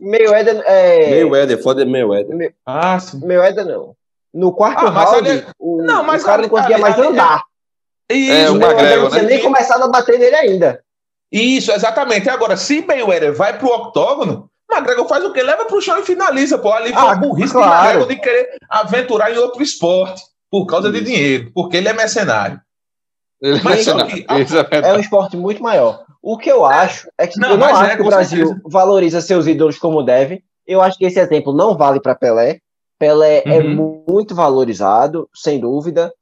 Mayweather. 0.00 0.62
É, 0.66 1.10
Mayweather, 1.10 1.62
foda 1.62 1.84
de 1.84 1.90
Mayweather. 1.90 2.54
Ah, 2.66 2.98
sim. 3.00 3.20
Mayweather 3.26 3.64
não. 3.64 3.94
No 4.34 4.52
quarto 4.52 4.86
Ah, 4.86 4.90
round, 4.90 5.28
ali- 5.30 5.46
o, 5.58 5.82
Não, 5.82 6.02
mas 6.04 6.22
o 6.22 6.26
cara 6.26 6.38
ali- 6.38 6.42
não 6.42 6.50
conseguia 6.50 6.76
ali- 6.76 6.82
mais 6.82 6.98
ali- 6.98 7.06
andar. 7.08 7.42
Isso, 8.10 8.32
É, 8.32 8.50
o 8.50 8.54
Magrego, 8.54 8.76
Mayweather 8.76 9.02
não 9.02 9.10
tinha 9.10 9.22
né? 9.22 9.28
nem 9.28 9.42
começado 9.42 9.82
a 9.82 9.88
bater 9.88 10.18
nele 10.18 10.36
ainda. 10.36 10.80
Isso, 11.32 11.72
exatamente. 11.72 12.28
Agora, 12.28 12.56
se 12.56 12.84
Mayweather 12.86 13.34
vai 13.34 13.58
pro 13.58 13.68
octógono, 13.68 14.48
McGregor 14.70 15.08
faz 15.08 15.24
o 15.24 15.32
quê? 15.32 15.42
Leva 15.42 15.64
pro 15.64 15.80
chão 15.80 15.98
e 15.98 16.02
finaliza, 16.02 16.58
pô. 16.58 16.70
Ali 16.72 16.92
foi 16.92 17.02
Ah, 17.02 17.12
a 17.12 17.16
burrice 17.16 17.52
claro. 17.52 17.70
de 17.70 17.76
McGregor 17.86 18.08
de 18.08 18.16
querer 18.20 18.48
aventurar 18.68 19.32
em 19.32 19.38
outro 19.38 19.62
esporte 19.62 20.22
por 20.50 20.66
causa 20.66 20.90
de 20.92 21.00
dinheiro, 21.00 21.50
porque 21.54 21.76
ele 21.78 21.88
é 21.88 21.92
mercenário. 21.92 22.60
Mas 23.62 23.86
é 23.86 24.88
É 24.88 24.94
um 24.94 25.00
esporte 25.00 25.36
muito 25.36 25.62
maior. 25.62 26.04
O 26.22 26.36
que 26.38 26.50
eu 26.50 26.64
acho 26.64 27.08
é 27.18 27.26
que 27.26 27.38
Não, 27.38 27.50
eu 27.50 27.58
não 27.58 27.66
acho 27.66 27.84
é, 27.84 27.96
que 27.96 28.02
o 28.02 28.06
Brasil 28.06 28.46
certeza. 28.48 28.62
valoriza 28.68 29.20
seus 29.20 29.46
ídolos 29.46 29.78
como 29.78 30.02
deve. 30.02 30.42
Eu 30.66 30.80
acho 30.82 30.98
que 30.98 31.04
esse 31.04 31.20
exemplo 31.20 31.52
não 31.54 31.76
vale 31.76 32.00
para 32.00 32.14
Pelé. 32.14 32.60
Pelé 32.98 33.42
é 33.46 33.60
Uhum. 33.60 34.04
muito 34.08 34.34
valorizado, 34.34 35.28
sem 35.34 35.60
dúvida. 35.60 36.12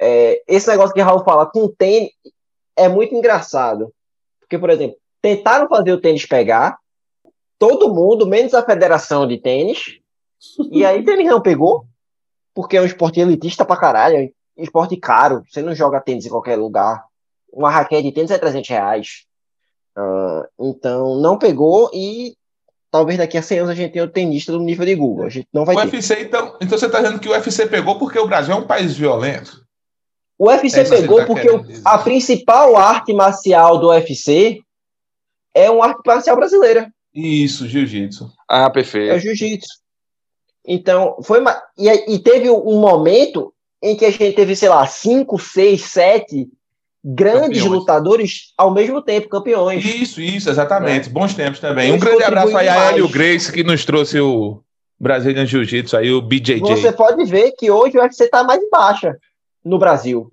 É, 0.00 0.42
esse 0.48 0.68
negócio 0.68 0.94
que 0.94 1.00
Raul 1.00 1.22
fala 1.22 1.46
com 1.46 1.68
tênis 1.68 2.10
é 2.76 2.88
muito 2.88 3.14
engraçado. 3.14 3.92
Porque, 4.40 4.58
por 4.58 4.70
exemplo, 4.70 4.96
tentaram 5.22 5.68
fazer 5.68 5.92
o 5.92 6.00
tênis 6.00 6.26
pegar, 6.26 6.78
todo 7.58 7.94
mundo, 7.94 8.26
menos 8.26 8.54
a 8.54 8.64
federação 8.64 9.26
de 9.26 9.38
tênis, 9.38 9.98
e 10.72 10.84
aí 10.84 11.04
tênis 11.04 11.26
não 11.28 11.40
pegou, 11.40 11.84
porque 12.52 12.76
é 12.76 12.80
um 12.80 12.86
esporte 12.86 13.20
elitista 13.20 13.64
pra 13.64 13.76
caralho, 13.76 14.16
é 14.16 14.30
esporte 14.56 14.96
caro, 14.96 15.42
você 15.48 15.62
não 15.62 15.74
joga 15.74 16.00
tênis 16.00 16.26
em 16.26 16.30
qualquer 16.30 16.56
lugar. 16.56 17.04
Uma 17.52 17.70
raquete 17.70 18.02
de 18.04 18.12
tênis 18.12 18.30
é 18.30 18.38
300 18.38 18.68
reais. 18.68 19.08
Ah, 19.96 20.46
então, 20.58 21.20
não 21.20 21.38
pegou 21.38 21.90
e 21.92 22.34
talvez 22.90 23.18
daqui 23.18 23.36
a 23.38 23.42
100 23.42 23.58
anos 23.60 23.70
a 23.70 23.74
gente 23.74 23.92
tenha 23.92 24.04
o 24.04 24.10
tenista 24.10 24.52
do 24.52 24.60
nível 24.60 24.84
de 24.86 24.94
Google. 24.94 25.26
A 25.26 25.28
gente 25.28 25.48
não 25.52 25.64
vai 25.64 25.74
O 25.74 25.78
ter. 25.80 25.86
UFC, 25.96 26.20
então, 26.22 26.56
então 26.60 26.78
você 26.78 26.88
tá 26.88 27.00
dizendo 27.00 27.20
que 27.20 27.28
o 27.28 27.32
UFC 27.32 27.66
pegou 27.66 27.98
porque 27.98 28.18
o 28.18 28.26
Brasil 28.26 28.54
é 28.54 28.58
um 28.58 28.66
país 28.66 28.96
violento? 28.96 29.62
O 30.38 30.48
UFC 30.48 30.80
É 30.80 30.84
pegou 30.88 31.18
tá 31.18 31.26
porque 31.26 31.48
o- 31.48 31.64
a 31.84 31.98
principal 31.98 32.76
arte 32.76 33.12
marcial 33.12 33.78
do 33.78 33.88
UFC 33.88 34.60
é 35.54 35.70
uma 35.70 35.86
arte 35.86 36.00
marcial 36.04 36.34
brasileira, 36.36 36.92
Isso, 37.14 37.68
jiu-jitsu. 37.68 38.28
Ah, 38.50 38.62
é 38.64 38.66
o 38.66 38.72
perfeito. 38.72 39.18
jiu-jitsu. 39.20 39.68
Então, 40.66 41.16
foi 41.22 41.38
uma, 41.40 41.62
e, 41.78 41.88
e 42.14 42.18
teve 42.18 42.50
um 42.50 42.80
momento 42.80 43.53
em 43.84 43.94
que 43.96 44.04
a 44.06 44.10
gente 44.10 44.32
teve, 44.32 44.56
sei 44.56 44.68
lá, 44.68 44.86
cinco, 44.86 45.38
seis, 45.38 45.82
sete 45.82 46.48
grandes 47.04 47.62
Campeões. 47.62 47.80
lutadores 47.80 48.52
ao 48.56 48.70
mesmo 48.72 49.02
tempo, 49.02 49.28
campeões. 49.28 49.84
Isso, 49.84 50.22
isso, 50.22 50.48
exatamente. 50.48 51.10
Bons 51.10 51.34
tempos 51.34 51.60
também. 51.60 51.92
Um 51.92 51.98
grande 51.98 52.24
abraço 52.24 52.56
aí 52.56 52.66
a 52.66 52.90
Hélio. 52.90 53.08
Grace, 53.10 53.52
que 53.52 53.62
nos 53.62 53.84
trouxe 53.84 54.18
o 54.18 54.62
Brazilian 54.98 55.44
Jiu-Jitsu 55.44 55.96
aí, 55.98 56.10
o 56.10 56.22
BJJ. 56.22 56.60
Você 56.60 56.90
pode 56.92 57.22
ver 57.26 57.52
que 57.52 57.70
hoje 57.70 57.98
o 57.98 58.00
UFC 58.00 58.24
está 58.24 58.42
mais 58.42 58.62
em 58.62 58.70
baixa 58.70 59.18
no 59.62 59.78
Brasil, 59.78 60.30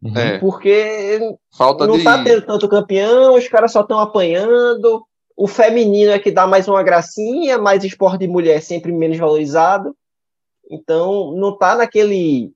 Uhum. 0.00 0.16
É, 0.16 0.38
porque 0.38 1.18
falta 1.56 1.84
não 1.84 1.98
de. 1.98 2.04
tá 2.04 2.22
tendo 2.22 2.42
tanto 2.42 2.68
campeão, 2.68 3.36
os 3.36 3.48
caras 3.48 3.72
só 3.72 3.80
estão 3.80 3.98
apanhando. 3.98 5.04
O 5.36 5.46
feminino 5.48 6.12
é 6.12 6.18
que 6.18 6.30
dá 6.30 6.46
mais 6.46 6.68
uma 6.68 6.82
gracinha, 6.84 7.58
mas 7.58 7.82
esporte 7.84 8.18
de 8.18 8.28
mulher 8.28 8.58
é 8.58 8.60
sempre 8.60 8.92
menos 8.92 9.18
valorizado. 9.18 9.94
Então, 10.70 11.34
não 11.36 11.56
tá 11.56 11.76
naquele 11.76 12.52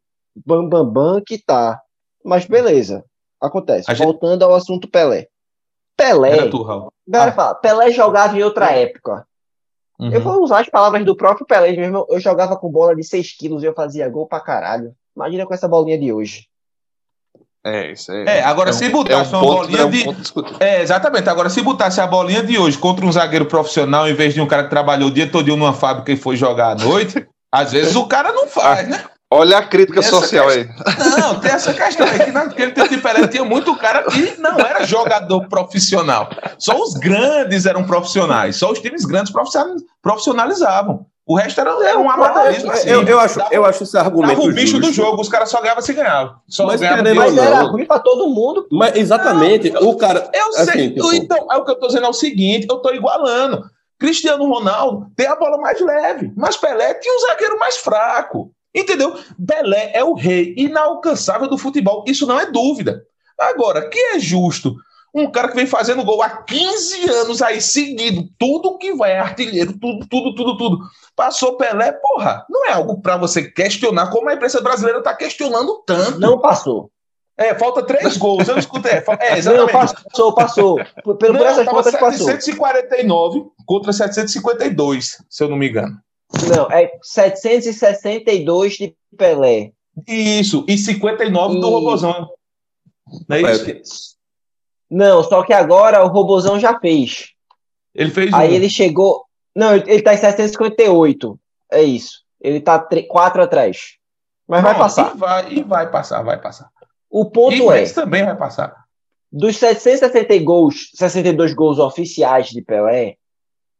bam 0.46 0.68
bam 0.68 0.84
bam 0.84 1.22
que 1.24 1.38
tá. 1.38 1.80
Mas 2.24 2.44
beleza, 2.46 3.04
acontece. 3.40 3.90
A 3.90 3.94
gente- 3.94 4.04
Voltando 4.04 4.44
ao 4.44 4.54
assunto 4.54 4.88
Pelé. 4.88 5.26
Pelé, 5.96 6.32
Era 6.38 6.50
tu, 6.50 6.62
Raul. 6.62 6.92
galera 7.06 7.30
Ah. 7.30 7.34
fala, 7.34 7.54
Pelé 7.56 7.90
jogava 7.90 8.36
em 8.38 8.42
outra 8.42 8.70
época. 8.72 9.26
Uhum. 10.00 10.10
Eu 10.12 10.20
vou 10.20 10.42
usar 10.42 10.60
as 10.60 10.68
palavras 10.68 11.04
do 11.04 11.14
próprio 11.16 11.46
Pelé 11.46 11.72
mesmo. 11.72 12.06
Eu 12.08 12.18
jogava 12.18 12.56
com 12.56 12.70
bola 12.70 12.96
de 12.96 13.04
6 13.04 13.36
quilos 13.36 13.62
e 13.62 13.66
eu 13.66 13.74
fazia 13.74 14.08
gol 14.08 14.26
pra 14.26 14.40
caralho. 14.40 14.94
Imagina 15.14 15.46
com 15.46 15.52
essa 15.54 15.68
bolinha 15.68 15.98
de 15.98 16.12
hoje. 16.12 16.46
É, 17.64 17.92
isso 17.92 18.10
é. 18.10 18.38
É, 18.38 18.42
agora 18.42 18.70
um- 18.70 18.72
se 18.72 18.88
botasse 18.88 19.32
é 19.32 19.36
um 19.36 19.40
uma 19.40 19.46
ponto, 19.46 19.60
bolinha 19.70 19.80
é 19.82 19.84
um 19.84 19.90
de-. 19.90 20.04
É, 20.58 20.82
exatamente. 20.82 21.28
Agora, 21.28 21.48
se 21.48 21.62
botasse 21.62 22.00
a 22.00 22.06
bolinha 22.08 22.42
de 22.42 22.58
hoje 22.58 22.76
contra 22.76 23.06
um 23.06 23.12
zagueiro 23.12 23.46
profissional, 23.46 24.08
em 24.08 24.14
vez 24.14 24.34
de 24.34 24.40
um 24.40 24.46
cara 24.48 24.64
que 24.64 24.70
trabalhou 24.70 25.08
o 25.08 25.12
dia 25.12 25.30
todo 25.30 25.46
numa 25.56 25.72
fábrica 25.72 26.10
e 26.10 26.16
foi 26.16 26.34
jogar 26.36 26.70
à 26.72 26.74
noite, 26.74 27.24
às 27.52 27.70
vezes 27.70 27.94
o 27.94 28.06
cara 28.08 28.32
não 28.32 28.48
faz, 28.48 28.88
né? 28.88 29.04
Olha 29.34 29.58
a 29.58 29.62
crítica 29.66 30.02
social 30.02 30.48
aí. 30.48 30.68
Não, 31.20 31.40
tem 31.40 31.50
essa 31.52 31.72
questão 31.72 32.06
aí, 32.06 32.18
que 32.20 32.30
naquele 32.32 32.72
tempo 32.72 32.88
de 32.88 32.98
Pelé 32.98 33.26
tinha 33.28 33.44
muito 33.44 33.74
cara 33.76 34.02
que 34.04 34.38
não 34.38 34.58
era 34.58 34.84
jogador 34.84 35.48
profissional. 35.48 36.28
Só 36.58 36.76
os 36.80 36.94
grandes 36.94 37.64
eram 37.64 37.84
profissionais, 37.84 38.56
só 38.56 38.70
os 38.70 38.78
times 38.80 39.04
grandes 39.06 39.32
profissional- 39.32 39.76
profissionalizavam. 40.02 41.06
O 41.24 41.36
resto 41.36 41.60
era, 41.60 41.70
era 41.88 41.98
um 41.98 42.10
amadorismo. 42.10 42.70
Assim. 42.72 42.88
Eu, 42.90 43.02
eu 43.04 43.18
acho, 43.20 43.40
eu 43.52 43.64
acho 43.64 43.84
esse 43.84 43.92
Dava 43.92 44.08
argumento 44.08 44.42
o 44.42 44.52
bicho 44.52 44.72
justo. 44.76 44.86
do 44.88 44.92
jogo, 44.92 45.22
os 45.22 45.28
caras 45.28 45.48
só 45.48 45.60
ganhavam 45.62 45.80
se 45.82 45.92
ganhavam. 45.92 46.34
Só 46.48 46.66
Mas 46.66 46.80
querendo 46.80 47.04
de- 47.04 47.14
Mas 47.14 47.36
era 47.38 47.62
não. 47.62 47.70
ruim 47.70 47.86
pra 47.86 48.00
todo 48.00 48.28
mundo. 48.28 48.66
Mas 48.72 48.96
exatamente, 48.96 49.72
o 49.80 49.96
cara. 49.96 50.28
Eu 50.34 50.52
sei. 50.52 50.62
assim, 50.62 50.88
tipo, 50.94 51.12
Então, 51.14 51.46
é 51.50 51.56
o 51.56 51.64
que 51.64 51.70
eu 51.70 51.76
tô 51.78 51.86
dizendo 51.86 52.06
é 52.06 52.08
o 52.08 52.12
seguinte: 52.12 52.66
eu 52.68 52.78
tô 52.78 52.90
igualando. 52.92 53.62
Cristiano 53.98 54.44
Ronaldo 54.48 55.06
tem 55.16 55.28
a 55.28 55.36
bola 55.36 55.58
mais 55.58 55.80
leve, 55.80 56.32
mas 56.36 56.56
Pelé 56.56 56.92
tinha 56.94 57.14
um 57.14 57.20
zagueiro 57.20 57.56
mais 57.56 57.76
fraco. 57.76 58.50
Entendeu? 58.74 59.14
Pelé 59.46 59.92
é 59.94 60.02
o 60.02 60.14
rei 60.14 60.54
inalcançável 60.56 61.48
do 61.48 61.58
futebol. 61.58 62.04
Isso 62.06 62.26
não 62.26 62.38
é 62.38 62.50
dúvida. 62.50 63.02
Agora, 63.38 63.88
que 63.88 63.98
é 63.98 64.18
justo? 64.18 64.74
Um 65.14 65.30
cara 65.30 65.48
que 65.48 65.56
vem 65.56 65.66
fazendo 65.66 66.02
gol 66.04 66.22
há 66.22 66.30
15 66.30 67.10
anos 67.10 67.42
aí 67.42 67.60
seguido, 67.60 68.24
tudo 68.38 68.78
que 68.78 68.94
vai 68.94 69.14
artilheiro, 69.18 69.74
tudo, 69.78 70.06
tudo, 70.08 70.34
tudo, 70.34 70.56
tudo. 70.56 70.78
Passou 71.14 71.58
Pelé, 71.58 71.92
porra, 71.92 72.46
não 72.48 72.64
é 72.66 72.72
algo 72.72 72.98
pra 73.02 73.18
você 73.18 73.42
questionar, 73.50 74.08
como 74.10 74.30
a 74.30 74.34
imprensa 74.34 74.62
brasileira 74.62 75.02
tá 75.02 75.14
questionando 75.14 75.82
tanto. 75.86 76.18
Não 76.18 76.38
passou. 76.40 76.90
É, 77.36 77.54
falta 77.54 77.82
três 77.82 78.16
gols. 78.16 78.48
Eu 78.48 78.56
escutei. 78.58 78.92
É, 78.92 79.04
é, 79.20 79.30
Não, 79.30 79.36
exatamente. 79.36 79.72
passou, 79.72 80.34
passou. 80.34 80.76
Por, 81.04 81.16
pelo- 81.16 81.34
por 81.34 81.40
Não, 81.44 81.46
essas 81.46 81.68
contas 81.68 81.92
passou. 81.92 82.26
749 82.26 83.44
contra 83.66 83.92
752, 83.92 85.18
se 85.28 85.44
eu 85.44 85.48
não 85.48 85.56
me 85.56 85.68
engano. 85.68 85.96
Não, 86.54 86.70
é 86.70 86.90
762 87.02 88.74
de 88.74 88.94
Pelé. 89.16 89.72
Isso, 90.08 90.64
e 90.68 90.76
59 90.78 91.60
do 91.60 91.66
E- 91.66 91.70
Robozão. 91.70 92.30
Não 93.28 93.36
é 93.36 93.42
é, 93.42 93.80
isso? 93.80 94.16
Não, 94.90 95.22
só 95.22 95.42
que 95.42 95.52
agora 95.52 96.04
o 96.04 96.08
Robozão 96.08 96.58
já 96.58 96.78
fez. 96.78 97.30
Ele 97.94 98.10
fez 98.10 98.32
Aí 98.32 98.50
um. 98.50 98.54
ele 98.54 98.70
chegou. 98.70 99.24
Não, 99.54 99.74
ele 99.74 100.00
tá 100.02 100.14
em 100.14 100.18
758. 100.18 101.38
É 101.70 101.82
isso. 101.82 102.22
Ele 102.40 102.60
tá 102.60 102.78
4 103.08 103.42
atrás. 103.42 103.96
Mas 104.48 104.62
vai 104.62 104.72
Não, 104.72 104.78
passar. 104.80 105.14
E 105.14 105.18
vai, 105.18 105.52
e 105.52 105.62
vai 105.62 105.90
passar, 105.90 106.22
vai 106.22 106.40
passar. 106.40 106.68
O 107.10 107.22
E 107.26 107.30
ponto 107.30 107.72
é: 107.72 107.82
esse 107.82 107.94
também 107.94 108.24
vai 108.24 108.36
passar. 108.36 108.74
dos 109.30 109.56
760 109.58 110.38
gols, 110.42 110.90
62 110.94 111.54
gols 111.54 111.78
oficiais 111.78 112.48
de 112.48 112.62
Pelé, 112.62 113.16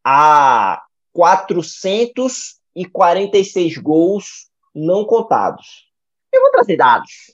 há 0.05 0.83
446 1.13 3.79
gols 3.79 4.49
não 4.75 5.05
contados. 5.05 5.87
Eu 6.33 6.41
vou 6.41 6.51
trazer 6.51 6.77
dados. 6.77 7.33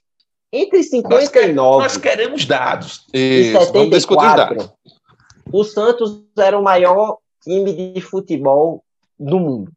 Entre 0.52 0.78
Nós, 0.78 0.88
quer- 1.28 1.42
59 1.42 1.82
nós 1.82 1.96
queremos 1.96 2.44
dados. 2.44 3.06
e 3.12 3.52
Isso, 3.52 3.72
discutir 3.90 4.26
os 4.26 4.34
dados. 4.34 4.64
74, 4.64 4.72
o 5.52 5.64
Santos 5.64 6.22
era 6.36 6.58
o 6.58 6.62
maior 6.62 7.18
time 7.42 7.92
de 7.92 8.00
futebol 8.00 8.82
do 9.18 9.38
mundo. 9.38 9.72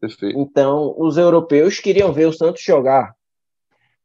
Perfeito. 0.00 0.38
Então, 0.38 0.94
os 0.98 1.16
europeus 1.16 1.80
queriam 1.80 2.12
ver 2.12 2.26
o 2.26 2.32
Santos 2.32 2.62
jogar. 2.62 3.14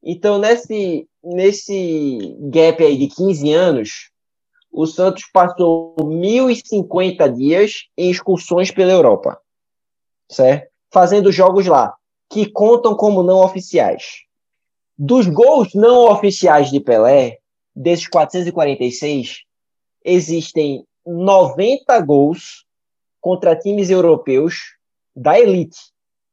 Então, 0.04 0.40
nesse, 0.40 1.08
nesse 1.24 2.36
gap 2.50 2.84
aí 2.84 2.98
de 2.98 3.08
15 3.08 3.54
anos, 3.54 4.10
o 4.72 4.86
Santos 4.86 5.24
passou 5.32 5.96
1.050 6.00 7.34
dias 7.34 7.88
em 7.98 8.10
excursões 8.10 8.72
pela 8.72 8.92
Europa, 8.92 9.40
certo? 10.30 10.72
Fazendo 10.90 11.32
jogos 11.32 11.66
lá, 11.68 11.94
que 12.30 12.50
contam 12.50 12.96
como 12.96 13.22
não 13.22 13.44
oficiais. 13.44 14.22
Dos 14.98 15.28
gols 15.28 15.74
não 15.74 16.10
oficiais 16.12 16.70
de 16.70 16.80
Pelé, 16.80 17.40
desses 17.76 18.08
446, 18.08 19.44
existem 20.04 20.86
90 21.06 22.00
gols 22.02 22.66
contra 23.20 23.56
times 23.56 23.90
europeus 23.90 24.76
da 25.16 25.40
elite, 25.40 25.78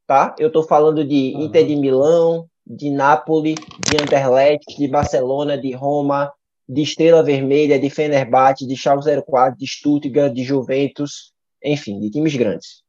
tá? 0.06 0.34
Eu 0.38 0.50
tô 0.50 0.62
falando 0.62 1.04
de. 1.04 1.34
Inter 1.36 1.66
de 1.66 1.76
Milão, 1.76 2.48
de 2.66 2.90
Nápoles, 2.90 3.56
de 3.56 3.96
Anderlecht, 4.00 4.76
de 4.76 4.86
Barcelona, 4.88 5.56
de 5.56 5.72
Roma, 5.72 6.32
de 6.68 6.82
Estrela 6.82 7.22
Vermelha, 7.22 7.78
de 7.78 7.88
Fenerbahçe, 7.88 8.66
de 8.66 8.76
Schalke 8.76 9.06
04, 9.26 9.58
de 9.58 9.66
Stuttgart, 9.66 10.32
de 10.32 10.44
Juventus, 10.44 11.32
enfim, 11.64 11.98
de 11.98 12.10
times 12.10 12.36
grandes. 12.36 12.82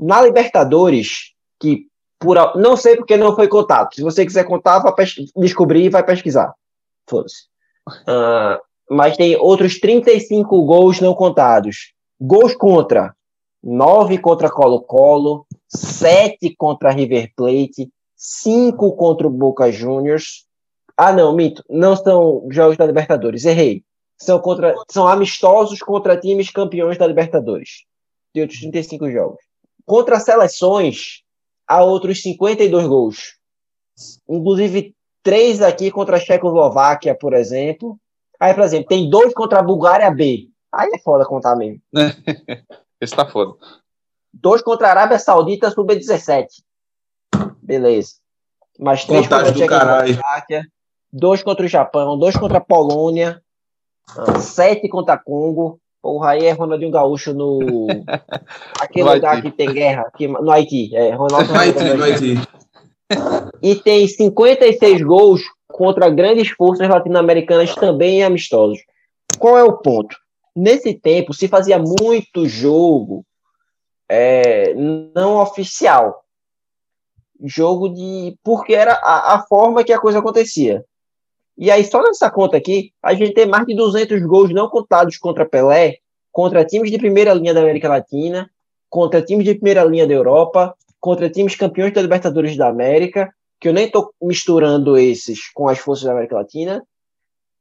Na 0.00 0.20
Libertadores, 0.20 1.32
que 1.58 1.86
por 2.18 2.56
não 2.56 2.76
sei 2.76 2.96
porque 2.96 3.16
não 3.16 3.34
foi 3.34 3.48
contado. 3.48 3.94
Se 3.94 4.02
você 4.02 4.24
quiser 4.24 4.44
contar, 4.44 4.78
vai 4.78 4.92
descobrir 5.36 5.84
e 5.84 5.88
vai 5.88 6.04
pesquisar. 6.04 6.54
Foda-se. 7.08 7.46
Ah, 8.06 8.60
mas 8.88 9.16
tem 9.16 9.36
outros 9.36 9.80
35 9.80 10.64
gols 10.64 11.00
não 11.00 11.14
contados. 11.14 11.92
Gols 12.20 12.54
contra 12.54 13.14
9 13.62 14.18
contra 14.18 14.50
Colo-Colo, 14.50 15.46
7 15.68 16.54
contra 16.56 16.90
River 16.90 17.32
Plate, 17.34 17.90
5 18.16 18.92
contra 18.96 19.26
o 19.26 19.30
Boca 19.30 19.70
Juniors. 19.72 20.46
Ah, 20.96 21.12
não, 21.12 21.34
mito. 21.34 21.64
Não 21.68 21.96
são 21.96 22.46
jogos 22.50 22.76
da 22.76 22.86
Libertadores. 22.86 23.44
Errei. 23.44 23.84
São, 24.18 24.38
contra, 24.38 24.74
são 24.90 25.08
amistosos 25.08 25.80
contra 25.80 26.16
times 26.16 26.50
campeões 26.50 26.96
da 26.98 27.06
Libertadores. 27.06 27.84
De 28.34 28.40
outros 28.40 28.60
35 28.60 29.10
jogos. 29.10 29.38
Contra 29.84 30.20
seleções, 30.20 31.22
há 31.66 31.82
outros 31.82 32.22
52 32.22 32.86
gols. 32.86 33.36
Inclusive, 34.28 34.94
três 35.22 35.60
aqui 35.60 35.90
contra 35.90 36.16
a 36.16 36.20
Checoslováquia, 36.20 37.14
por 37.14 37.32
exemplo. 37.32 37.98
Aí, 38.38 38.54
por 38.54 38.64
exemplo, 38.64 38.88
tem 38.88 39.08
dois 39.08 39.32
contra 39.34 39.60
a 39.60 39.62
Bulgária 39.62 40.10
B. 40.10 40.48
Aí 40.72 40.90
é 40.94 40.98
foda 40.98 41.24
contar 41.24 41.56
mesmo. 41.56 41.80
Esse 43.00 43.14
tá 43.14 43.28
foda. 43.28 43.54
Dois 44.32 44.62
contra 44.62 44.88
a 44.88 44.90
Arábia 44.90 45.18
Saudita 45.18 45.70
Sub-17. 45.70 46.46
Beleza. 47.60 48.14
Mais 48.78 49.04
três 49.04 49.28
Contagem 49.28 49.52
contra 49.52 49.58
a 49.58 49.66
do 49.66 49.68
caralho. 49.68 50.20
Dois 51.12 51.42
contra 51.42 51.64
o 51.66 51.68
Japão. 51.68 52.18
Dois 52.18 52.36
contra 52.36 52.58
a 52.58 52.60
Polônia. 52.60 53.42
ah, 54.16 54.38
Sete 54.40 54.88
contra 54.88 55.18
Congo. 55.18 55.78
Porra, 56.00 56.30
aí 56.30 56.46
é 56.46 56.52
Ronaldinho 56.52 56.90
Gaúcho 56.90 57.32
no. 57.32 57.86
Aquele 58.80 59.08
No 59.08 59.14
lugar 59.14 59.34
Haiti. 59.36 59.50
que 59.50 59.56
tem 59.56 59.72
guerra. 59.72 60.10
Que... 60.16 60.26
No 60.26 60.50
Haiti. 60.50 60.94
É, 60.96 61.14
Ronaldo 61.14 61.54
Haiti, 61.54 61.84
no 61.84 62.02
Haiti. 62.02 62.34
E 63.62 63.76
tem 63.76 64.08
56 64.08 65.02
gols 65.02 65.42
contra 65.68 66.10
grandes 66.10 66.48
forças 66.50 66.88
latino-americanas 66.88 67.74
também 67.74 68.24
amistosos. 68.24 68.78
Qual 69.38 69.56
é 69.58 69.62
o 69.62 69.78
ponto? 69.78 70.16
Nesse 70.56 70.94
tempo 70.94 71.32
se 71.32 71.46
fazia 71.48 71.78
muito 71.78 72.46
jogo 72.46 73.24
é, 74.08 74.74
não 74.74 75.36
oficial. 75.36 76.22
Jogo 77.44 77.88
de. 77.88 78.36
Porque 78.42 78.74
era 78.74 78.94
a, 78.94 79.34
a 79.34 79.46
forma 79.46 79.84
que 79.84 79.92
a 79.92 80.00
coisa 80.00 80.18
acontecia. 80.18 80.84
E 81.62 81.70
aí, 81.70 81.84
só 81.84 82.02
nessa 82.02 82.28
conta 82.28 82.56
aqui, 82.56 82.92
a 83.00 83.14
gente 83.14 83.34
tem 83.34 83.46
mais 83.46 83.64
de 83.64 83.76
200 83.76 84.20
gols 84.22 84.52
não 84.52 84.68
contados 84.68 85.16
contra 85.16 85.48
Pelé, 85.48 85.98
contra 86.32 86.64
times 86.64 86.90
de 86.90 86.98
primeira 86.98 87.32
linha 87.32 87.54
da 87.54 87.60
América 87.60 87.88
Latina, 87.88 88.50
contra 88.90 89.22
times 89.22 89.44
de 89.44 89.54
primeira 89.54 89.84
linha 89.84 90.04
da 90.04 90.12
Europa, 90.12 90.74
contra 90.98 91.30
times 91.30 91.54
campeões 91.54 91.94
da 91.94 92.02
Libertadores 92.02 92.56
da 92.56 92.66
América, 92.66 93.32
que 93.60 93.68
eu 93.68 93.72
nem 93.72 93.86
estou 93.86 94.12
misturando 94.20 94.98
esses 94.98 95.52
com 95.54 95.68
as 95.68 95.78
forças 95.78 96.04
da 96.04 96.10
América 96.10 96.34
Latina, 96.34 96.84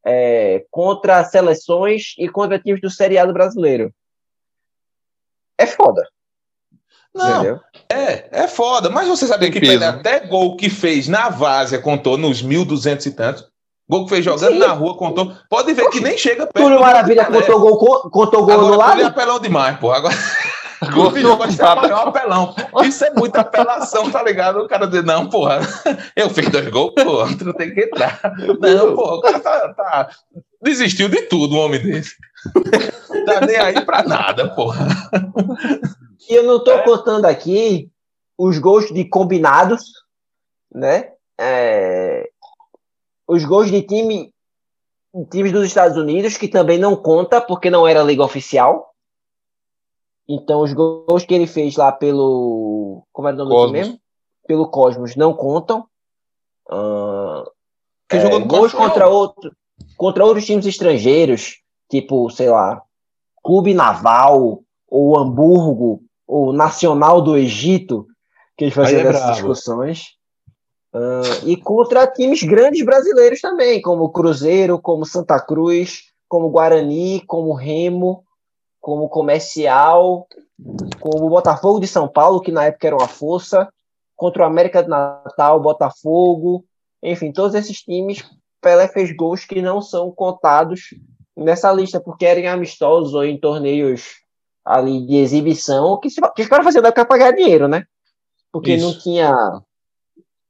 é, 0.03 0.65
contra 0.71 1.23
seleções 1.23 2.15
e 2.17 2.27
contra 2.27 2.57
times 2.57 2.81
do 2.81 2.89
seriado 2.89 3.31
brasileiro. 3.31 3.93
É 5.59 5.67
foda. 5.67 6.09
Não, 7.13 7.35
Entendeu? 7.35 7.59
é, 7.87 8.45
é 8.45 8.47
foda. 8.47 8.89
Mas 8.89 9.07
você 9.07 9.27
sabia 9.27 9.51
Tem 9.51 9.51
que 9.51 9.59
peso, 9.59 9.79
Pelé 9.79 9.91
né? 9.91 9.99
até 9.99 10.21
gol 10.21 10.57
que 10.57 10.71
fez 10.71 11.07
na 11.07 11.29
Várzea 11.29 11.79
contou 11.79 12.17
nos 12.17 12.41
1.200 12.41 13.05
e 13.05 13.11
tantos. 13.11 13.50
Gol 13.91 14.05
que 14.05 14.09
fez 14.11 14.23
jogando 14.23 14.53
Sim. 14.53 14.59
na 14.59 14.67
rua 14.71 14.95
contou. 14.95 15.33
Pode 15.49 15.73
ver 15.73 15.89
que 15.89 15.99
nem 15.99 16.17
chega 16.17 16.47
perto. 16.47 16.63
Túlio 16.63 16.79
Maravilha 16.79 17.25
contou 17.25 17.59
gol, 17.59 17.77
co- 17.77 18.09
contou 18.09 18.45
gol 18.45 18.53
Agora, 18.53 18.67
no 18.69 18.77
Túlio 18.77 19.01
é 19.01 19.03
lado? 19.03 19.05
apelão 19.07 19.39
demais, 19.41 19.77
pô. 19.79 19.91
Agora. 19.91 20.15
Gol 20.93 21.07
O 21.09 21.11
gosta 21.37 21.47
de 21.51 21.57
contado. 21.57 21.81
maior 21.81 22.07
apelão. 22.07 22.55
Isso 22.85 23.03
é 23.05 23.11
muita 23.13 23.41
apelação, 23.41 24.09
tá 24.09 24.23
ligado? 24.23 24.61
O 24.61 24.67
cara 24.67 24.87
diz, 24.87 25.03
não, 25.03 25.29
porra, 25.29 25.59
eu 26.15 26.27
fiz 26.29 26.49
dois 26.49 26.67
gols, 26.69 26.93
pô, 26.95 27.27
tu 27.37 27.45
não 27.45 27.53
tem 27.53 27.71
que 27.73 27.81
entrar. 27.81 28.19
Não, 28.59 28.95
porra, 28.95 29.15
o 29.15 29.21
cara 29.21 29.39
tá, 29.41 29.73
tá- 29.75 30.09
desistiu 30.61 31.07
de 31.09 31.23
tudo, 31.23 31.55
um 31.55 31.59
homem 31.59 31.83
desse. 31.83 32.15
Tá 33.25 33.41
nem 33.45 33.57
aí 33.57 33.81
pra 33.85 34.01
nada, 34.03 34.49
porra. 34.55 34.87
E 36.29 36.33
eu 36.33 36.43
não 36.43 36.57
estou 36.57 36.79
contando 36.79 37.25
aqui 37.25 37.89
os 38.37 38.57
gols 38.57 38.85
de 38.91 39.05
combinados, 39.05 39.83
né? 40.73 41.09
É, 41.39 42.27
os 43.31 43.45
gols 43.45 43.71
de 43.71 43.81
time 43.81 44.33
times 45.29 45.53
dos 45.53 45.65
Estados 45.65 45.97
Unidos, 45.97 46.35
que 46.35 46.49
também 46.49 46.77
não 46.77 46.97
conta, 46.97 47.39
porque 47.39 47.69
não 47.69 47.87
era 47.87 48.03
liga 48.03 48.23
oficial. 48.23 48.93
Então, 50.27 50.61
os 50.61 50.73
gols 50.73 51.25
que 51.25 51.33
ele 51.33 51.47
fez 51.47 51.77
lá 51.77 51.93
pelo. 51.93 53.05
Como 53.13 53.29
era 53.29 53.37
o 53.37 53.39
nome 53.39 53.51
Cosmos. 53.53 53.71
mesmo? 53.71 54.01
pelo 54.45 54.67
Cosmos 54.67 55.15
não 55.15 55.33
contam. 55.33 55.85
Ah, 56.69 57.45
Quem 58.09 58.19
é, 58.19 58.39
gols 58.39 58.73
contra, 58.73 59.07
outro, 59.07 59.55
contra 59.95 60.25
outros 60.25 60.45
times 60.45 60.65
estrangeiros, 60.65 61.61
tipo, 61.89 62.29
sei 62.29 62.49
lá, 62.49 62.81
Clube 63.41 63.73
Naval, 63.73 64.61
ou 64.89 65.17
Hamburgo, 65.17 66.03
ou 66.27 66.51
Nacional 66.51 67.21
do 67.21 67.37
Egito, 67.37 68.05
que 68.57 68.65
eles 68.65 68.73
faziam 68.73 69.01
é 69.01 69.07
essas 69.07 69.35
discussões. 69.35 70.17
Ah, 70.93 71.21
e 71.45 71.55
contra 71.57 72.07
times 72.07 72.43
grandes 72.43 72.83
brasileiros 72.83 73.39
também, 73.39 73.81
como 73.81 74.09
Cruzeiro, 74.09 74.79
como 74.79 75.05
Santa 75.05 75.39
Cruz, 75.39 76.11
como 76.27 76.49
Guarani, 76.49 77.23
como 77.25 77.53
Remo, 77.53 78.23
como 78.79 79.09
Comercial, 79.09 80.27
como 80.99 81.25
o 81.25 81.29
Botafogo 81.29 81.79
de 81.79 81.87
São 81.87 82.07
Paulo, 82.07 82.41
que 82.41 82.51
na 82.51 82.65
época 82.65 82.87
era 82.87 82.95
uma 82.95 83.07
força, 83.07 83.69
contra 84.15 84.43
o 84.43 84.45
América 84.45 84.83
de 84.83 84.89
Natal, 84.89 85.59
Botafogo, 85.59 86.65
enfim, 87.01 87.31
todos 87.31 87.55
esses 87.55 87.81
times, 87.81 88.23
Pelé 88.61 88.87
fez 88.87 89.15
gols 89.15 89.45
que 89.45 89.61
não 89.61 89.81
são 89.81 90.11
contados 90.11 90.93
nessa 91.35 91.71
lista, 91.71 91.99
porque 91.99 92.25
eram 92.25 92.51
amistosos 92.51 93.13
ou 93.13 93.23
em 93.23 93.39
torneios 93.39 94.21
ali 94.63 95.05
de 95.05 95.15
exibição, 95.17 95.99
que, 95.99 96.09
se, 96.09 96.21
que 96.35 96.43
os 96.43 96.47
caras 96.47 96.65
faziam 96.65 96.81
da 96.81 96.89
época 96.89 97.05
pra 97.05 97.17
ganhar 97.17 97.31
dinheiro, 97.31 97.67
né? 97.67 97.83
Porque 98.51 98.73
Isso. 98.73 98.85
não 98.85 98.99
tinha. 98.99 99.33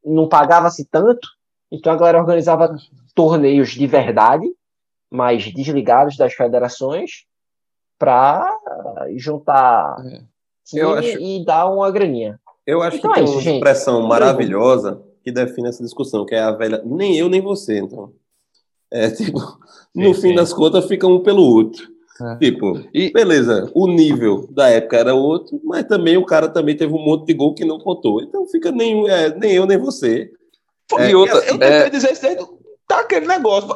Não 0.03 0.27
pagava-se 0.27 0.85
tanto, 0.85 1.27
então 1.71 1.91
a 1.93 1.95
galera 1.95 2.19
organizava 2.19 2.75
torneios 3.15 3.69
de 3.69 3.85
verdade, 3.87 4.45
mais 5.09 5.43
desligados 5.53 6.15
das 6.17 6.33
federações, 6.33 7.25
para 7.99 8.49
juntar 9.15 9.95
time 10.65 10.81
Eu 10.81 10.93
acho- 10.95 11.19
e 11.19 11.45
dar 11.45 11.67
uma 11.69 11.89
graninha. 11.91 12.39
Eu 12.65 12.81
acho 12.81 12.97
Então 12.97 13.11
que 13.11 13.19
é 13.19 13.23
tem 13.23 13.23
isso, 13.25 13.33
uma 13.33 13.41
gente. 13.41 13.55
expressão 13.57 14.01
maravilhosa 14.07 15.01
que 15.23 15.31
define 15.31 15.67
essa 15.69 15.83
discussão, 15.83 16.25
que 16.25 16.33
é 16.33 16.39
a 16.39 16.51
velha. 16.51 16.81
Nem 16.85 17.15
eu, 17.17 17.29
nem 17.29 17.41
você, 17.41 17.79
então. 17.79 18.11
É 18.89 19.09
tipo, 19.11 19.39
no 19.93 20.13
Sim, 20.13 20.21
fim 20.21 20.29
sim. 20.29 20.35
das 20.35 20.51
contas, 20.53 20.85
fica 20.85 21.07
um 21.07 21.21
pelo 21.21 21.43
outro. 21.43 21.87
É. 22.23 22.35
Tipo, 22.37 22.79
E- 22.93 23.11
beleza, 23.11 23.69
o 23.73 23.87
nível 23.87 24.47
da 24.51 24.69
época 24.69 24.97
era 24.97 25.13
outro, 25.13 25.59
mas 25.63 25.83
também 25.85 26.17
o 26.17 26.25
cara 26.25 26.47
também 26.49 26.75
teve 26.75 26.93
um 26.93 27.03
monte 27.03 27.25
de 27.27 27.33
gol 27.33 27.53
que 27.53 27.65
não 27.65 27.79
contou. 27.79 28.21
Então 28.21 28.47
fica 28.47 28.71
nem, 28.71 29.09
é, 29.09 29.33
nem 29.35 29.53
eu, 29.53 29.65
nem 29.65 29.77
você. 29.77 30.29
E 30.99 31.11
É, 31.11 31.15
outra, 31.15 31.37
Eu 31.39 31.57
tentei 31.57 31.67
é, 31.69 31.89
dizer 31.89 32.11
isso 32.11 32.21
desde. 32.21 32.45
Tá 32.87 32.99
aquele 32.99 33.25
negócio. 33.25 33.69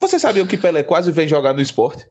Você 0.00 0.18
sabia 0.18 0.46
que 0.46 0.56
Pelé 0.56 0.82
quase 0.82 1.10
veio 1.10 1.28
jogar 1.28 1.52
no 1.52 1.60
esporte? 1.60 2.06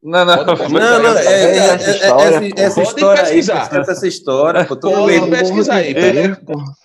não, 0.00 0.24
não, 0.24 0.44
Pode- 0.44 0.58
pode- 0.58 0.72
Não, 0.74 1.02
não, 1.02 1.18
é, 1.18 1.24
é, 1.24 1.28
é, 1.28 1.56
essa 1.56 1.90
é, 1.90 1.94
história, 1.96 2.24
essa, 2.28 2.40
pô. 2.40 2.46
essa 2.60 2.74
Podem 2.76 2.84
história 2.94 3.22
aí, 3.22 3.26
pesquisar. 3.34 3.68
pô, 3.70 3.90
essa 3.90 4.06
história, 4.06 4.64
pô, 4.64 4.76
todo 4.76 4.94
Podem 4.94 5.20
mundo- 5.20 5.30
pesquisar 5.36 5.74
aí. 5.74 5.92
Pelé. 5.94 6.36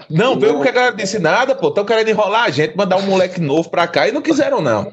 Não, 0.09 0.39
veio 0.39 0.55
porque 0.55 0.69
a 0.69 0.71
galera 0.71 0.95
disse 0.95 1.19
nada, 1.19 1.53
pô. 1.53 1.67
Estão 1.67 1.85
querendo 1.85 2.09
enrolar 2.09 2.45
a 2.45 2.49
gente, 2.49 2.75
mandar 2.75 2.97
um 2.97 3.03
moleque 3.03 3.39
novo 3.39 3.69
pra 3.69 3.85
cá 3.87 4.07
e 4.07 4.11
não 4.11 4.21
quiseram, 4.21 4.61
não. 4.61 4.91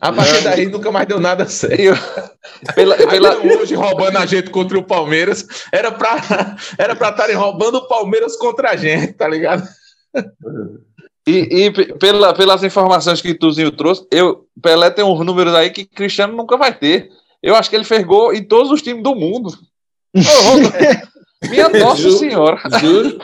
A 0.00 0.12
partir 0.12 0.42
daí 0.44 0.66
nunca 0.66 0.90
mais 0.92 1.06
deu 1.06 1.18
nada 1.18 1.46
certo. 1.48 1.98
pela, 2.74 2.96
pela, 2.96 3.36
hoje 3.38 3.74
roubando 3.74 4.18
a 4.18 4.26
gente 4.26 4.50
contra 4.50 4.78
o 4.78 4.82
Palmeiras. 4.84 5.46
Era 5.72 5.90
pra 5.90 6.56
era 6.78 6.92
estarem 6.92 7.36
roubando 7.36 7.78
o 7.78 7.88
Palmeiras 7.88 8.36
contra 8.36 8.70
a 8.70 8.76
gente, 8.76 9.12
tá 9.14 9.26
ligado? 9.28 9.66
E, 11.26 11.64
e 11.64 11.70
pe- 11.72 11.94
pela, 11.94 12.32
pelas 12.34 12.62
informações 12.62 13.20
que 13.20 13.34
Tuzinho 13.34 13.72
trouxe, 13.72 14.06
eu, 14.12 14.46
Pelé 14.62 14.90
tem 14.90 15.04
uns 15.04 15.24
números 15.24 15.54
aí 15.54 15.70
que 15.70 15.84
Cristiano 15.84 16.36
nunca 16.36 16.56
vai 16.56 16.72
ter. 16.72 17.08
Eu 17.42 17.56
acho 17.56 17.68
que 17.68 17.76
ele 17.76 17.84
fez 17.84 18.04
gol 18.04 18.32
em 18.32 18.44
todos 18.44 18.70
os 18.70 18.80
times 18.82 19.02
do 19.02 19.14
mundo. 19.14 19.52
Minha 21.50 21.68
Nossa. 21.68 22.10
Senhora. 22.12 22.58
Juro. 22.80 23.20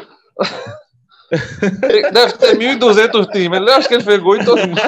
Deve 2.12 2.33
ter 2.35 2.57
1.200 2.59 3.26
times. 3.33 3.59
Eu 3.61 3.72
acho 3.74 3.89
que 3.89 3.95
ele 3.95 4.05
fez 4.05 4.20
gol 4.20 4.37
em 4.37 4.45
todo 4.45 4.59
mundo. 4.66 4.80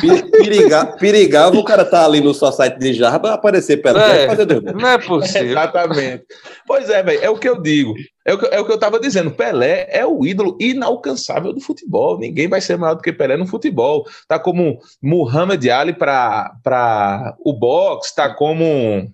Pi- 0.00 0.30
Periga, 0.30 0.86
perigava 0.98 1.56
o 1.56 1.64
cara 1.64 1.84
tá 1.84 2.04
ali 2.04 2.20
no 2.20 2.32
só 2.32 2.50
site 2.50 2.78
de 2.78 2.94
Jarba 2.94 3.34
aparecer 3.34 3.76
perto 3.82 3.98
É. 4.00 4.12
dele 4.14 4.26
fazer 4.28 4.44
dois 4.46 4.60
gols. 4.60 4.82
Não 4.82 4.88
é 4.88 4.98
possível. 4.98 5.50
Exatamente. 5.50 6.24
Pois 6.66 6.88
é, 6.88 7.02
velho. 7.02 7.20
É 7.22 7.28
o 7.30 7.36
que 7.36 7.48
eu 7.48 7.60
digo. 7.60 7.94
É 8.24 8.32
o 8.34 8.38
que, 8.38 8.46
é 8.46 8.60
o 8.60 8.64
que 8.64 8.72
eu 8.72 8.78
tava 8.78 8.98
dizendo. 9.00 9.30
Pelé 9.32 9.86
é 9.90 10.06
o 10.06 10.24
ídolo 10.24 10.56
inalcançável 10.60 11.52
do 11.52 11.60
futebol. 11.60 12.18
Ninguém 12.18 12.48
vai 12.48 12.60
ser 12.60 12.76
maior 12.78 12.94
do 12.94 13.02
que 13.02 13.12
Pelé 13.12 13.36
no 13.36 13.46
futebol. 13.46 14.06
Tá 14.26 14.38
como 14.38 14.78
Muhammad 15.02 15.64
Ali 15.68 15.92
para 15.92 17.34
o 17.44 17.52
boxe, 17.52 18.14
tá 18.14 18.32
como 18.32 19.10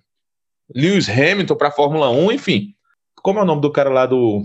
Lewis 0.73 1.09
Hamilton 1.09 1.55
para 1.55 1.71
Fórmula 1.71 2.09
1, 2.11 2.31
enfim. 2.31 2.67
Como 3.21 3.39
é 3.39 3.41
o 3.41 3.45
nome 3.45 3.61
do 3.61 3.71
cara 3.71 3.89
lá 3.89 4.05
do. 4.05 4.43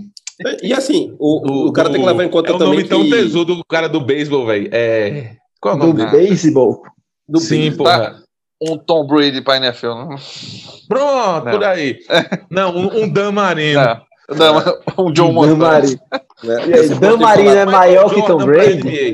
E 0.61 0.73
assim, 0.73 1.15
o, 1.19 1.39
do- 1.39 1.67
o 1.67 1.71
cara 1.73 1.89
tem 1.89 1.99
que 2.01 2.05
levar 2.07 2.23
em 2.23 2.29
conta 2.29 2.51
é 2.51 2.53
o 2.55 2.57
também 2.57 2.75
nome 2.77 2.87
tão 2.89 3.03
que... 3.03 3.09
tesudo 3.09 3.55
do 3.55 3.63
cara 3.65 3.87
do 3.87 4.01
beisebol, 4.01 4.45
velho. 4.45 4.69
É. 4.71 5.35
Qual 5.61 5.75
é 5.75 5.77
o 5.77 5.79
Do 5.79 5.87
nome 5.87 6.05
dele? 6.11 6.27
beisebol. 6.27 6.81
do 7.27 7.39
Sim, 7.39 7.59
beisebol. 7.61 7.85
porra. 7.87 8.23
Um 8.61 8.77
Tom 8.77 9.05
Brady 9.05 9.41
para 9.41 9.57
NFL. 9.65 9.87
Não. 9.87 10.09
Pronto, 10.87 11.45
Não. 11.45 11.51
por 11.51 11.63
aí. 11.63 11.97
Não, 12.49 12.75
um, 12.75 13.03
um 13.03 13.09
Dan 13.09 13.31
Marino. 13.31 13.79
Não. 13.81 14.05
Não, 14.37 14.63
um 15.07 15.11
John 15.11 15.27
Dan 15.27 15.55
Montana. 15.55 15.81
Né? 16.43 16.67
E 16.67 16.73
aí, 16.73 16.89
Dan 16.89 17.17
Marino 17.17 17.49
é 17.49 17.65
maior 17.65 18.13
que 18.13 18.21
Tom 18.27 18.45
Brady? 18.45 19.13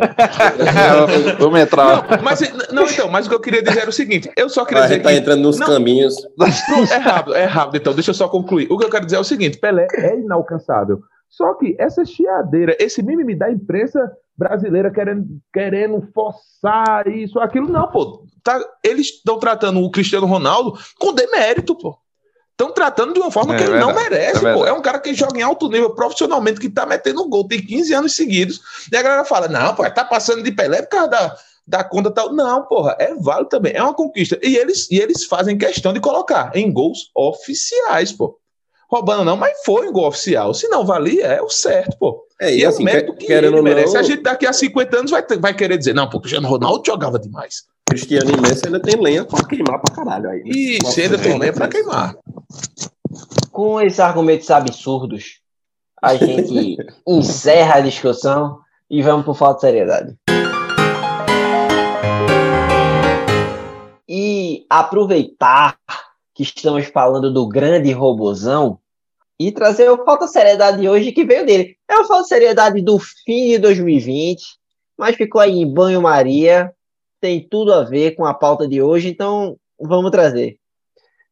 Vamos 1.39 1.59
entrar. 1.59 2.21
Mas, 2.23 2.41
não, 2.71 2.85
então, 2.85 3.09
mas 3.09 3.27
o 3.27 3.29
que 3.29 3.35
eu 3.35 3.39
queria 3.39 3.61
dizer 3.61 3.81
era 3.81 3.89
o 3.89 3.93
seguinte: 3.93 4.31
eu 4.35 4.49
só 4.49 4.65
queria 4.65 4.81
A 4.83 4.87
dizer 4.87 4.95
gente 4.95 5.03
tá 5.03 5.11
que. 5.11 5.17
entrando 5.17 5.41
nos 5.43 5.59
Não. 5.59 5.67
caminhos. 5.67 6.15
Não, 6.35 6.47
é 6.47 6.97
rápido, 6.97 7.35
é 7.35 7.45
rápido, 7.45 7.77
então, 7.77 7.93
deixa 7.93 8.09
eu 8.09 8.15
só 8.15 8.27
concluir. 8.27 8.67
O 8.71 8.77
que 8.77 8.85
eu 8.85 8.89
quero 8.89 9.05
dizer 9.05 9.17
é 9.17 9.19
o 9.19 9.23
seguinte: 9.23 9.59
Pelé 9.59 9.87
é 9.93 10.15
inalcançável. 10.17 10.99
Só 11.29 11.53
que 11.53 11.75
essa 11.79 12.03
chiadeira, 12.03 12.75
esse 12.79 13.01
mimimi 13.01 13.35
da 13.35 13.49
imprensa 13.49 14.11
brasileira 14.37 14.91
querendo, 14.91 15.25
querendo 15.53 16.01
forçar 16.13 17.07
isso, 17.07 17.39
aquilo, 17.39 17.69
não, 17.69 17.87
pô. 17.87 18.25
Tá, 18.43 18.59
eles 18.83 19.07
estão 19.07 19.37
tratando 19.37 19.79
o 19.79 19.91
Cristiano 19.91 20.25
Ronaldo 20.25 20.73
com 20.99 21.13
demérito, 21.13 21.77
pô. 21.77 21.95
Estão 22.61 22.73
tratando 22.73 23.13
de 23.13 23.19
uma 23.19 23.31
forma 23.31 23.53
É 23.55 23.57
que 23.57 23.63
ele 23.63 23.79
não 23.79 23.87
verdade, 23.93 24.09
merece, 24.09 24.45
é. 24.45 24.49
É 24.51 24.73
um 24.73 24.81
cara 24.81 24.99
que 24.99 25.13
joga 25.13 25.39
em 25.39 25.41
alto 25.41 25.67
nível 25.69 25.95
profissionalmente, 25.95 26.59
que 26.59 26.69
tá 26.69 26.85
metendo 26.85 27.27
gol, 27.27 27.47
tem 27.47 27.61
15 27.61 27.93
anos 27.93 28.15
seguidos. 28.15 28.61
E 28.91 28.95
a 28.95 29.01
galera 29.01 29.25
fala: 29.25 29.47
não, 29.47 29.73
pô, 29.73 29.89
tá 29.89 30.05
passando 30.05 30.43
de 30.43 30.51
Pelé 30.51 30.81
por 30.83 30.89
causa 30.89 31.07
da, 31.07 31.35
da 31.67 31.83
conta 31.83 32.11
tal. 32.11 32.31
Não, 32.33 32.63
porra, 32.67 32.95
é 32.99 33.13
válido 33.15 33.49
também, 33.49 33.73
é 33.75 33.81
uma 33.81 33.93
conquista. 33.93 34.37
E 34.43 34.55
eles, 34.57 34.89
e 34.91 34.97
eles 34.99 35.25
fazem 35.25 35.57
questão 35.57 35.91
de 35.93 35.99
colocar 35.99 36.51
em 36.53 36.71
gols 36.71 37.09
oficiais, 37.15 38.11
pô. 38.11 38.37
Roubando 38.89 39.23
não, 39.23 39.37
mas 39.37 39.53
foi 39.65 39.87
em 39.87 39.91
gol 39.91 40.05
oficial. 40.07 40.53
Se 40.53 40.67
não 40.67 40.85
valia, 40.85 41.25
é 41.25 41.41
o 41.41 41.49
certo, 41.49 41.97
pô. 41.97 42.25
É, 42.41 42.53
E, 42.53 42.59
e 42.59 42.63
é 42.63 42.67
o 42.67 42.69
assim, 42.69 42.83
mérito 42.83 43.13
quer- 43.13 43.19
que 43.19 43.25
querendo 43.27 43.47
ele 43.53 43.57
ou 43.57 43.63
merece. 43.63 43.93
não, 43.93 43.99
A 44.01 44.03
gente 44.03 44.21
daqui 44.21 44.45
a 44.45 44.51
50 44.53 44.97
anos 44.99 45.11
vai, 45.11 45.23
ter- 45.23 45.39
vai 45.39 45.53
querer 45.53 45.77
dizer, 45.77 45.93
não, 45.95 46.09
pô, 46.09 46.17
o 46.17 46.21
Cristiano 46.21 46.47
Ronaldo 46.47 46.83
jogava 46.85 47.17
demais. 47.17 47.63
Cristiano 47.89 48.31
e 48.31 48.41
Messi 48.41 48.65
ainda 48.65 48.79
tem 48.81 49.01
lenha 49.01 49.23
pra 49.25 49.43
queimar 49.45 49.81
pra 49.81 49.93
caralho 49.95 50.29
aí. 50.29 50.43
né? 50.43 50.77
Nossa, 50.81 50.93
se 50.95 51.01
ainda 51.01 51.17
tem 51.17 51.33
é, 51.33 51.37
lenha 51.37 51.53
pra 51.53 51.67
queimar. 51.67 52.15
Com 53.51 53.81
esses 53.81 53.99
argumentos 53.99 54.49
absurdos, 54.49 55.41
a 56.01 56.15
gente 56.15 56.77
encerra 57.07 57.75
a 57.75 57.81
discussão 57.81 58.59
e 58.89 59.01
vamos 59.01 59.25
por 59.25 59.35
falta 59.35 59.55
de 59.55 59.61
seriedade. 59.61 60.15
E 64.07 64.65
aproveitar 64.69 65.77
que 66.33 66.43
estamos 66.43 66.85
falando 66.87 67.31
do 67.31 67.47
grande 67.47 67.91
robozão 67.91 68.79
e 69.39 69.51
trazer 69.51 69.89
o 69.89 70.03
falta 70.03 70.25
de 70.25 70.31
seriedade 70.31 70.81
de 70.81 70.89
hoje 70.89 71.11
que 71.11 71.23
veio 71.23 71.45
dele. 71.45 71.77
É 71.89 71.97
o 71.97 72.05
falta 72.05 72.23
de 72.23 72.29
seriedade 72.29 72.81
do 72.81 72.99
fim 72.99 73.49
de 73.49 73.59
2020, 73.59 74.43
mas 74.97 75.15
ficou 75.15 75.41
aí 75.41 75.59
em 75.59 75.71
banho-maria, 75.71 76.71
tem 77.19 77.47
tudo 77.47 77.73
a 77.73 77.83
ver 77.83 78.15
com 78.15 78.25
a 78.25 78.33
pauta 78.33 78.67
de 78.67 78.81
hoje, 78.81 79.09
então 79.09 79.57
vamos 79.79 80.11
trazer 80.11 80.60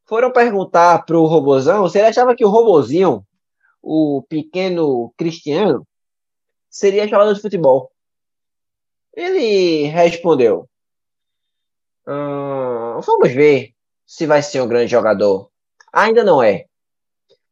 foram 0.10 0.32
perguntar 0.32 1.06
pro 1.06 1.24
robozão 1.26 1.88
se 1.88 2.00
ele 2.00 2.08
achava 2.08 2.36
que 2.36 2.44
o 2.44 2.50
robozinho, 2.50 3.24
o 3.80 4.24
pequeno 4.28 5.14
Cristiano, 5.16 5.88
seria 6.68 7.08
jogador 7.08 7.36
de 7.36 7.42
futebol. 7.42 7.92
Ele 9.16 9.84
respondeu: 9.84 10.68
"Hum, 12.08 13.00
Vamos 13.02 13.32
ver 13.32 13.74
se 14.06 14.26
vai 14.26 14.42
ser 14.42 14.62
um 14.62 14.68
grande 14.68 14.90
jogador. 14.90 15.52
Ainda 15.94 16.24
não 16.24 16.42
é. 16.42 16.66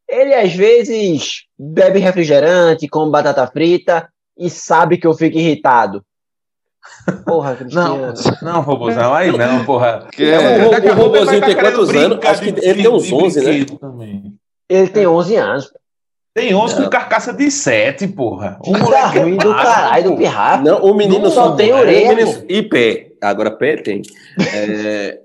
Ele 0.07 0.33
às 0.33 0.53
vezes 0.53 1.43
bebe 1.57 1.99
refrigerante, 1.99 2.87
come 2.87 3.11
batata 3.11 3.45
frita 3.45 4.11
e 4.35 4.49
sabe 4.49 4.97
que 4.97 5.05
eu 5.05 5.13
fico 5.13 5.37
irritado. 5.37 6.03
Porra, 7.25 7.55
Cristiano. 7.55 8.13
não, 8.41 8.61
robôzão, 8.61 9.13
aí 9.13 9.31
não, 9.31 9.63
porra. 9.63 10.07
Que 10.11 10.23
O, 10.23 10.27
é, 10.27 10.35
a 10.63 10.67
o 10.67 10.69
vai 10.71 10.89
robôzinho 10.89 11.41
tem 11.41 11.55
quantos 11.55 11.89
anos? 11.95 12.19
Acho 12.25 12.41
que 12.41 12.49
ele 12.49 12.83
tem 12.83 12.87
uns 12.91 13.03
de 13.05 13.13
11, 13.13 13.41
né? 13.45 13.65
também. 13.79 14.33
Ele 14.69 14.87
tem 14.89 15.07
11 15.07 15.35
anos. 15.37 15.71
Tem 16.33 16.53
11 16.53 16.75
com 16.75 16.89
carcaça 16.89 17.33
de 17.33 17.49
7, 17.49 18.07
porra. 18.09 18.59
O 18.61 18.71
Tá 18.73 18.77
moleque 18.79 19.17
é 19.17 19.21
ruim 19.23 19.37
do 19.37 19.49
básico, 19.53 19.73
caralho 19.73 20.03
do 20.03 20.09
pô. 20.11 20.17
pirraça. 20.17 20.61
Não, 20.63 20.83
o 20.83 20.93
menino 20.93 21.23
Não, 21.23 21.31
só 21.31 21.55
tem 21.55 21.71
o 21.73 21.77
orelha, 21.77 22.13
menino- 22.15 22.45
E 22.47 22.61
pé. 22.61 23.07
Agora 23.21 23.49
pé 23.51 23.77
tem. 23.77 24.01
É, 24.53 25.19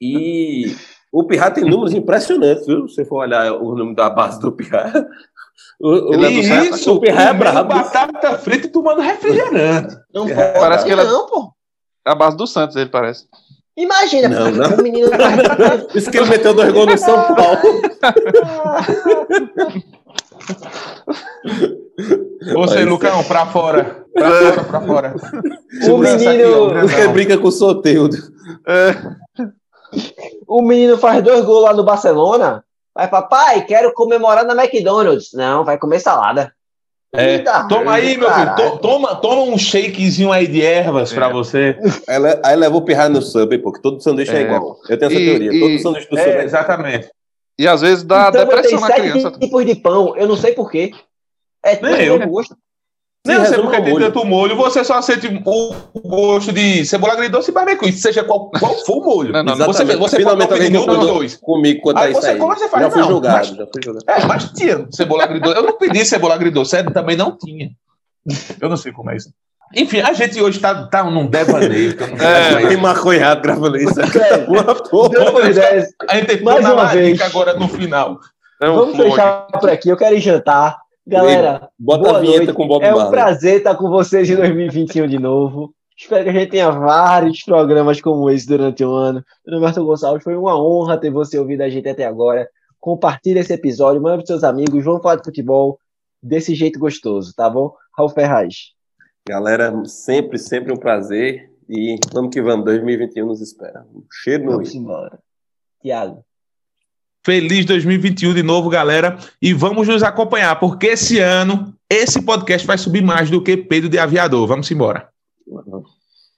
e 0.00 0.76
o 1.10 1.24
Pirra 1.24 1.50
tem 1.50 1.64
números 1.64 1.94
impressionantes, 1.94 2.66
viu? 2.66 2.86
Se 2.86 2.94
você 2.96 3.04
for 3.04 3.22
olhar 3.22 3.52
o 3.54 3.74
número 3.74 3.96
da 3.96 4.08
base 4.10 4.38
do 4.40 4.52
Pirra. 4.52 4.92
O, 5.80 6.14
Ele 6.14 6.24
é 6.26 6.28
do 6.30 6.34
E 6.38 6.44
Santos, 6.48 6.80
isso, 6.80 6.94
o 6.94 7.00
Pirra 7.00 7.22
é 7.24 7.32
brabo. 7.34 7.68
batata 7.68 8.38
frita 8.38 8.66
e 8.66 8.70
tomando 8.70 9.00
refrigerante. 9.02 9.94
Não 10.14 10.26
É, 10.28 10.58
parece 10.58 10.84
que 10.86 10.92
ele 10.92 11.02
é- 11.02 11.04
não, 11.04 11.26
pô. 11.26 11.52
É 12.06 12.10
a 12.10 12.14
base 12.14 12.36
do 12.36 12.46
Santos, 12.46 12.76
ele 12.76 12.88
parece. 12.88 13.24
Imagina, 13.76 14.28
Não, 14.30 14.50
não. 14.52 14.76
o 14.78 14.82
menino 14.82 15.10
Isso 15.94 16.10
que 16.10 16.16
ele 16.16 16.30
meteu 16.30 16.54
dois 16.54 16.72
gols 16.72 16.86
no 16.86 16.96
São 16.98 17.34
Paulo. 17.34 17.58
Você, 22.54 22.76
Mas- 22.76 22.86
Lucão, 22.86 23.24
pra 23.24 23.46
fora. 23.46 24.04
Pra 24.14 24.30
fora, 24.30 24.64
pra 24.64 24.80
fora. 24.80 25.14
o 25.90 26.02
aqui, 26.02 26.26
menino, 26.26 26.68
grandão. 26.68 26.88
Porque 26.88 27.08
brinca 27.08 27.38
com 27.38 27.48
o 27.48 27.52
Soteudo. 27.52 28.16
o 30.46 30.62
menino 30.62 30.96
faz 30.98 31.22
dois 31.22 31.44
gols 31.44 31.64
lá 31.64 31.74
no 31.74 31.84
Barcelona. 31.84 32.64
Vai, 32.96 33.08
papai, 33.08 33.64
quero 33.66 33.92
comemorar 33.92 34.44
na 34.44 34.54
McDonald's. 34.54 35.32
Não, 35.34 35.64
vai 35.64 35.76
comer 35.78 36.00
salada. 36.00 36.50
É, 37.14 37.34
Eita, 37.34 37.66
toma 37.68 37.92
aí, 37.92 38.16
meu 38.16 38.28
filho. 38.30 38.46
caralho. 38.46 38.70
to- 38.72 38.78
Toma, 38.78 39.14
toma 39.16 39.42
um 39.42 39.56
shakezinho 39.58 40.32
aí 40.32 40.46
de 40.46 40.62
ervas 40.62 41.12
pra 41.12 41.28
você. 41.28 41.78
Aí, 42.08 42.18
le- 42.18 42.40
aí 42.42 42.56
leva 42.56 42.76
o 42.76 42.82
pirra 42.82 43.08
no 43.08 43.22
sub, 43.22 43.56
porque 43.58 43.80
todo 43.80 44.00
sanduíche 44.02 44.32
é, 44.34 44.40
É. 44.40 44.42
igual. 44.42 44.76
Eu 44.88 44.98
tenho 44.98 45.10
essa 45.10 45.20
E- 45.20 45.24
teoria. 45.26 45.52
e- 45.52 45.60
Todo 45.60 45.78
sanduíche 45.82 46.10
do 46.10 46.16
sub 46.18 46.28
É, 46.30 46.38
é 46.40 46.44
exatamente. 46.44 47.08
E 47.58 47.66
às 47.68 47.80
vezes 47.80 48.02
dá 48.02 48.28
Então, 48.28 48.44
depressão 48.44 48.80
na 48.80 48.86
sete 48.88 49.00
criança. 49.10 49.30
tipos 49.38 49.64
de 49.64 49.74
pão. 49.76 50.16
Eu 50.16 50.26
não 50.28 50.36
sei 50.36 50.52
porquê. 50.52 50.90
É 51.64 51.76
tudo 51.76 51.90
Nem 51.90 52.06
eu. 52.06 52.28
gosto. 52.28 52.56
Não, 53.26 53.44
Sim, 53.44 53.50
você 53.50 53.54
ao 53.60 53.70
tem 53.70 53.92
molho. 53.92 54.04
tanto 54.12 54.24
molho, 54.24 54.56
você 54.56 54.84
só 54.84 55.00
sente 55.02 55.26
o 55.44 55.74
gosto 56.08 56.52
de 56.52 56.84
cebola 56.84 57.12
agridoce 57.14 57.50
e 57.50 57.54
barbecue, 57.54 57.92
seja 57.92 58.22
qual, 58.24 58.50
qual 58.50 58.74
for 58.84 58.98
o 58.98 59.04
molho. 59.04 59.32
Não, 59.32 59.42
não. 59.42 59.54
Você, 59.56 59.62
Exatamente. 59.82 59.98
você 59.98 60.16
Finalmente 60.16 60.48
pode 60.48 60.60
pedir 60.60 60.78
um 60.78 60.86
dois. 60.86 61.36
comigo 61.36 61.80
quanto 61.82 61.98
Aí 61.98 62.12
você 62.12 62.28
aí. 62.28 62.38
come, 62.38 62.54
você 62.56 62.68
faz, 62.68 62.84
já 62.84 62.90
fui 62.90 63.00
não, 63.02 63.08
julgado, 63.08 63.36
mas- 63.36 63.48
já 63.48 63.66
fui 63.66 63.82
julgado. 63.82 64.04
É, 64.08 64.24
mas 64.26 64.44
tinha 64.52 64.86
cebola 64.90 65.24
agridoce. 65.24 65.56
Eu 65.56 65.62
não 65.62 65.72
pedi 65.78 66.04
cebola 66.04 66.34
agridoce, 66.34 66.76
é, 66.76 66.82
também 66.84 67.16
não 67.16 67.36
tinha. 67.36 67.70
Eu 68.60 68.68
não 68.68 68.76
sei 68.76 68.92
como 68.92 69.10
é 69.10 69.16
isso. 69.16 69.30
Enfim, 69.74 70.00
a 70.00 70.12
gente 70.12 70.40
hoje 70.40 70.60
tá, 70.60 70.86
tá 70.86 71.02
num 71.02 71.26
devaneio. 71.26 71.96
É, 72.20 72.52
é 72.52 72.56
Tem 72.58 72.68
isso. 72.68 72.78
maconhado 72.80 73.40
gravando 73.42 73.76
isso. 73.76 73.94
É. 74.16 74.44
Uma 74.48 74.62
porra. 74.76 75.18
A 76.08 76.16
gente 76.16 76.26
tem 76.26 76.42
Mais 76.42 76.60
toda 76.60 76.74
uma 76.74 76.86
vez. 76.86 77.20
agora 77.20 77.54
no 77.54 77.66
final. 77.68 78.18
É 78.62 78.70
um 78.70 78.76
vamos 78.76 78.96
fechar 78.96 79.46
por 79.60 79.68
aqui. 79.68 79.88
Eu 79.88 79.96
quero 79.96 80.14
ir 80.14 80.20
jantar. 80.20 80.78
Galera, 81.06 81.70
Bota 81.78 82.02
boa 82.02 82.18
a 82.18 82.20
vinheta 82.20 82.44
noite. 82.46 82.52
com 82.56 82.64
o 82.64 82.68
Bob 82.68 82.82
É 82.82 82.92
um 82.94 83.10
prazer 83.10 83.58
estar 83.58 83.76
com 83.76 83.88
vocês 83.88 84.28
em 84.28 84.34
2021 84.34 85.06
de 85.06 85.18
novo. 85.18 85.72
Espero 85.96 86.24
que 86.24 86.30
a 86.30 86.32
gente 86.32 86.50
tenha 86.50 86.70
vários 86.70 87.42
programas 87.42 88.00
como 88.00 88.28
esse 88.28 88.46
durante 88.46 88.84
o 88.84 88.92
ano. 88.92 89.24
Meu 89.46 89.54
nome 89.54 89.66
é 89.66 89.68
Arthur 89.68 89.84
Gonçalves, 89.84 90.24
foi 90.24 90.36
uma 90.36 90.60
honra 90.60 90.98
ter 90.98 91.10
você 91.10 91.38
ouvido 91.38 91.62
a 91.62 91.68
gente 91.68 91.88
até 91.88 92.04
agora. 92.04 92.48
Compartilhe 92.80 93.38
esse 93.38 93.52
episódio, 93.52 94.02
manda 94.02 94.16
para 94.16 94.26
seus 94.26 94.44
amigos, 94.44 94.84
vamos 94.84 95.00
falar 95.00 95.16
de 95.16 95.24
futebol 95.24 95.78
desse 96.22 96.54
jeito 96.54 96.78
gostoso, 96.78 97.32
tá 97.34 97.48
bom? 97.48 97.72
Raul 97.96 98.10
Ferraz. 98.10 98.72
Galera, 99.28 99.72
sempre, 99.84 100.38
sempre 100.38 100.72
um 100.72 100.76
prazer. 100.76 101.50
E 101.68 101.96
vamos 102.12 102.32
que 102.32 102.42
vamos, 102.42 102.64
2021 102.64 103.26
nos 103.26 103.40
espera. 103.40 103.84
Cheiro 104.22 104.44
no 104.44 104.50
Vamos 104.52 104.74
embora. 104.74 105.18
Tiago. 105.80 106.24
Feliz 107.26 107.66
2021 107.66 108.34
de 108.34 108.42
novo, 108.44 108.70
galera. 108.70 109.18
E 109.42 109.52
vamos 109.52 109.88
nos 109.88 110.04
acompanhar, 110.04 110.60
porque 110.60 110.86
esse 110.86 111.18
ano, 111.18 111.74
esse 111.90 112.22
podcast 112.22 112.64
vai 112.64 112.78
subir 112.78 113.02
mais 113.02 113.28
do 113.28 113.42
que 113.42 113.56
Pedro 113.56 113.88
de 113.88 113.98
Aviador. 113.98 114.46
Vamos 114.46 114.70
embora. 114.70 115.08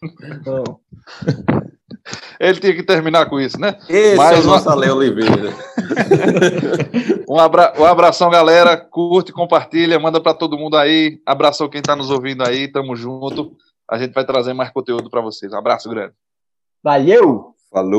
Então, 0.03 0.81
Ele 2.41 2.59
tinha 2.59 2.75
que 2.75 2.83
terminar 2.83 3.27
com 3.29 3.39
isso, 3.39 3.61
né? 3.61 3.79
Esse 3.87 4.17
Mais 4.17 4.39
é 4.39 4.41
o 4.41 4.45
uma- 4.45 4.53
nosso 4.55 4.71
Ale 4.71 4.89
Oliveira. 4.89 5.53
Um, 7.29 7.39
abra... 7.39 7.75
um 7.79 7.85
abração, 7.85 8.31
galera. 8.31 8.75
Curte, 8.75 9.31
compartilha, 9.31 10.01
manda 10.01 10.19
pra 10.19 10.33
todo 10.33 10.57
mundo 10.57 10.79
aí. 10.79 11.21
Abração 11.27 11.69
quem 11.69 11.83
tá 11.83 11.95
nos 11.95 12.11
ouvindo 12.11 12.43
aí. 12.43 12.67
Tamo 12.67 12.97
junto. 12.97 13.55
A 13.91 13.99
gente 13.99 14.15
vai 14.15 14.25
trazer 14.25 14.55
mais 14.55 14.71
conteúdo 14.71 15.11
pra 15.11 15.21
vocês. 15.21 15.53
Um 15.53 15.59
abraço 15.59 15.91
grande. 15.91 16.15
valeu! 16.83 17.55
Falou. 17.71 17.97